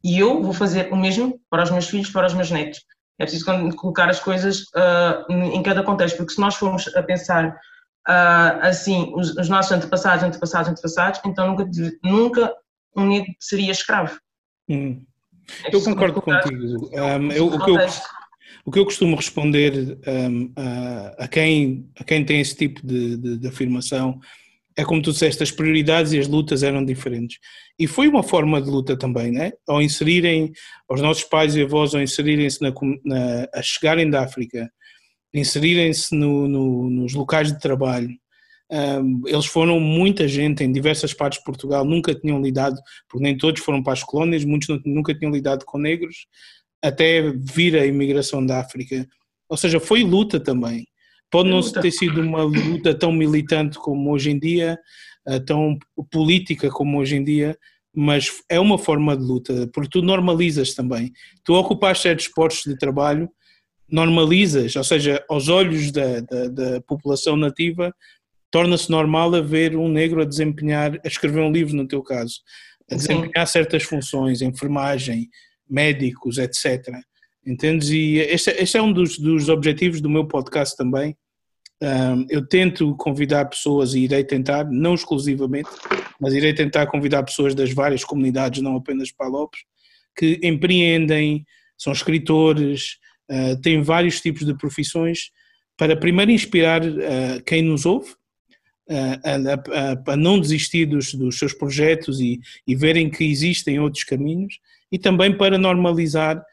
E 0.04 0.18
eu 0.18 0.42
vou 0.42 0.54
fazer 0.54 0.92
o 0.92 0.96
mesmo 0.96 1.40
para 1.50 1.64
os 1.64 1.70
meus 1.70 1.88
filhos, 1.88 2.10
para 2.10 2.28
os 2.28 2.34
meus 2.34 2.50
netos. 2.50 2.82
É 3.20 3.24
preciso 3.24 3.46
colocar 3.76 4.10
as 4.10 4.20
coisas 4.20 4.62
uh, 4.76 5.32
em 5.32 5.62
cada 5.62 5.84
contexto, 5.84 6.18
porque 6.18 6.34
se 6.34 6.42
nós 6.42 6.56
formos 6.56 6.88
a 6.96 7.04
pensar 7.04 7.56
uh, 8.08 8.62
assim, 8.62 9.12
os, 9.16 9.36
os, 9.36 9.50
nossos 9.50 9.72
antepassados, 9.72 10.24
antepassados, 10.24 10.70
antepassados, 10.70 11.22
então 11.26 11.48
nunca, 11.48 11.70
nunca 12.04 12.54
um 12.96 13.08
negro 13.08 13.34
seria 13.40 13.72
escravo. 13.72 14.18
Hum. 14.70 15.04
É 15.66 15.76
eu 15.76 15.84
concordo 15.84 16.22
contigo. 16.22 16.90
Um, 16.94 17.32
eu, 17.32 17.48
o, 17.48 17.66
que 17.66 17.72
eu, 17.72 17.78
o 18.66 18.72
que 18.72 18.80
eu 18.80 18.86
costumo 18.86 19.16
responder 19.16 19.98
um, 20.08 20.52
a, 20.56 21.24
a, 21.26 21.28
quem, 21.28 21.90
a 22.00 22.04
quem 22.04 22.24
tem 22.24 22.40
esse 22.40 22.56
tipo 22.56 22.86
de, 22.86 23.18
de, 23.18 23.38
de 23.38 23.48
afirmação 23.48 24.20
é 24.78 24.86
como 24.86 25.02
tu 25.02 25.12
disseste, 25.12 25.44
as 25.44 25.52
prioridades 25.52 26.14
e 26.14 26.20
as 26.20 26.28
lutas 26.28 26.64
eram 26.64 26.84
diferentes. 26.84 27.40
E 27.78 27.88
foi 27.88 28.08
uma 28.08 28.24
forma 28.24 28.62
de 28.62 28.70
luta 28.70 28.98
também, 28.98 29.32
né? 29.32 29.52
Ao 29.68 29.82
inserirem, 29.82 30.52
os 30.90 31.02
nossos 31.02 31.24
pais 31.24 31.56
e 31.56 31.62
avós, 31.62 31.94
ao 31.94 32.02
inserirem-se 32.02 32.62
na, 32.62 32.72
na, 33.04 33.48
a 33.54 33.62
chegarem 33.62 34.10
da 34.10 34.24
África, 34.24 34.72
inserirem-se 35.34 36.16
no, 36.16 36.48
no, 36.48 36.90
nos 36.90 37.14
locais 37.14 37.52
de 37.52 37.60
trabalho, 37.60 38.10
um, 38.72 39.22
eles 39.26 39.46
foram 39.46 39.80
muita 39.80 40.28
gente 40.28 40.64
em 40.64 40.72
diversas 40.72 41.14
partes 41.14 41.40
de 41.40 41.46
Portugal, 41.46 41.84
nunca 41.84 42.16
tinham 42.16 42.42
lidado, 42.42 42.80
porque 43.10 43.24
nem 43.24 43.38
todos 43.38 43.62
foram 43.62 43.84
para 43.84 43.94
as 43.94 44.04
colónias, 44.04 44.46
muitos 44.46 44.80
nunca 44.86 45.14
tinham 45.14 45.32
lidado 45.32 45.66
com 45.66 45.78
negros, 45.78 46.26
até 46.82 47.22
vir 47.32 47.78
a 47.78 47.86
imigração 47.86 48.46
da 48.46 48.60
África. 48.60 49.06
Ou 49.50 49.58
seja, 49.58 49.80
foi 49.80 50.04
luta 50.04 50.40
também. 50.40 50.88
Pode 51.30 51.50
não 51.50 51.62
ter 51.62 51.92
sido 51.92 52.22
uma 52.22 52.44
luta 52.44 52.94
tão 52.98 53.12
militante 53.12 53.78
como 53.78 54.12
hoje 54.12 54.32
em 54.32 54.40
dia, 54.40 54.78
eh, 55.28 55.40
tão 55.40 55.78
política 56.10 56.70
como 56.70 56.98
hoje 56.98 57.18
em 57.18 57.24
dia, 57.24 57.58
mas 57.94 58.30
é 58.50 58.60
uma 58.60 58.78
forma 58.78 59.16
de 59.16 59.24
luta, 59.24 59.70
porque 59.74 59.90
tu 59.90 60.02
normalizas 60.02 60.74
também. 60.74 61.12
Tu 61.44 61.54
ocupas 61.54 62.00
certos 62.00 62.28
postos 62.30 62.72
de 62.72 62.78
trabalho, 62.78 63.30
normalizas, 63.92 64.76
ou 64.76 64.84
seja, 64.84 65.24
aos 65.28 65.50
olhos 65.50 65.92
da, 65.92 66.22
da, 66.22 66.48
da 66.48 66.82
população 66.82 67.36
nativa, 67.36 67.94
torna-se 68.50 68.90
normal 68.90 69.36
haver 69.36 69.76
um 69.76 69.88
negro 69.88 70.22
a 70.22 70.26
desempenhar, 70.26 71.00
a 71.04 71.08
escrever 71.08 71.42
um 71.42 71.52
livro 71.52 71.76
no 71.76 71.88
teu 71.88 72.02
caso, 72.02 72.42
a 72.90 72.96
desempenhar 72.96 73.48
Sim. 73.48 73.54
certas 73.54 73.84
funções, 73.84 74.42
enfermagem, 74.42 75.30
médicos, 75.70 76.38
etc. 76.38 76.88
Entendes? 77.46 77.90
E 77.90 78.18
este, 78.18 78.52
este 78.52 78.78
é 78.78 78.82
um 78.82 78.92
dos, 78.94 79.18
dos 79.18 79.50
objetivos 79.50 80.02
do 80.02 80.10
meu 80.10 80.26
podcast 80.28 80.76
também. 80.76 81.16
Um, 81.82 82.28
eu 82.30 82.46
tento 82.46 82.96
convidar 82.96 83.46
pessoas 83.46 83.96
e 83.96 84.02
irei 84.02 84.24
tentar, 84.24 84.66
não 84.70 84.94
exclusivamente, 84.94 85.70
mas 86.20 86.34
irei 86.34 86.54
tentar 86.54 86.86
convidar 86.86 87.24
pessoas 87.24 87.56
das 87.56 87.74
várias 87.74 88.04
comunidades, 88.04 88.62
não 88.62 88.76
apenas 88.76 89.12
Palopes, 89.12 89.62
que 90.16 90.40
empreendem, 90.44 91.44
são 91.76 91.92
escritores, 91.92 93.00
uh, 93.32 93.60
têm 93.62 93.82
vários 93.82 94.20
tipos 94.20 94.46
de 94.46 94.54
profissões, 94.54 95.32
para 95.78 95.96
primeiro 95.96 96.32
inspirar 96.32 96.84
uh, 96.84 97.42
quem 97.46 97.62
nos 97.62 97.86
ouve 97.86 98.12
uh, 98.90 99.20
a, 99.24 100.12
a, 100.12 100.14
a, 100.14 100.18
não 100.18 100.40
desistir 100.40 100.86
dos, 100.86 101.14
dos 101.14 101.40
seus 101.40 101.54
projetos 101.54 102.20
e, 102.20 102.40
e, 102.68 102.76
verem 102.76 103.10
que 103.10 103.24
existem 103.24 103.80
outros 103.80 104.04
caminhos, 104.04 104.60
e 104.92 105.00
também 105.00 105.36
para 105.36 105.58
normalizar 105.58 106.44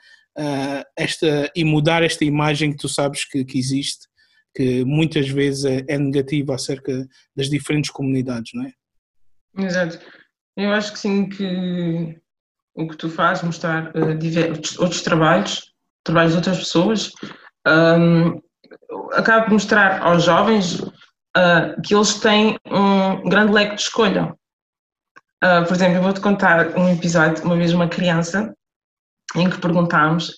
esta 0.97 1.51
e 1.53 1.65
mudar 1.65 2.05
esta 2.05 2.25
imagem 2.25 2.71
que 2.71 2.79
tu 2.79 2.89
sabes 2.89 3.25
que, 3.25 3.45
que 3.45 3.59
existe, 3.59 4.07
que 4.55 4.85
muitas 4.85 5.29
vezes 5.29 5.65
é, 5.65 5.85
é 5.89 5.99
negativa 5.99 6.55
acerca 6.55 7.09
das 7.35 7.51
diferentes 7.51 7.91
comunidades, 7.91 8.53
não 8.55 8.65
é? 8.65 8.73
Exato. 9.67 9.99
Eu 10.57 10.71
acho 10.71 10.93
que 10.93 10.99
sim, 11.01 11.29
que 11.29 12.17
o 12.75 12.87
que 12.87 12.97
tu 12.97 13.11
fazes, 13.11 13.43
mostrar 13.43 13.91
uh, 13.97 14.17
diversos, 14.17 14.79
outros 14.79 15.03
trabalhos, 15.03 15.68
trabalhos 16.09 16.33
de 16.33 16.39
outras 16.39 16.59
pessoas, 16.59 17.13
um, 17.67 18.41
acaba 19.13 19.45
por 19.45 19.53
mostrar 19.53 20.03
aos 20.03 20.25
jovens 20.25 20.81
uh, 20.81 21.81
que 21.85 21.95
eles 21.95 22.15
têm 22.15 22.59
um 22.67 23.29
grande 23.29 23.53
leque 23.53 23.77
de 23.77 23.83
escolha. 23.83 24.35
Uh, 25.45 25.65
por 25.67 25.75
exemplo, 25.75 25.97
eu 25.97 26.03
vou-te 26.03 26.21
contar 26.21 26.77
um 26.77 26.93
episódio, 26.93 27.45
uma 27.45 27.57
vez 27.57 27.73
uma 27.73 27.89
criança, 27.89 28.53
em 29.37 29.49
que 29.49 29.61
perguntámos, 29.61 30.33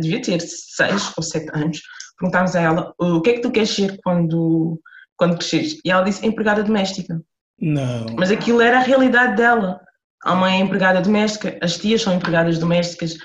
devia 0.00 0.22
ter 0.22 0.40
seis 0.40 1.12
ou 1.16 1.22
sete 1.22 1.50
anos, 1.52 1.80
perguntámos 2.18 2.54
a 2.54 2.60
ela 2.60 2.94
o 2.98 3.20
que 3.20 3.30
é 3.30 3.32
que 3.34 3.40
tu 3.40 3.50
queres 3.50 3.70
ser 3.70 3.98
quando, 4.02 4.80
quando 5.16 5.36
cresceres? 5.36 5.78
E 5.84 5.90
ela 5.90 6.02
disse 6.02 6.26
empregada 6.26 6.62
doméstica. 6.62 7.20
Não. 7.60 8.06
Mas 8.16 8.30
aquilo 8.30 8.60
era 8.60 8.78
a 8.78 8.82
realidade 8.82 9.36
dela. 9.36 9.80
A 10.24 10.34
mãe 10.34 10.58
é 10.58 10.62
empregada 10.62 11.00
doméstica, 11.00 11.58
as 11.60 11.76
tias 11.76 12.02
são 12.02 12.14
empregadas 12.14 12.58
domésticas. 12.58 13.16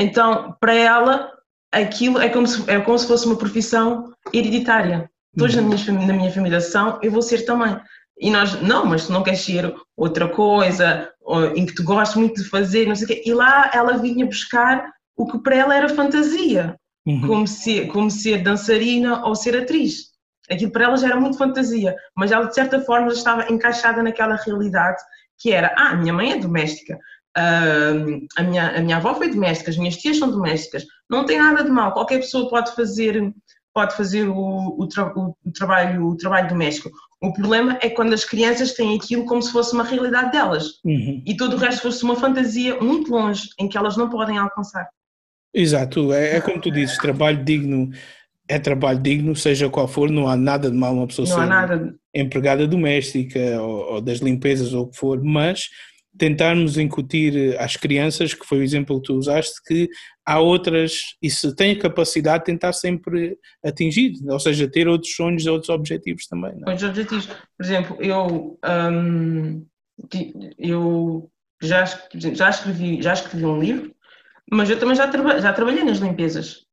Então, 0.00 0.56
para 0.60 0.74
ela, 0.74 1.30
aquilo 1.70 2.18
é 2.18 2.28
como 2.28 2.46
se, 2.46 2.68
é 2.70 2.80
como 2.80 2.98
se 2.98 3.06
fosse 3.06 3.26
uma 3.26 3.36
profissão 3.36 4.12
hereditária. 4.32 5.10
Todos 5.36 5.54
uhum. 5.54 5.68
na, 5.68 5.76
minha, 5.76 6.06
na 6.06 6.12
minha 6.12 6.32
família 6.32 6.60
são, 6.60 6.98
eu 7.02 7.12
vou 7.12 7.22
ser 7.22 7.44
também. 7.44 7.78
E 8.18 8.30
nós, 8.30 8.60
não, 8.60 8.84
mas 8.84 9.06
tu 9.06 9.12
não 9.12 9.22
queres 9.22 9.40
ser 9.40 9.74
outra 9.96 10.28
coisa, 10.28 11.08
em 11.54 11.64
que 11.64 11.74
tu 11.74 11.84
gostas 11.84 12.16
muito 12.16 12.42
de 12.42 12.48
fazer, 12.48 12.86
não 12.86 12.94
sei 12.94 13.04
o 13.04 13.08
quê. 13.08 13.22
E 13.24 13.32
lá 13.32 13.70
ela 13.72 13.96
vinha 13.98 14.26
buscar 14.26 14.90
o 15.16 15.26
que 15.26 15.38
para 15.38 15.56
ela 15.56 15.74
era 15.74 15.88
fantasia, 15.88 16.76
uhum. 17.06 17.26
como, 17.26 17.46
ser, 17.46 17.86
como 17.88 18.10
ser 18.10 18.42
dançarina 18.42 19.24
ou 19.24 19.34
ser 19.34 19.56
atriz. 19.56 20.10
Aquilo 20.50 20.72
para 20.72 20.84
ela 20.84 20.96
já 20.96 21.08
era 21.08 21.20
muito 21.20 21.38
fantasia, 21.38 21.94
mas 22.16 22.32
ela 22.32 22.46
de 22.46 22.54
certa 22.54 22.80
forma 22.80 23.10
já 23.10 23.16
estava 23.16 23.52
encaixada 23.52 24.02
naquela 24.02 24.34
realidade 24.34 25.00
que 25.40 25.52
era, 25.52 25.74
ah, 25.76 25.96
minha 25.96 26.12
mãe 26.12 26.32
é 26.32 26.36
doméstica, 26.36 26.98
uh, 27.36 28.26
a, 28.36 28.42
minha, 28.42 28.76
a 28.76 28.80
minha 28.80 28.96
avó 28.96 29.14
foi 29.14 29.30
doméstica, 29.30 29.70
as 29.70 29.76
minhas 29.76 29.96
tias 29.96 30.18
são 30.18 30.30
domésticas, 30.30 30.84
não 31.08 31.24
tem 31.24 31.38
nada 31.38 31.64
de 31.64 31.70
mal, 31.70 31.92
qualquer 31.92 32.18
pessoa 32.18 32.48
pode 32.48 32.74
fazer, 32.74 33.32
pode 33.74 33.96
fazer 33.96 34.28
o, 34.28 34.76
o, 34.78 34.86
tra, 34.86 35.12
o, 35.16 35.36
o 35.44 35.52
trabalho, 35.52 36.08
o 36.08 36.16
trabalho 36.16 36.48
doméstico. 36.48 36.90
O 37.22 37.32
problema 37.32 37.78
é 37.82 37.90
quando 37.90 38.14
as 38.14 38.24
crianças 38.24 38.72
têm 38.72 38.96
aquilo 38.96 39.26
como 39.26 39.42
se 39.42 39.52
fosse 39.52 39.74
uma 39.74 39.84
realidade 39.84 40.32
delas 40.32 40.80
uhum. 40.84 41.22
e 41.26 41.36
todo 41.36 41.54
o 41.54 41.58
resto 41.58 41.82
fosse 41.82 42.02
uma 42.02 42.16
fantasia 42.16 42.80
muito 42.80 43.10
longe 43.10 43.48
em 43.58 43.68
que 43.68 43.76
elas 43.76 43.96
não 43.96 44.08
podem 44.08 44.38
alcançar. 44.38 44.88
Exato, 45.52 46.12
é, 46.12 46.36
é 46.36 46.40
como 46.40 46.60
tu 46.60 46.70
dizes, 46.70 46.96
trabalho 46.96 47.44
digno 47.44 47.90
é 48.50 48.58
trabalho 48.58 48.98
digno, 48.98 49.36
seja 49.36 49.70
qual 49.70 49.86
for, 49.86 50.10
não 50.10 50.26
há 50.26 50.36
nada 50.36 50.68
de 50.68 50.76
mal 50.76 50.92
uma 50.92 51.06
pessoa 51.06 51.46
não 51.46 51.68
ser 51.68 51.94
empregada 52.12 52.66
doméstica 52.66 53.38
ou, 53.62 53.94
ou, 53.94 54.00
das 54.00 54.18
limpezas 54.18 54.74
ou 54.74 54.84
o 54.84 54.88
que 54.88 54.96
for, 54.96 55.22
mas 55.22 55.68
tentarmos 56.18 56.76
incutir 56.76 57.58
às 57.58 57.76
crianças, 57.76 58.34
que 58.34 58.44
foi 58.44 58.58
o 58.58 58.62
exemplo 58.62 59.00
que 59.00 59.06
tu 59.06 59.14
usaste, 59.14 59.62
que 59.66 59.88
há 60.26 60.38
outras, 60.38 61.16
e 61.22 61.30
se 61.30 61.54
têm 61.54 61.78
capacidade, 61.78 62.44
tentar 62.44 62.72
sempre 62.72 63.38
atingir, 63.64 64.14
ou 64.28 64.38
seja, 64.40 64.68
ter 64.68 64.88
outros 64.88 65.14
sonhos, 65.14 65.46
outros 65.46 65.70
objetivos 65.70 66.26
também. 66.26 66.52
Não? 66.56 66.68
É? 66.68 66.70
Outros 66.72 66.88
objetivos. 66.88 67.26
Por 67.26 67.64
exemplo, 67.64 67.96
eu, 68.00 68.58
hum, 68.92 69.66
eu 70.58 71.30
já, 71.62 71.84
já, 72.14 72.50
escrevi, 72.50 73.02
já 73.02 73.12
escrevi 73.12 73.44
um 73.44 73.60
livro, 73.60 73.94
mas 74.50 74.68
eu 74.68 74.78
também 74.78 74.96
já, 74.96 75.06
traba, 75.08 75.40
já 75.40 75.52
trabalhei 75.52 75.84
nas 75.84 75.98
limpezas. 75.98 76.66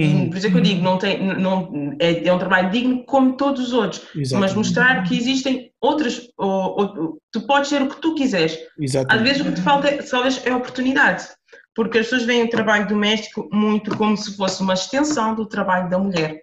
Uhum. 0.00 0.30
Por 0.30 0.38
isso 0.38 0.46
é 0.46 0.50
que 0.50 0.56
eu 0.56 0.62
digo, 0.62 0.82
não 0.82 0.98
tem, 0.98 1.22
não, 1.22 1.96
é, 1.98 2.26
é 2.26 2.32
um 2.32 2.38
trabalho 2.38 2.70
digno 2.70 3.04
como 3.04 3.36
todos 3.36 3.68
os 3.68 3.72
outros, 3.72 4.02
Exatamente. 4.14 4.40
mas 4.40 4.54
mostrar 4.54 5.02
que 5.04 5.16
existem 5.16 5.70
outras, 5.80 6.28
ou, 6.38 6.80
ou, 6.80 7.18
tu 7.30 7.46
podes 7.46 7.68
ser 7.68 7.82
o 7.82 7.88
que 7.88 8.00
tu 8.00 8.14
quiseres. 8.14 8.58
Exatamente. 8.78 9.14
Às 9.14 9.28
vezes 9.28 9.42
o 9.42 9.44
que 9.50 9.56
te 9.56 9.62
falta 9.62 9.88
é, 9.88 9.98
talvez, 10.02 10.46
é 10.46 10.54
oportunidade, 10.54 11.28
porque 11.74 11.98
as 11.98 12.06
pessoas 12.06 12.24
veem 12.24 12.44
o 12.44 12.50
trabalho 12.50 12.88
doméstico 12.88 13.48
muito 13.52 13.96
como 13.96 14.16
se 14.16 14.36
fosse 14.36 14.62
uma 14.62 14.74
extensão 14.74 15.34
do 15.34 15.46
trabalho 15.46 15.90
da 15.90 15.98
mulher. 15.98 16.40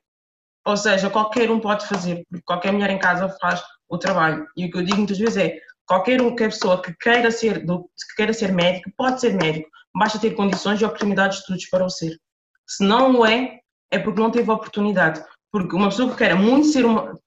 Ou 0.65 0.75
seja, 0.75 1.09
qualquer 1.09 1.49
um 1.49 1.59
pode 1.59 1.87
fazer, 1.87 2.23
porque 2.29 2.43
qualquer 2.45 2.73
mulher 2.73 2.89
em 2.89 2.99
casa 2.99 3.33
faz 3.41 3.63
o 3.89 3.97
trabalho. 3.97 4.45
E 4.55 4.65
o 4.65 4.69
que 4.69 4.77
eu 4.77 4.83
digo 4.83 4.97
muitas 4.97 5.17
vezes 5.17 5.37
é, 5.37 5.57
qualquer 5.85 6.21
um, 6.21 6.27
qualquer 6.27 6.49
pessoa 6.49 6.81
que 6.81 6.93
queira 6.99 7.31
ser, 7.31 7.65
que 7.65 8.15
queira 8.15 8.33
ser 8.33 8.51
médico, 8.51 8.91
pode 8.97 9.21
ser 9.21 9.33
médico, 9.33 9.69
basta 9.95 10.19
ter 10.19 10.31
condições 10.31 10.81
e 10.81 10.85
oportunidades 10.85 11.37
de 11.37 11.41
estudos 11.43 11.69
para 11.69 11.85
o 11.85 11.89
ser. 11.89 12.17
Se 12.67 12.83
não 12.83 13.19
o 13.19 13.25
é, 13.25 13.59
é 13.91 13.97
porque 13.97 14.19
não 14.19 14.31
teve 14.31 14.51
oportunidade. 14.51 15.23
Porque 15.51 15.75
uma 15.75 15.89
pessoa 15.89 16.11
que 16.11 16.17
queira 16.17 16.35
muito 16.35 16.67
ser 16.67 16.85
uma, 16.85 17.17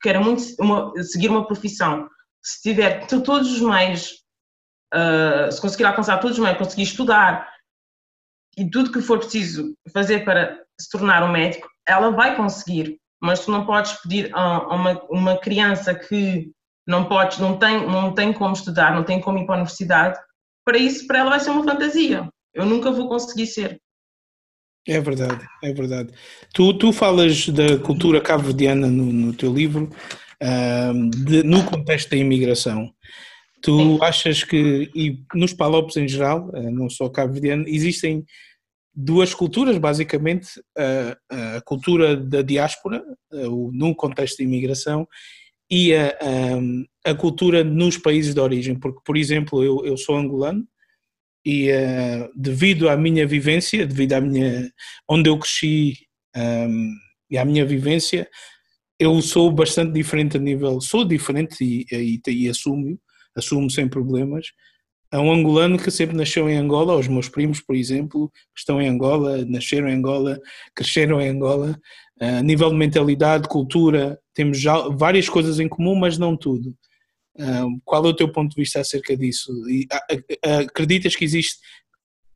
queira 0.00 0.20
muito 0.20 0.42
uma, 0.58 0.92
seguir 1.02 1.28
uma 1.28 1.46
profissão, 1.46 2.08
se 2.42 2.62
tiver 2.62 3.06
todos 3.06 3.52
os 3.52 3.60
meios, 3.60 4.24
uh, 4.94 5.50
se 5.52 5.60
conseguir 5.60 5.84
alcançar 5.84 6.18
todos 6.18 6.38
os 6.38 6.42
meios, 6.42 6.58
conseguir 6.58 6.84
estudar 6.84 7.48
e 8.56 8.68
tudo 8.70 8.90
que 8.90 9.02
for 9.02 9.18
preciso 9.18 9.74
fazer 9.92 10.24
para 10.24 10.58
se 10.80 10.88
tornar 10.90 11.22
um 11.22 11.32
médico, 11.32 11.68
ela 11.86 12.10
vai 12.10 12.36
conseguir. 12.36 12.98
Mas 13.20 13.44
tu 13.44 13.50
não 13.50 13.66
podes 13.66 13.92
pedir 14.00 14.30
a, 14.34 14.74
uma, 14.74 15.02
uma 15.10 15.38
criança 15.38 15.94
que 15.94 16.50
não 16.86 17.08
pode, 17.08 17.40
não 17.40 17.58
tem, 17.58 17.86
não 17.86 18.14
tem 18.14 18.32
como 18.32 18.54
estudar, 18.54 18.94
não 18.94 19.04
tem 19.04 19.20
como 19.20 19.38
ir 19.38 19.46
para 19.46 19.56
a 19.56 19.58
universidade, 19.58 20.18
para 20.64 20.78
isso, 20.78 21.06
para 21.06 21.18
ela 21.18 21.30
vai 21.30 21.40
ser 21.40 21.50
uma 21.50 21.64
fantasia. 21.64 22.28
Eu 22.54 22.64
nunca 22.64 22.90
vou 22.90 23.08
conseguir 23.08 23.46
ser. 23.46 23.80
É 24.88 25.00
verdade, 25.00 25.44
é 25.64 25.72
verdade. 25.72 26.12
Tu, 26.54 26.74
tu 26.74 26.92
falas 26.92 27.48
da 27.48 27.78
cultura 27.78 28.20
cabo-verdiana 28.20 28.86
no, 28.86 29.12
no, 29.12 29.32
teu 29.32 29.52
livro, 29.52 29.90
de, 31.24 31.42
no 31.42 31.64
contexto 31.64 32.10
da 32.10 32.16
imigração. 32.16 32.92
Tu 33.62 33.76
Sim. 33.76 33.98
achas 34.00 34.44
que, 34.44 34.90
e 34.94 35.18
nos 35.34 35.52
Palopes 35.52 35.96
em 35.96 36.06
geral, 36.06 36.50
uh, 36.54 36.70
não 36.70 36.88
só 36.88 37.08
cabo-verdiano, 37.08 37.64
existem 37.66 38.24
duas 38.94 39.34
culturas, 39.34 39.76
basicamente, 39.76 40.58
uh, 40.78 41.56
a 41.56 41.60
cultura 41.62 42.16
da 42.16 42.42
diáspora, 42.42 43.02
uh, 43.32 43.72
no 43.72 43.94
contexto 43.94 44.38
da 44.38 44.44
imigração, 44.44 45.06
e 45.68 45.94
a, 45.94 46.16
a, 47.04 47.10
a, 47.10 47.14
cultura 47.14 47.64
nos 47.64 47.98
países 47.98 48.32
de 48.32 48.40
origem, 48.40 48.78
porque, 48.78 49.00
por 49.04 49.16
exemplo, 49.16 49.64
eu, 49.64 49.84
eu 49.84 49.96
sou 49.96 50.16
angolano, 50.16 50.64
e 51.46 51.70
uh, 51.70 52.28
devido 52.34 52.88
à 52.88 52.96
minha 52.96 53.24
vivência, 53.24 53.86
devido 53.86 54.14
à 54.14 54.20
minha 54.20 54.68
onde 55.08 55.30
eu 55.30 55.38
cresci 55.38 55.96
um, 56.36 56.40
ehm, 56.40 56.90
e 57.30 57.38
à 57.38 57.44
minha 57.44 57.64
vivência, 57.64 58.28
eu 58.98 59.22
sou 59.22 59.52
bastante 59.52 59.92
diferente 59.92 60.36
a 60.36 60.40
nível, 60.40 60.80
sou 60.80 61.04
diferente 61.04 61.62
e, 61.62 61.86
e, 61.92 62.20
e 62.26 62.48
assumo, 62.48 62.98
assumo 63.36 63.70
sem 63.70 63.86
problemas. 63.88 64.48
É 65.12 65.18
um 65.20 65.32
angolano 65.32 65.78
que 65.78 65.90
sempre 65.90 66.16
nasceu 66.16 66.50
em 66.50 66.56
Angola, 66.56 66.96
os 66.96 67.06
meus 67.06 67.28
primos, 67.28 67.60
por 67.60 67.76
exemplo, 67.76 68.28
que 68.52 68.60
estão 68.60 68.82
em 68.82 68.88
Angola, 68.88 69.44
nasceram 69.46 69.88
em 69.88 69.94
Angola, 69.94 70.40
cresceram 70.74 71.20
em 71.20 71.28
Angola. 71.28 71.78
Uh, 72.20 72.38
a 72.38 72.42
nível 72.42 72.70
de 72.70 72.76
mentalidade, 72.76 73.48
cultura, 73.48 74.18
temos 74.34 74.60
várias 74.96 75.28
coisas 75.28 75.60
em 75.60 75.68
comum, 75.68 75.94
mas 75.94 76.18
não 76.18 76.36
tudo 76.36 76.74
qual 77.84 78.04
é 78.06 78.08
o 78.08 78.16
teu 78.16 78.30
ponto 78.30 78.54
de 78.54 78.62
vista 78.62 78.80
acerca 78.80 79.16
disso? 79.16 79.52
E, 79.68 79.86
acreditas 80.66 81.14
que 81.14 81.24
existe 81.24 81.58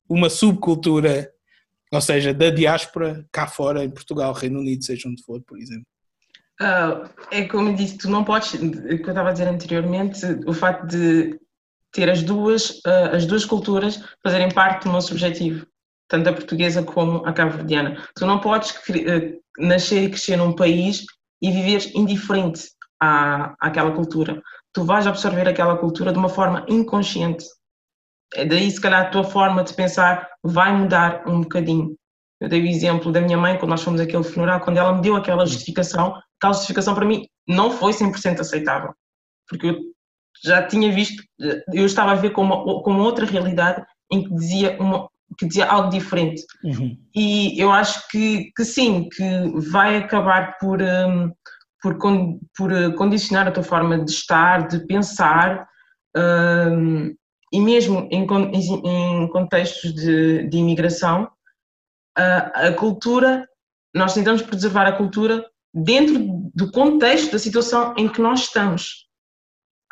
uma 0.09 0.28
subcultura, 0.28 1.30
ou 1.92 2.01
seja, 2.01 2.34
da 2.34 2.51
diáspora 2.51 3.24
cá 3.32 3.46
fora, 3.46 3.84
em 3.84 3.90
Portugal, 3.90 4.32
Reino 4.32 4.61
Unido, 4.61 4.84
seja 4.84 5.09
onde 5.09 5.22
for, 5.22 5.40
por 5.42 5.59
exemplo? 5.59 5.86
Uh, 6.61 7.09
é 7.30 7.44
como 7.46 7.74
disse, 7.74 7.96
tu 7.96 8.11
não 8.11 8.22
podes, 8.22 8.53
o 8.53 8.59
que 8.59 9.03
eu 9.03 9.09
estava 9.09 9.30
a 9.30 9.32
dizer 9.32 9.48
anteriormente, 9.48 10.20
o 10.46 10.53
facto 10.53 10.86
de 10.86 11.38
ter 11.90 12.11
as 12.11 12.22
duas, 12.22 12.70
uh, 12.86 13.14
as 13.14 13.24
duas 13.24 13.44
culturas 13.44 14.03
fazerem 14.22 14.51
parte 14.51 14.84
do 14.84 14.92
nosso 14.92 15.12
objetivo. 15.12 15.66
tanto 16.07 16.28
a 16.28 16.32
portuguesa 16.32 16.82
como 16.82 17.24
a 17.24 17.32
cabo-verdiana. 17.32 18.05
Tu 18.16 18.26
não 18.26 18.40
podes 18.40 18.74
eh, 18.90 19.38
nascer 19.59 20.03
e 20.03 20.11
crescer 20.11 20.36
num 20.36 20.53
país 20.53 21.05
e 21.40 21.53
viver 21.53 21.88
indiferente 21.94 22.64
à, 23.01 23.55
àquela 23.61 23.92
cultura. 23.92 24.42
Tu 24.73 24.85
vais 24.85 25.07
absorver 25.07 25.49
aquela 25.49 25.77
cultura 25.77 26.12
de 26.12 26.18
uma 26.18 26.29
forma 26.29 26.64
inconsciente. 26.68 27.45
É 28.35 28.45
daí, 28.45 28.71
se 28.71 28.81
calhar, 28.81 29.07
a 29.07 29.11
tua 29.11 29.25
forma 29.25 29.64
de 29.64 29.75
pensar 29.75 30.29
vai 30.43 30.73
mudar 30.73 31.27
um 31.27 31.41
bocadinho. 31.41 31.97
Eu 32.41 32.49
dei 32.49 32.62
o 32.62 32.66
exemplo 32.66 33.12
da 33.12 33.21
minha 33.21 33.37
mãe, 33.37 33.59
quando 33.59 33.71
nós 33.71 33.83
fomos 33.83 34.01
àquele 34.01 34.23
funeral, 34.23 34.61
quando 34.61 34.79
ela 34.79 34.95
me 34.95 35.03
deu 35.03 35.16
aquela 35.16 35.45
justificação, 35.45 36.14
aquela 36.39 36.55
justificação 36.55 36.95
para 36.95 37.05
mim 37.05 37.27
não 37.47 37.71
foi 37.71 37.93
100% 37.93 38.41
aceitável. 38.41 38.95
Porque 39.49 39.66
eu 39.66 39.77
já 40.43 40.66
tinha 40.66 40.91
visto, 40.93 41.23
eu 41.73 41.85
estava 41.85 42.12
a 42.12 42.14
ver 42.14 42.31
como, 42.31 42.83
como 42.83 43.03
outra 43.03 43.27
realidade 43.27 43.85
em 44.11 44.23
que 44.25 44.35
dizia, 44.35 44.77
uma, 44.81 45.09
que 45.39 45.47
dizia 45.47 45.66
algo 45.66 45.91
diferente. 45.91 46.43
Uhum. 46.64 46.97
E 47.14 47.61
eu 47.61 47.71
acho 47.71 48.09
que, 48.09 48.51
que 48.57 48.64
sim, 48.64 49.09
que 49.09 49.25
vai 49.71 49.99
acabar 49.99 50.57
por, 50.59 50.81
um, 50.81 51.31
por, 51.81 51.99
por 52.57 52.72
uh, 52.72 52.95
condicionar 52.95 53.49
a 53.49 53.53
tua 53.53 53.62
forma 53.62 54.05
de 54.05 54.11
estar, 54.11 54.68
de 54.68 54.87
pensar, 54.87 55.68
um, 56.16 57.14
e 57.53 57.61
mesmo 57.61 58.09
em, 58.11 58.26
em 58.85 59.28
contextos 59.28 59.95
de, 59.95 60.49
de 60.49 60.59
imigração, 60.59 61.31
a, 62.16 62.68
a 62.68 62.72
cultura, 62.74 63.49
nós 63.95 64.14
tentamos 64.14 64.43
preservar 64.43 64.87
a 64.87 64.97
cultura 64.97 65.45
dentro 65.74 66.51
do 66.55 66.70
contexto 66.70 67.33
da 67.33 67.39
situação 67.39 67.95
em 67.97 68.09
que 68.09 68.20
nós 68.20 68.41
estamos. 68.41 69.09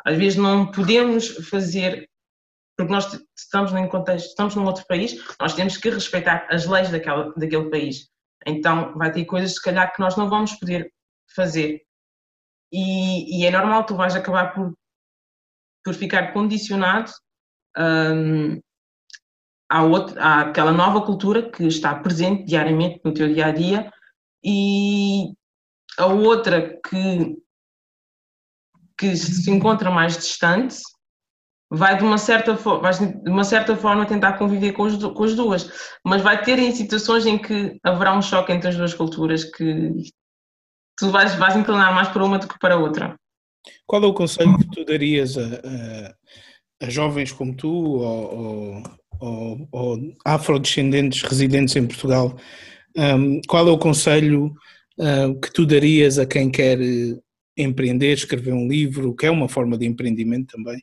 Às 0.05 0.17
vezes 0.17 0.37
não 0.37 0.71
podemos 0.71 1.27
fazer, 1.49 2.09
porque 2.77 2.91
nós 2.91 3.19
estamos 3.37 3.71
num 3.71 3.87
contexto, 3.87 4.27
estamos 4.27 4.55
num 4.55 4.65
outro 4.65 4.85
país, 4.87 5.21
nós 5.39 5.53
temos 5.53 5.75
que 5.75 5.89
respeitar 5.89 6.47
as 6.49 6.65
leis 6.65 6.89
daquela, 6.89 7.33
daquele 7.35 7.69
país. 7.69 8.09
Então 8.45 8.93
vai 8.97 9.11
ter 9.11 9.25
coisas, 9.25 9.55
se 9.55 9.61
calhar, 9.61 9.93
que 9.93 9.99
nós 9.99 10.15
não 10.15 10.29
vamos 10.29 10.53
poder 10.53 10.89
fazer. 11.35 11.81
E, 12.71 13.39
e 13.39 13.45
é 13.45 13.51
normal, 13.51 13.85
tu 13.85 13.95
vais 13.95 14.15
acabar 14.15 14.53
por, 14.53 14.73
por 15.83 15.93
ficar 15.93 16.33
condicionado 16.33 17.11
um, 17.77 18.59
à, 19.69 19.83
outra, 19.83 20.41
àquela 20.41 20.71
nova 20.71 21.05
cultura 21.05 21.49
que 21.49 21.65
está 21.65 21.95
presente 21.95 22.45
diariamente 22.45 23.01
no 23.03 23.13
teu 23.13 23.27
dia 23.33 23.47
a 23.47 23.51
dia 23.51 23.91
e 24.43 25.33
a 25.97 26.05
outra 26.05 26.79
que, 26.87 27.37
que 28.97 29.15
se 29.15 29.49
encontra 29.51 29.89
mais 29.89 30.17
distante 30.17 30.77
vai 31.71 31.95
de 31.97 32.03
uma 32.03 32.17
certa, 32.17 32.53
vai 32.53 32.93
de 32.93 33.29
uma 33.29 33.43
certa 33.43 33.75
forma 33.75 34.05
tentar 34.05 34.37
conviver 34.37 34.73
com, 34.73 35.13
com 35.13 35.23
as 35.23 35.35
duas, 35.35 35.71
mas 36.03 36.21
vai 36.21 36.41
ter 36.41 36.57
em 36.57 36.71
situações 36.71 37.25
em 37.25 37.37
que 37.37 37.79
haverá 37.83 38.17
um 38.17 38.21
choque 38.21 38.51
entre 38.51 38.69
as 38.69 38.75
duas 38.75 38.93
culturas 38.93 39.43
que 39.43 39.93
tu 40.99 41.09
vais, 41.09 41.33
vais 41.35 41.55
inclinar 41.55 41.93
mais 41.93 42.09
para 42.09 42.23
uma 42.23 42.37
do 42.37 42.47
que 42.47 42.59
para 42.59 42.77
outra. 42.77 43.15
Qual 43.87 44.03
é 44.03 44.05
o 44.05 44.13
conselho 44.13 44.57
que 44.57 44.69
tu 44.69 44.85
darias 44.85 45.37
a, 45.37 45.41
a, 45.41 46.85
a 46.85 46.89
jovens 46.89 47.31
como 47.31 47.55
tu 47.55 47.69
ou, 47.69 48.83
ou, 49.19 49.67
ou, 49.71 50.15
afrodescendentes 50.25 51.23
residentes 51.23 51.75
em 51.75 51.87
Portugal? 51.87 52.37
Um, 52.95 53.41
qual 53.47 53.67
é 53.67 53.71
o 53.71 53.77
conselho 53.77 54.53
uh, 54.99 55.39
que 55.39 55.51
tu 55.51 55.65
darias 55.65 56.19
a 56.19 56.25
quem 56.25 56.51
quer 56.51 56.81
eh, 56.81 57.17
empreender, 57.57 58.13
escrever 58.13 58.53
um 58.53 58.67
livro, 58.67 59.15
que 59.15 59.25
é 59.25 59.31
uma 59.31 59.47
forma 59.47 59.77
de 59.77 59.85
empreendimento 59.85 60.55
também, 60.55 60.81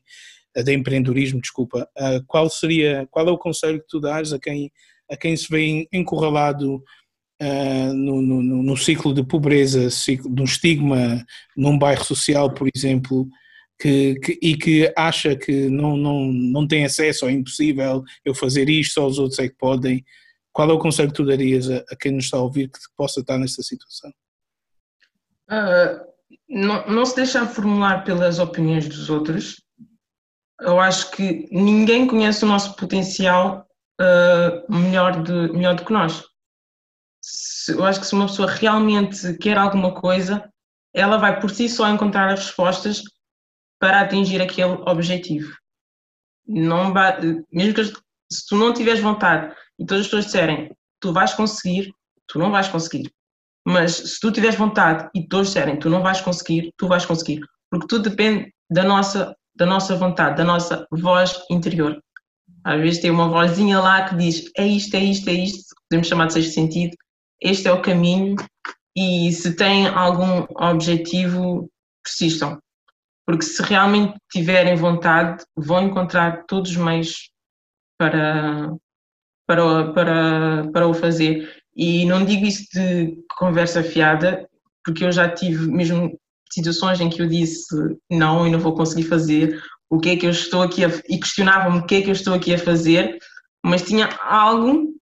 uh, 0.57 0.63
de 0.63 0.73
empreendedorismo, 0.73 1.41
desculpa. 1.41 1.89
Uh, 1.97 2.25
qual 2.27 2.49
seria, 2.49 3.07
qual 3.11 3.29
é 3.29 3.31
o 3.31 3.39
conselho 3.39 3.81
que 3.81 3.89
tu 3.89 4.01
dás 4.01 4.33
a 4.33 4.39
quem, 4.39 4.71
a 5.11 5.17
quem 5.17 5.37
se 5.37 5.49
vê 5.49 5.89
encurralado 5.93 6.83
Uh, 7.43 7.93
no, 7.93 8.23
no, 8.23 8.43
no, 8.63 8.77
ciclo 8.79 9.13
de 9.13 9.23
pobreza, 9.23 9.91
ciclo, 9.91 10.35
de 10.35 10.41
um 10.41 10.45
estigma 10.45 11.23
num 11.55 11.79
bairro 11.79 12.03
social, 12.03 12.51
por 12.51 12.67
exemplo, 12.75 13.29
que, 13.79 14.15
que, 14.21 14.39
e 14.41 14.57
que 14.57 14.93
acha 14.97 15.37
que 15.37 15.69
não, 15.69 15.99
não, 15.99 16.33
não 16.33 16.67
tem 16.67 16.87
acesso, 16.87 17.27
é 17.27 17.33
impossível 17.33 18.03
eu 18.25 18.35
fazer 18.35 18.71
isto, 18.71 18.95
só 18.95 19.07
os 19.07 19.19
outros 19.19 19.39
é 19.39 19.49
que 19.49 19.57
podem. 19.57 20.03
Qual 20.51 20.71
é 20.71 20.73
o 20.73 20.79
conselho 20.79 21.09
que 21.09 21.17
tu 21.17 21.27
darias 21.27 21.71
a, 21.71 21.85
a 21.91 21.97
quem 21.97 22.13
nos 22.13 22.25
está 22.25 22.39
a 22.39 22.43
ouvir 22.43 22.71
que 22.71 22.79
possa 22.97 23.21
estar 23.21 23.37
nesta 23.37 23.63
situação? 23.63 24.11
Uh, 25.51 26.07
não, 26.49 26.87
não 26.87 27.05
se 27.05 27.17
deixar 27.17 27.47
formular 27.47 28.05
pelas 28.05 28.39
opiniões 28.39 28.89
dos 28.89 29.11
outros. 29.11 29.63
Eu 30.61 30.81
acho 30.81 31.11
que 31.11 31.47
ninguém 31.53 32.07
conhece 32.07 32.45
o 32.45 32.49
nosso 32.49 32.75
potencial 32.77 33.69
uh, 34.01 34.73
melhor, 34.73 35.23
de, 35.23 35.53
melhor 35.53 35.75
do 35.75 35.85
que 35.85 35.93
nós. 35.93 36.25
Se, 37.67 37.73
eu 37.73 37.85
acho 37.85 37.99
que 37.99 38.07
se 38.07 38.15
uma 38.15 38.27
pessoa 38.27 38.49
realmente 38.49 39.37
quer 39.39 39.59
alguma 39.59 39.93
coisa, 39.93 40.49
ela 40.95 41.17
vai 41.17 41.41
por 41.41 41.51
si 41.51 41.69
só 41.69 41.89
encontrar 41.89 42.33
as 42.33 42.47
respostas 42.47 43.03
para 43.81 44.01
atingir 44.01 44.41
aquele 44.41 44.75
objetivo. 44.87 45.53
Não 46.47 46.95
mesmo 47.53 47.75
que 47.75 47.85
se 48.31 48.47
tu 48.49 48.57
não 48.57 48.73
tiveres 48.73 49.01
vontade 49.01 49.53
e 49.81 49.85
todas 49.85 50.03
as 50.03 50.07
pessoas 50.07 50.27
disserem 50.27 50.71
tu 51.01 51.13
vais 51.13 51.35
conseguir, 51.35 51.93
tu 52.29 52.39
não 52.39 52.53
vais 52.53 52.69
conseguir. 52.69 53.13
Mas 53.67 53.97
se 53.97 54.21
tu 54.21 54.31
tiveres 54.31 54.55
vontade 54.55 55.11
e 55.13 55.27
todos 55.27 55.49
disserem 55.49 55.77
tu 55.77 55.91
não 55.91 56.03
vais 56.03 56.21
conseguir, 56.21 56.73
tu 56.77 56.87
vais 56.87 57.05
conseguir. 57.05 57.41
Porque 57.69 57.89
tudo 57.89 58.11
depende 58.11 58.55
da 58.71 58.85
nossa, 58.85 59.37
da 59.57 59.67
nossa 59.67 59.97
vontade, 59.97 60.37
da 60.37 60.45
nossa 60.45 60.87
voz 60.93 61.43
interior. 61.51 62.01
Às 62.63 62.81
vezes 62.81 63.01
tem 63.01 63.11
uma 63.11 63.29
vozinha 63.29 63.81
lá 63.81 64.09
que 64.09 64.15
diz 64.15 64.53
é 64.57 64.65
isto, 64.65 64.95
é 64.95 65.01
isto, 65.01 65.29
é 65.29 65.33
isto, 65.33 65.75
podemos 65.91 66.07
chamar 66.07 66.27
de 66.27 66.35
sexto 66.35 66.55
sentido, 66.55 66.97
este 67.41 67.69
é 67.69 67.73
o 67.73 67.83
caminho 67.83 68.37
e 68.97 69.31
se 69.33 69.55
têm 69.55 69.87
algum 69.89 70.47
objetivo, 70.57 71.71
persistam. 72.03 72.59
Porque 73.27 73.45
se 73.45 73.63
realmente 73.63 74.15
tiverem 74.31 74.77
vontade, 74.77 75.45
vão 75.57 75.83
encontrar 75.83 76.45
todos 76.47 76.71
os 76.71 76.77
meios 76.77 77.31
para, 77.99 78.73
para, 79.47 79.93
para, 79.93 80.71
para 80.73 80.89
o 80.89 80.95
fazer. 80.95 81.63
E 81.75 82.07
não 82.07 82.25
digo 82.25 82.47
isso 82.47 82.65
de 82.73 83.19
conversa 83.37 83.83
fiada, 83.83 84.49
porque 84.85 85.05
eu 85.05 85.13
já 85.13 85.29
tive 85.29 85.67
mesmo 85.67 86.19
situações 86.51 87.01
em 87.01 87.11
que 87.11 87.21
eu 87.21 87.29
disse 87.29 87.67
não 88.11 88.47
e 88.47 88.51
não 88.51 88.61
vou 88.61 88.75
conseguir 88.75 89.05
fazer, 89.05 89.61
o 89.91 89.99
que 89.99 90.11
é 90.11 90.17
que 90.17 90.27
eu 90.27 90.31
estou 90.31 90.63
aqui 90.63 90.85
a, 90.85 90.89
e 91.09 91.19
questionava-me 91.19 91.79
o 91.79 91.87
que 91.87 91.97
é 91.97 92.03
que 92.03 92.09
eu 92.09 92.13
estou 92.13 92.35
aqui 92.35 92.55
a 92.55 92.59
fazer, 92.59 93.19
mas 93.65 93.83
tinha 93.83 94.09
algo 94.23 94.95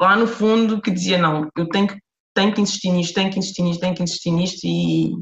lá 0.00 0.16
no 0.16 0.26
fundo 0.26 0.80
que 0.80 0.90
dizia 0.90 1.18
não, 1.18 1.48
eu 1.56 1.68
tenho 1.68 1.88
que, 1.88 1.98
tenho 2.34 2.54
que 2.54 2.60
insistir 2.60 2.90
nisto, 2.90 3.14
tenho 3.14 3.30
que 3.30 3.38
insistir 3.38 3.62
nisto, 3.62 3.80
tenho 3.80 3.94
que 3.94 4.02
insistir 4.02 4.30
nisto 4.30 4.60
e, 4.64 5.12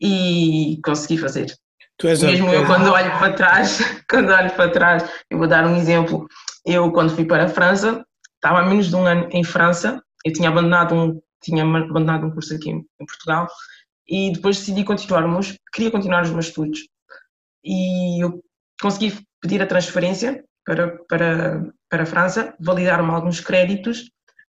e 0.00 0.80
consegui 0.82 1.18
fazer. 1.18 1.52
Mesmo 2.02 2.48
eu 2.50 2.64
quando 2.66 2.92
olho 2.92 3.10
para 3.18 3.32
trás, 3.32 3.80
quando 4.08 4.30
olho 4.30 4.54
para 4.54 4.70
trás, 4.70 5.10
eu 5.28 5.36
vou 5.36 5.48
dar 5.48 5.66
um 5.66 5.76
exemplo, 5.76 6.28
eu 6.64 6.92
quando 6.92 7.14
fui 7.14 7.24
para 7.24 7.44
a 7.44 7.48
França, 7.48 8.04
estava 8.36 8.60
há 8.60 8.66
menos 8.66 8.88
de 8.88 8.94
um 8.94 9.04
ano 9.04 9.28
em 9.32 9.42
França, 9.42 10.00
eu 10.24 10.32
tinha 10.32 10.48
abandonado 10.48 10.94
um, 10.94 11.20
tinha 11.42 11.64
abandonado 11.64 12.26
um 12.26 12.30
curso 12.30 12.54
aqui 12.54 12.70
em 12.70 12.84
Portugal 12.98 13.48
e 14.08 14.32
depois 14.32 14.58
decidi 14.58 14.84
continuar, 14.84 15.26
meus, 15.26 15.56
queria 15.72 15.90
continuar 15.90 16.22
os 16.22 16.30
meus 16.30 16.46
estudos 16.46 16.86
e 17.64 18.22
eu 18.22 18.40
consegui 18.80 19.18
pedir 19.40 19.60
a 19.60 19.66
transferência 19.66 20.44
para, 20.68 20.98
para, 21.08 21.72
para 21.88 22.02
a 22.02 22.06
França, 22.06 22.54
validaram-me 22.60 23.10
alguns 23.10 23.40
créditos, 23.40 24.10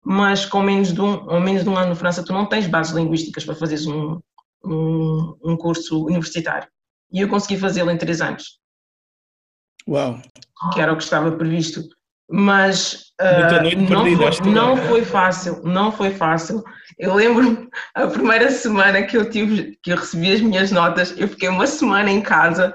mas 0.05 0.45
com 0.45 0.61
menos 0.61 0.93
de 0.93 1.01
um, 1.01 1.27
ou 1.27 1.39
menos 1.39 1.63
de 1.63 1.69
um 1.69 1.75
ano 1.75 1.89
na 1.89 1.95
França 1.95 2.23
tu 2.23 2.31
não 2.31 2.45
tens 2.45 2.67
bases 2.67 2.93
linguísticas 2.93 3.43
para 3.43 3.55
fazeres 3.55 3.87
um, 3.87 4.19
um, 4.63 5.35
um 5.43 5.57
curso 5.57 6.05
universitário. 6.05 6.67
E 7.11 7.19
eu 7.19 7.27
consegui 7.27 7.57
fazê-lo 7.57 7.89
em 7.89 7.97
três 7.97 8.21
anos. 8.21 8.59
Uau! 9.89 10.21
Que 10.71 10.81
era 10.81 10.93
o 10.93 10.97
que 10.97 11.03
estava 11.03 11.31
previsto. 11.31 11.81
Mas 12.29 13.11
uh, 13.19 13.89
não, 13.89 14.05
foi, 14.05 14.51
não 14.51 14.77
foi 14.77 15.05
fácil, 15.05 15.61
não 15.63 15.91
foi 15.91 16.11
fácil. 16.11 16.63
Eu 16.99 17.15
lembro 17.15 17.69
a 17.95 18.05
primeira 18.07 18.51
semana 18.51 19.01
que 19.01 19.17
eu 19.17 19.29
tive, 19.29 19.79
que 19.81 19.91
eu 19.91 19.97
recebi 19.97 20.31
as 20.31 20.41
minhas 20.41 20.71
notas, 20.71 21.13
eu 21.17 21.27
fiquei 21.27 21.49
uma 21.49 21.65
semana 21.65 22.11
em 22.11 22.21
casa 22.21 22.73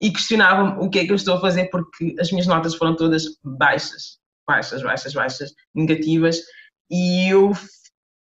e 0.00 0.10
questionava-me 0.10 0.84
o 0.84 0.88
que 0.88 0.98
é 0.98 1.04
que 1.04 1.12
eu 1.12 1.16
estou 1.16 1.34
a 1.34 1.40
fazer 1.40 1.68
porque 1.70 2.16
as 2.18 2.30
minhas 2.30 2.46
notas 2.46 2.74
foram 2.74 2.96
todas 2.96 3.24
baixas, 3.44 4.18
baixas, 4.46 4.82
baixas, 4.82 5.12
baixas, 5.12 5.52
negativas 5.74 6.40
e 6.90 7.28
eu 7.28 7.52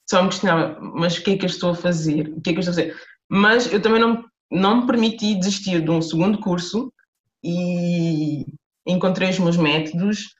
só 0.09 0.21
me 0.21 0.29
questionava, 0.29 0.77
mas 0.81 1.17
o 1.17 1.23
que 1.23 1.31
é 1.31 1.37
que 1.37 1.45
eu 1.45 1.49
estou 1.49 1.71
a 1.71 1.75
fazer? 1.75 2.27
O 2.35 2.41
que 2.41 2.49
é 2.49 2.53
que 2.53 2.59
eu 2.59 2.61
estou 2.61 2.73
a 2.73 2.75
fazer? 2.75 2.95
Mas 3.29 3.71
eu 3.71 3.81
também 3.81 4.01
não, 4.01 4.25
não 4.51 4.81
me 4.81 4.87
permiti 4.87 5.35
desistir 5.35 5.81
de 5.81 5.89
um 5.89 6.01
segundo 6.01 6.39
curso 6.39 6.91
e 7.43 8.45
encontrei 8.85 9.29
os 9.29 9.39
meus 9.39 9.55
métodos, 9.55 10.35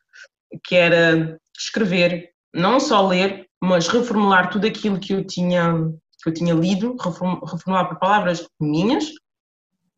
que 0.65 0.75
era 0.75 1.39
escrever, 1.57 2.31
não 2.53 2.79
só 2.79 3.07
ler, 3.07 3.47
mas 3.63 3.87
reformular 3.87 4.49
tudo 4.49 4.67
aquilo 4.67 4.99
que 4.99 5.13
eu 5.13 5.25
tinha, 5.25 5.73
que 6.21 6.29
eu 6.29 6.33
tinha 6.33 6.53
lido, 6.53 6.97
reformular 6.97 7.87
para 7.87 7.95
palavras 7.95 8.45
minhas, 8.59 9.05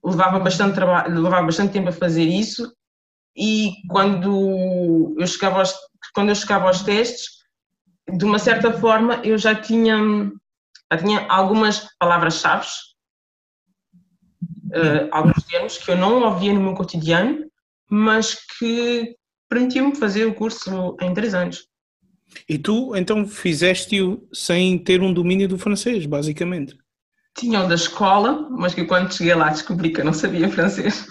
levava 0.03 0.39
bastante 0.39 0.75
trabalho, 0.75 1.21
levava 1.21 1.45
bastante 1.45 1.73
tempo 1.73 1.89
a 1.89 1.93
fazer 1.93 2.23
isso 2.23 2.71
e 3.35 3.73
quando 3.89 5.15
eu 5.17 5.25
chegava 5.25 5.59
aos, 5.59 5.73
quando 6.13 6.29
eu 6.29 6.35
chegava 6.35 6.67
aos 6.67 6.83
testes, 6.83 7.43
de 8.17 8.25
uma 8.25 8.37
certa 8.37 8.71
forma 8.73 9.21
eu 9.23 9.37
já 9.37 9.55
tinha, 9.55 9.97
já 10.91 10.97
tinha 10.99 11.25
algumas 11.27 11.87
palavras-chave, 11.97 12.67
uh, 14.65 15.09
alguns 15.11 15.43
termos 15.45 15.77
que 15.77 15.89
eu 15.89 15.97
não 15.97 16.21
ouvia 16.23 16.53
no 16.53 16.61
meu 16.61 16.73
cotidiano, 16.73 17.49
mas 17.89 18.35
que 18.57 19.15
permitiu-me 19.49 19.95
fazer 19.95 20.25
o 20.25 20.35
curso 20.35 20.97
em 20.99 21.13
três 21.13 21.33
anos. 21.33 21.67
E 22.49 22.57
tu 22.57 22.95
então 22.95 23.27
fizeste-o 23.27 24.27
sem 24.33 24.77
ter 24.77 25.01
um 25.01 25.13
domínio 25.13 25.47
do 25.47 25.57
francês, 25.57 26.05
basicamente? 26.05 26.77
Tinha 27.35 27.63
o 27.63 27.67
da 27.67 27.75
escola, 27.75 28.47
mas 28.51 28.73
que 28.73 28.85
quando 28.85 29.13
cheguei 29.13 29.33
lá 29.33 29.49
descobri 29.49 29.91
que 29.91 30.01
eu 30.01 30.05
não 30.05 30.13
sabia 30.13 30.49
francês. 30.49 31.05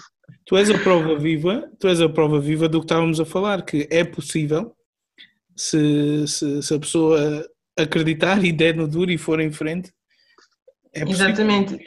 Tu 0.45 0.57
és 0.57 0.69
a 0.69 0.77
prova 0.77 1.17
viva, 1.17 1.69
tu 1.79 1.87
és 1.87 2.01
a 2.01 2.09
prova 2.09 2.39
viva 2.39 2.67
do 2.67 2.79
que 2.79 2.85
estávamos 2.85 3.19
a 3.19 3.25
falar, 3.25 3.63
que 3.63 3.87
é 3.89 4.03
possível 4.03 4.73
se, 5.55 6.25
se, 6.27 6.61
se 6.61 6.73
a 6.73 6.79
pessoa 6.79 7.45
acreditar 7.77 8.43
e 8.43 8.51
der 8.51 8.75
no 8.75 8.87
duro 8.87 9.11
e 9.11 9.17
for 9.17 9.39
em 9.39 9.51
frente. 9.51 9.91
É 10.93 11.03
Exatamente. 11.03 11.77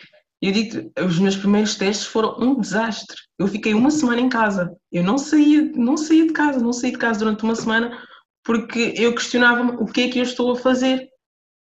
Eu 0.40 0.52
digo 0.52 0.92
os 1.00 1.18
meus 1.18 1.36
primeiros 1.36 1.76
testes 1.76 2.06
foram 2.06 2.38
um 2.38 2.60
desastre. 2.60 3.16
Eu 3.38 3.48
fiquei 3.48 3.72
uma 3.72 3.90
semana 3.90 4.20
em 4.20 4.28
casa. 4.28 4.74
Eu 4.92 5.02
não 5.02 5.16
saía, 5.16 5.62
não 5.74 5.96
saía 5.96 6.26
de 6.26 6.32
casa, 6.32 6.60
não 6.60 6.72
saí 6.72 6.92
de 6.92 6.98
casa 6.98 7.20
durante 7.20 7.42
uma 7.42 7.54
semana 7.54 7.98
porque 8.44 8.94
eu 8.96 9.14
questionava-me 9.14 9.72
o 9.72 9.86
que 9.86 10.02
é 10.02 10.08
que 10.08 10.18
eu 10.18 10.22
estou 10.22 10.52
a 10.52 10.56
fazer. 10.56 11.08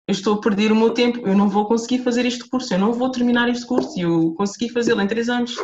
Eu 0.07 0.13
estou 0.13 0.35
a 0.35 0.41
perder 0.41 0.71
o 0.71 0.75
meu 0.75 0.91
tempo, 0.93 1.19
eu 1.19 1.35
não 1.35 1.47
vou 1.47 1.67
conseguir 1.67 2.03
fazer 2.03 2.25
este 2.25 2.47
curso, 2.49 2.73
eu 2.73 2.79
não 2.79 2.93
vou 2.93 3.11
terminar 3.11 3.49
este 3.49 3.65
curso 3.65 3.97
e 3.97 4.01
eu 4.01 4.33
consegui 4.33 4.69
fazê-lo 4.69 5.01
em 5.01 5.07
três 5.07 5.29
anos. 5.29 5.55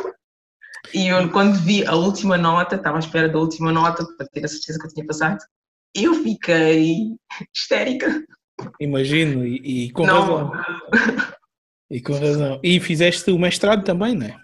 E 0.94 1.08
eu, 1.08 1.30
quando 1.30 1.58
vi 1.58 1.84
a 1.84 1.94
última 1.94 2.38
nota, 2.38 2.76
estava 2.76 2.96
à 2.96 3.00
espera 3.00 3.28
da 3.28 3.38
última 3.38 3.72
nota 3.72 4.06
para 4.16 4.26
ter 4.28 4.44
a 4.44 4.48
certeza 4.48 4.78
que 4.78 4.86
eu 4.86 4.90
tinha 4.90 5.06
passado, 5.06 5.38
eu 5.94 6.14
fiquei 6.14 7.16
histérica. 7.54 8.24
Imagino, 8.80 9.44
e, 9.44 9.86
e 9.86 9.90
com 9.92 10.06
não. 10.06 10.20
razão. 10.20 10.52
E 11.90 12.00
com 12.00 12.12
razão. 12.12 12.60
E 12.62 12.80
fizeste 12.80 13.30
o 13.30 13.38
mestrado 13.38 13.84
também, 13.84 14.14
não 14.14 14.26
é? 14.26 14.36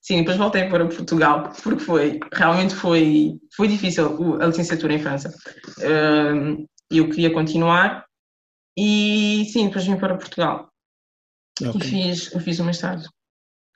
Sim, 0.00 0.18
depois 0.18 0.36
voltei 0.36 0.68
para 0.68 0.86
Portugal, 0.86 1.52
porque 1.62 1.82
foi, 1.82 2.20
realmente 2.32 2.74
foi, 2.74 3.34
foi 3.56 3.68
difícil 3.68 4.40
a 4.40 4.46
licenciatura 4.46 4.94
em 4.94 4.98
França. 4.98 5.32
Eu 6.90 7.08
queria 7.08 7.32
continuar 7.32 8.04
e 8.76 9.46
sim, 9.52 9.66
depois 9.66 9.84
vim 9.84 9.96
para 9.96 10.16
Portugal. 10.16 10.68
Okay. 11.60 11.80
E 11.80 11.84
fiz, 11.84 12.32
eu 12.32 12.40
fiz 12.40 12.58
o 12.58 12.64
mestrado. 12.64 13.08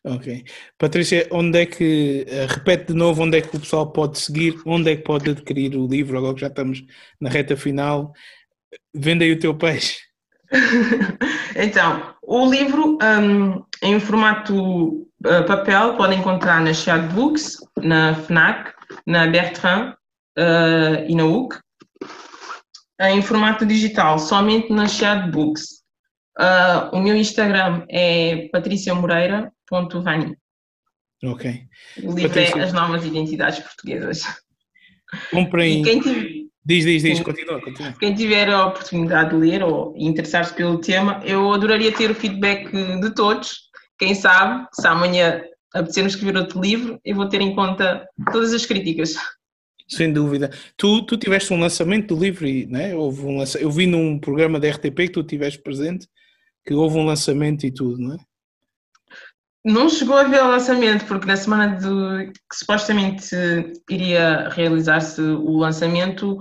Ok. 0.05 0.45
Patrícia, 0.79 1.27
onde 1.33 1.63
é 1.63 1.67
que, 1.67 2.25
eh, 2.29 2.47
repete 2.49 2.93
de 2.93 2.95
novo, 2.95 3.25
onde 3.25 3.39
é 3.39 3.41
que 3.43 3.57
o 3.57 3.61
pessoal 3.61 3.91
pode 3.91 4.19
seguir, 4.19 4.55
onde 4.65 4.93
é 4.93 4.97
que 4.97 5.03
pode 5.03 5.31
adquirir 5.31 5.77
o 5.77 5.87
livro, 5.87 6.17
agora 6.17 6.35
que 6.35 6.41
já 6.41 6.47
estamos 6.47 6.85
na 7.21 7.29
reta 7.29 7.57
final, 7.57 8.13
vende 8.95 9.25
aí 9.25 9.33
o 9.33 9.39
teu 9.39 9.55
peixe. 9.57 9.99
então, 11.57 12.15
o 12.23 12.49
livro 12.49 12.99
um, 13.03 13.65
em 13.83 13.99
formato 13.99 15.09
uh, 15.25 15.45
papel 15.47 15.97
pode 15.97 16.15
encontrar 16.15 16.61
na 16.61 16.73
Shared 16.73 17.13
Books, 17.13 17.57
na 17.83 18.15
FNAC, 18.15 18.73
na 19.05 19.27
Bertrand 19.27 19.97
uh, 20.39 21.05
e 21.09 21.17
na 21.17 21.25
UC. 21.25 21.59
Em 23.01 23.21
formato 23.21 23.67
digital, 23.67 24.19
somente 24.19 24.73
na 24.73 24.89
Shared 24.89 25.31
Books. 25.31 25.85
Uh, 26.39 26.95
o 26.95 27.01
meu 27.01 27.17
Instagram 27.17 27.85
é 27.89 28.49
patriciamoreira.vani. 28.53 30.37
Ok. 31.25 31.63
O 32.03 32.13
livro 32.13 32.29
Patrícia. 32.29 32.59
é 32.59 32.63
As 32.65 32.73
Novas 32.73 33.05
Identidades 33.05 33.61
Portuguesas. 33.61 34.23
Comprem. 35.31 35.83
Tiver, 35.83 36.29
diz, 36.65 36.85
diz, 36.85 37.03
diz, 37.03 37.21
continua, 37.21 37.61
continua. 37.61 37.95
Quem 37.99 38.15
tiver 38.15 38.51
a 38.51 38.67
oportunidade 38.67 39.31
de 39.31 39.37
ler 39.37 39.63
ou 39.63 39.95
interessar-se 39.97 40.55
pelo 40.55 40.79
tema, 40.79 41.23
eu 41.25 41.53
adoraria 41.53 41.93
ter 41.93 42.11
o 42.11 42.15
feedback 42.15 42.71
de 42.71 43.15
todos. 43.15 43.67
Quem 43.99 44.15
sabe, 44.15 44.67
se 44.73 44.87
amanhã 44.87 45.43
apetecer-me 45.75 46.11
escrever 46.11 46.37
outro 46.37 46.61
livro, 46.61 47.01
eu 47.05 47.17
vou 47.17 47.29
ter 47.29 47.41
em 47.41 47.55
conta 47.55 48.07
todas 48.31 48.53
as 48.53 48.67
críticas. 48.67 49.15
Sem 49.89 50.13
dúvida. 50.13 50.51
Tu, 50.77 51.03
tu 51.03 51.17
tiveste 51.17 51.53
um 51.53 51.61
lançamento 51.61 52.15
do 52.15 52.23
livro, 52.23 52.47
e, 52.47 52.67
né? 52.67 52.95
Houve 52.95 53.23
um 53.25 53.39
lança... 53.39 53.59
Eu 53.59 53.71
vi 53.71 53.87
num 53.87 54.19
programa 54.19 54.59
da 54.59 54.69
RTP 54.69 54.97
que 54.97 55.11
tu 55.11 55.21
estiveste 55.21 55.61
presente 55.61 56.09
que 56.67 56.75
houve 56.75 56.99
um 56.99 57.07
lançamento 57.07 57.65
e 57.65 57.71
tudo, 57.71 57.99
não 57.99 58.15
é? 58.15 58.19
Não 59.65 59.89
chegou 59.89 60.17
a 60.17 60.21
haver 60.21 60.43
o 60.43 60.49
lançamento, 60.49 61.07
porque 61.07 61.27
na 61.27 61.37
semana 61.37 61.77
de, 61.77 62.33
que 62.33 62.57
supostamente 62.57 63.35
iria 63.91 64.49
realizar-se 64.49 65.21
o 65.21 65.57
lançamento 65.57 66.39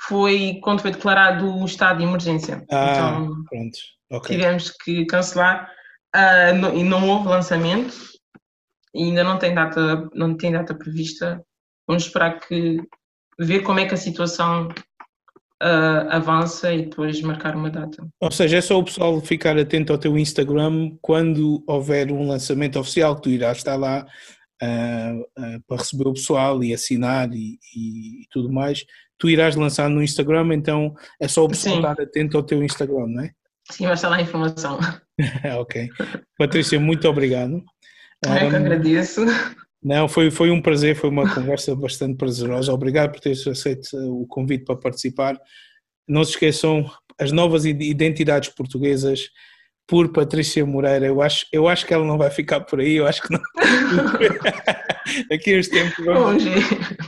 foi 0.00 0.58
quando 0.62 0.82
foi 0.82 0.90
declarado 0.90 1.54
o 1.54 1.64
estado 1.64 1.98
de 1.98 2.04
emergência. 2.04 2.64
Ah, 2.70 2.92
então, 2.92 3.44
pronto. 3.44 3.78
Okay. 4.10 4.36
Tivemos 4.36 4.70
que 4.70 5.06
cancelar 5.06 5.70
uh, 6.14 6.54
não, 6.54 6.76
e 6.76 6.84
não 6.84 7.08
houve 7.08 7.28
lançamento 7.28 7.94
e 8.94 9.04
ainda 9.04 9.24
não 9.24 9.38
tem 9.38 9.54
data, 9.54 10.08
não 10.14 10.36
tem 10.36 10.52
data 10.52 10.74
prevista. 10.74 11.42
Vamos 11.86 12.04
esperar 12.04 12.40
que 12.40 12.78
ver 13.38 13.60
como 13.60 13.80
é 13.80 13.86
que 13.86 13.94
a 13.94 13.98
situação 13.98 14.68
uh, 15.62 16.08
avança 16.10 16.72
e 16.72 16.82
depois 16.86 17.20
marcar 17.20 17.54
uma 17.54 17.70
data. 17.70 18.06
Ou 18.20 18.30
seja, 18.30 18.58
é 18.58 18.60
só 18.60 18.78
o 18.78 18.84
pessoal 18.84 19.20
ficar 19.20 19.58
atento 19.58 19.92
ao 19.92 19.98
teu 19.98 20.18
Instagram 20.18 20.96
quando 21.00 21.62
houver 21.66 22.10
um 22.10 22.26
lançamento 22.26 22.78
oficial, 22.78 23.16
que 23.16 23.22
tu 23.22 23.30
irás 23.30 23.58
estar 23.58 23.76
lá 23.76 24.06
uh, 24.62 25.20
uh, 25.20 25.62
para 25.66 25.78
receber 25.78 26.08
o 26.08 26.14
pessoal 26.14 26.62
e 26.62 26.74
assinar 26.74 27.30
e, 27.32 27.58
e, 27.74 28.22
e, 28.22 28.26
tudo 28.30 28.52
mais. 28.52 28.84
Tu 29.18 29.30
irás 29.30 29.56
lançar 29.56 29.88
no 29.88 30.02
Instagram, 30.02 30.54
então 30.54 30.94
é 31.20 31.26
só 31.26 31.44
o 31.44 31.48
pessoal 31.48 31.76
Sim. 31.76 31.80
estar 31.80 32.02
atento 32.02 32.36
ao 32.36 32.42
teu 32.42 32.62
Instagram, 32.62 33.06
não 33.06 33.24
é? 33.24 33.30
Sim, 33.70 33.84
vai 33.84 33.94
estar 33.94 34.08
lá 34.08 34.16
a 34.16 34.22
informação. 34.22 34.78
ok. 35.58 35.88
Patrícia, 36.38 36.78
muito 36.78 37.08
obrigado. 37.08 37.62
Eu 38.24 38.50
que 38.50 38.56
agradeço. 38.56 39.22
Não, 39.86 40.08
foi, 40.08 40.32
foi 40.32 40.50
um 40.50 40.60
prazer, 40.60 40.96
foi 40.96 41.08
uma 41.08 41.32
conversa 41.32 41.72
bastante 41.76 42.16
prazerosa. 42.16 42.72
Obrigado 42.72 43.12
por 43.12 43.20
teres 43.20 43.46
aceito 43.46 43.86
o 43.96 44.26
convite 44.26 44.64
para 44.64 44.74
participar. 44.74 45.40
Não 46.08 46.24
se 46.24 46.32
esqueçam, 46.32 46.90
as 47.16 47.30
novas 47.30 47.64
identidades 47.64 48.48
portuguesas 48.48 49.28
por 49.86 50.12
Patrícia 50.12 50.66
Moreira. 50.66 51.06
Eu 51.06 51.22
acho, 51.22 51.46
eu 51.52 51.68
acho 51.68 51.86
que 51.86 51.94
ela 51.94 52.04
não 52.04 52.18
vai 52.18 52.30
ficar 52.32 52.62
por 52.62 52.80
aí, 52.80 52.96
eu 52.96 53.06
acho 53.06 53.22
que 53.22 53.32
não. 53.32 53.40
Aqui 55.30 55.56
uns 55.56 55.68
tempos 55.68 56.04
vamos, 56.04 56.42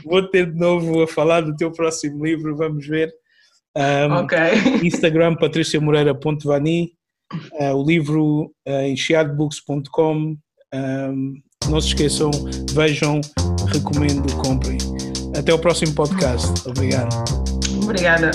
vou 0.05 0.29
ter 0.29 0.49
de 0.49 0.57
novo 0.57 1.01
a 1.01 1.07
falar 1.07 1.41
do 1.41 1.53
teu 1.57 1.73
próximo 1.73 2.23
livro, 2.25 2.55
vamos 2.55 2.87
ver. 2.87 3.13
Um, 3.75 4.13
ok. 4.23 4.37
Instagram 4.87 5.35
patriciamoreira.vani, 5.35 6.93
uh, 7.59 7.73
o 7.75 7.85
livro 7.85 8.53
uh, 8.65 8.71
em 8.83 8.95
chiadbooks.com. 8.95 10.37
Um, 10.73 11.33
não 11.69 11.79
se 11.79 11.89
esqueçam, 11.89 12.31
vejam, 12.71 13.21
recomendo, 13.67 14.33
comprem. 14.35 14.77
Até 15.37 15.53
o 15.53 15.59
próximo 15.59 15.93
podcast. 15.93 16.47
Obrigado. 16.67 17.15
Obrigada. 17.83 18.31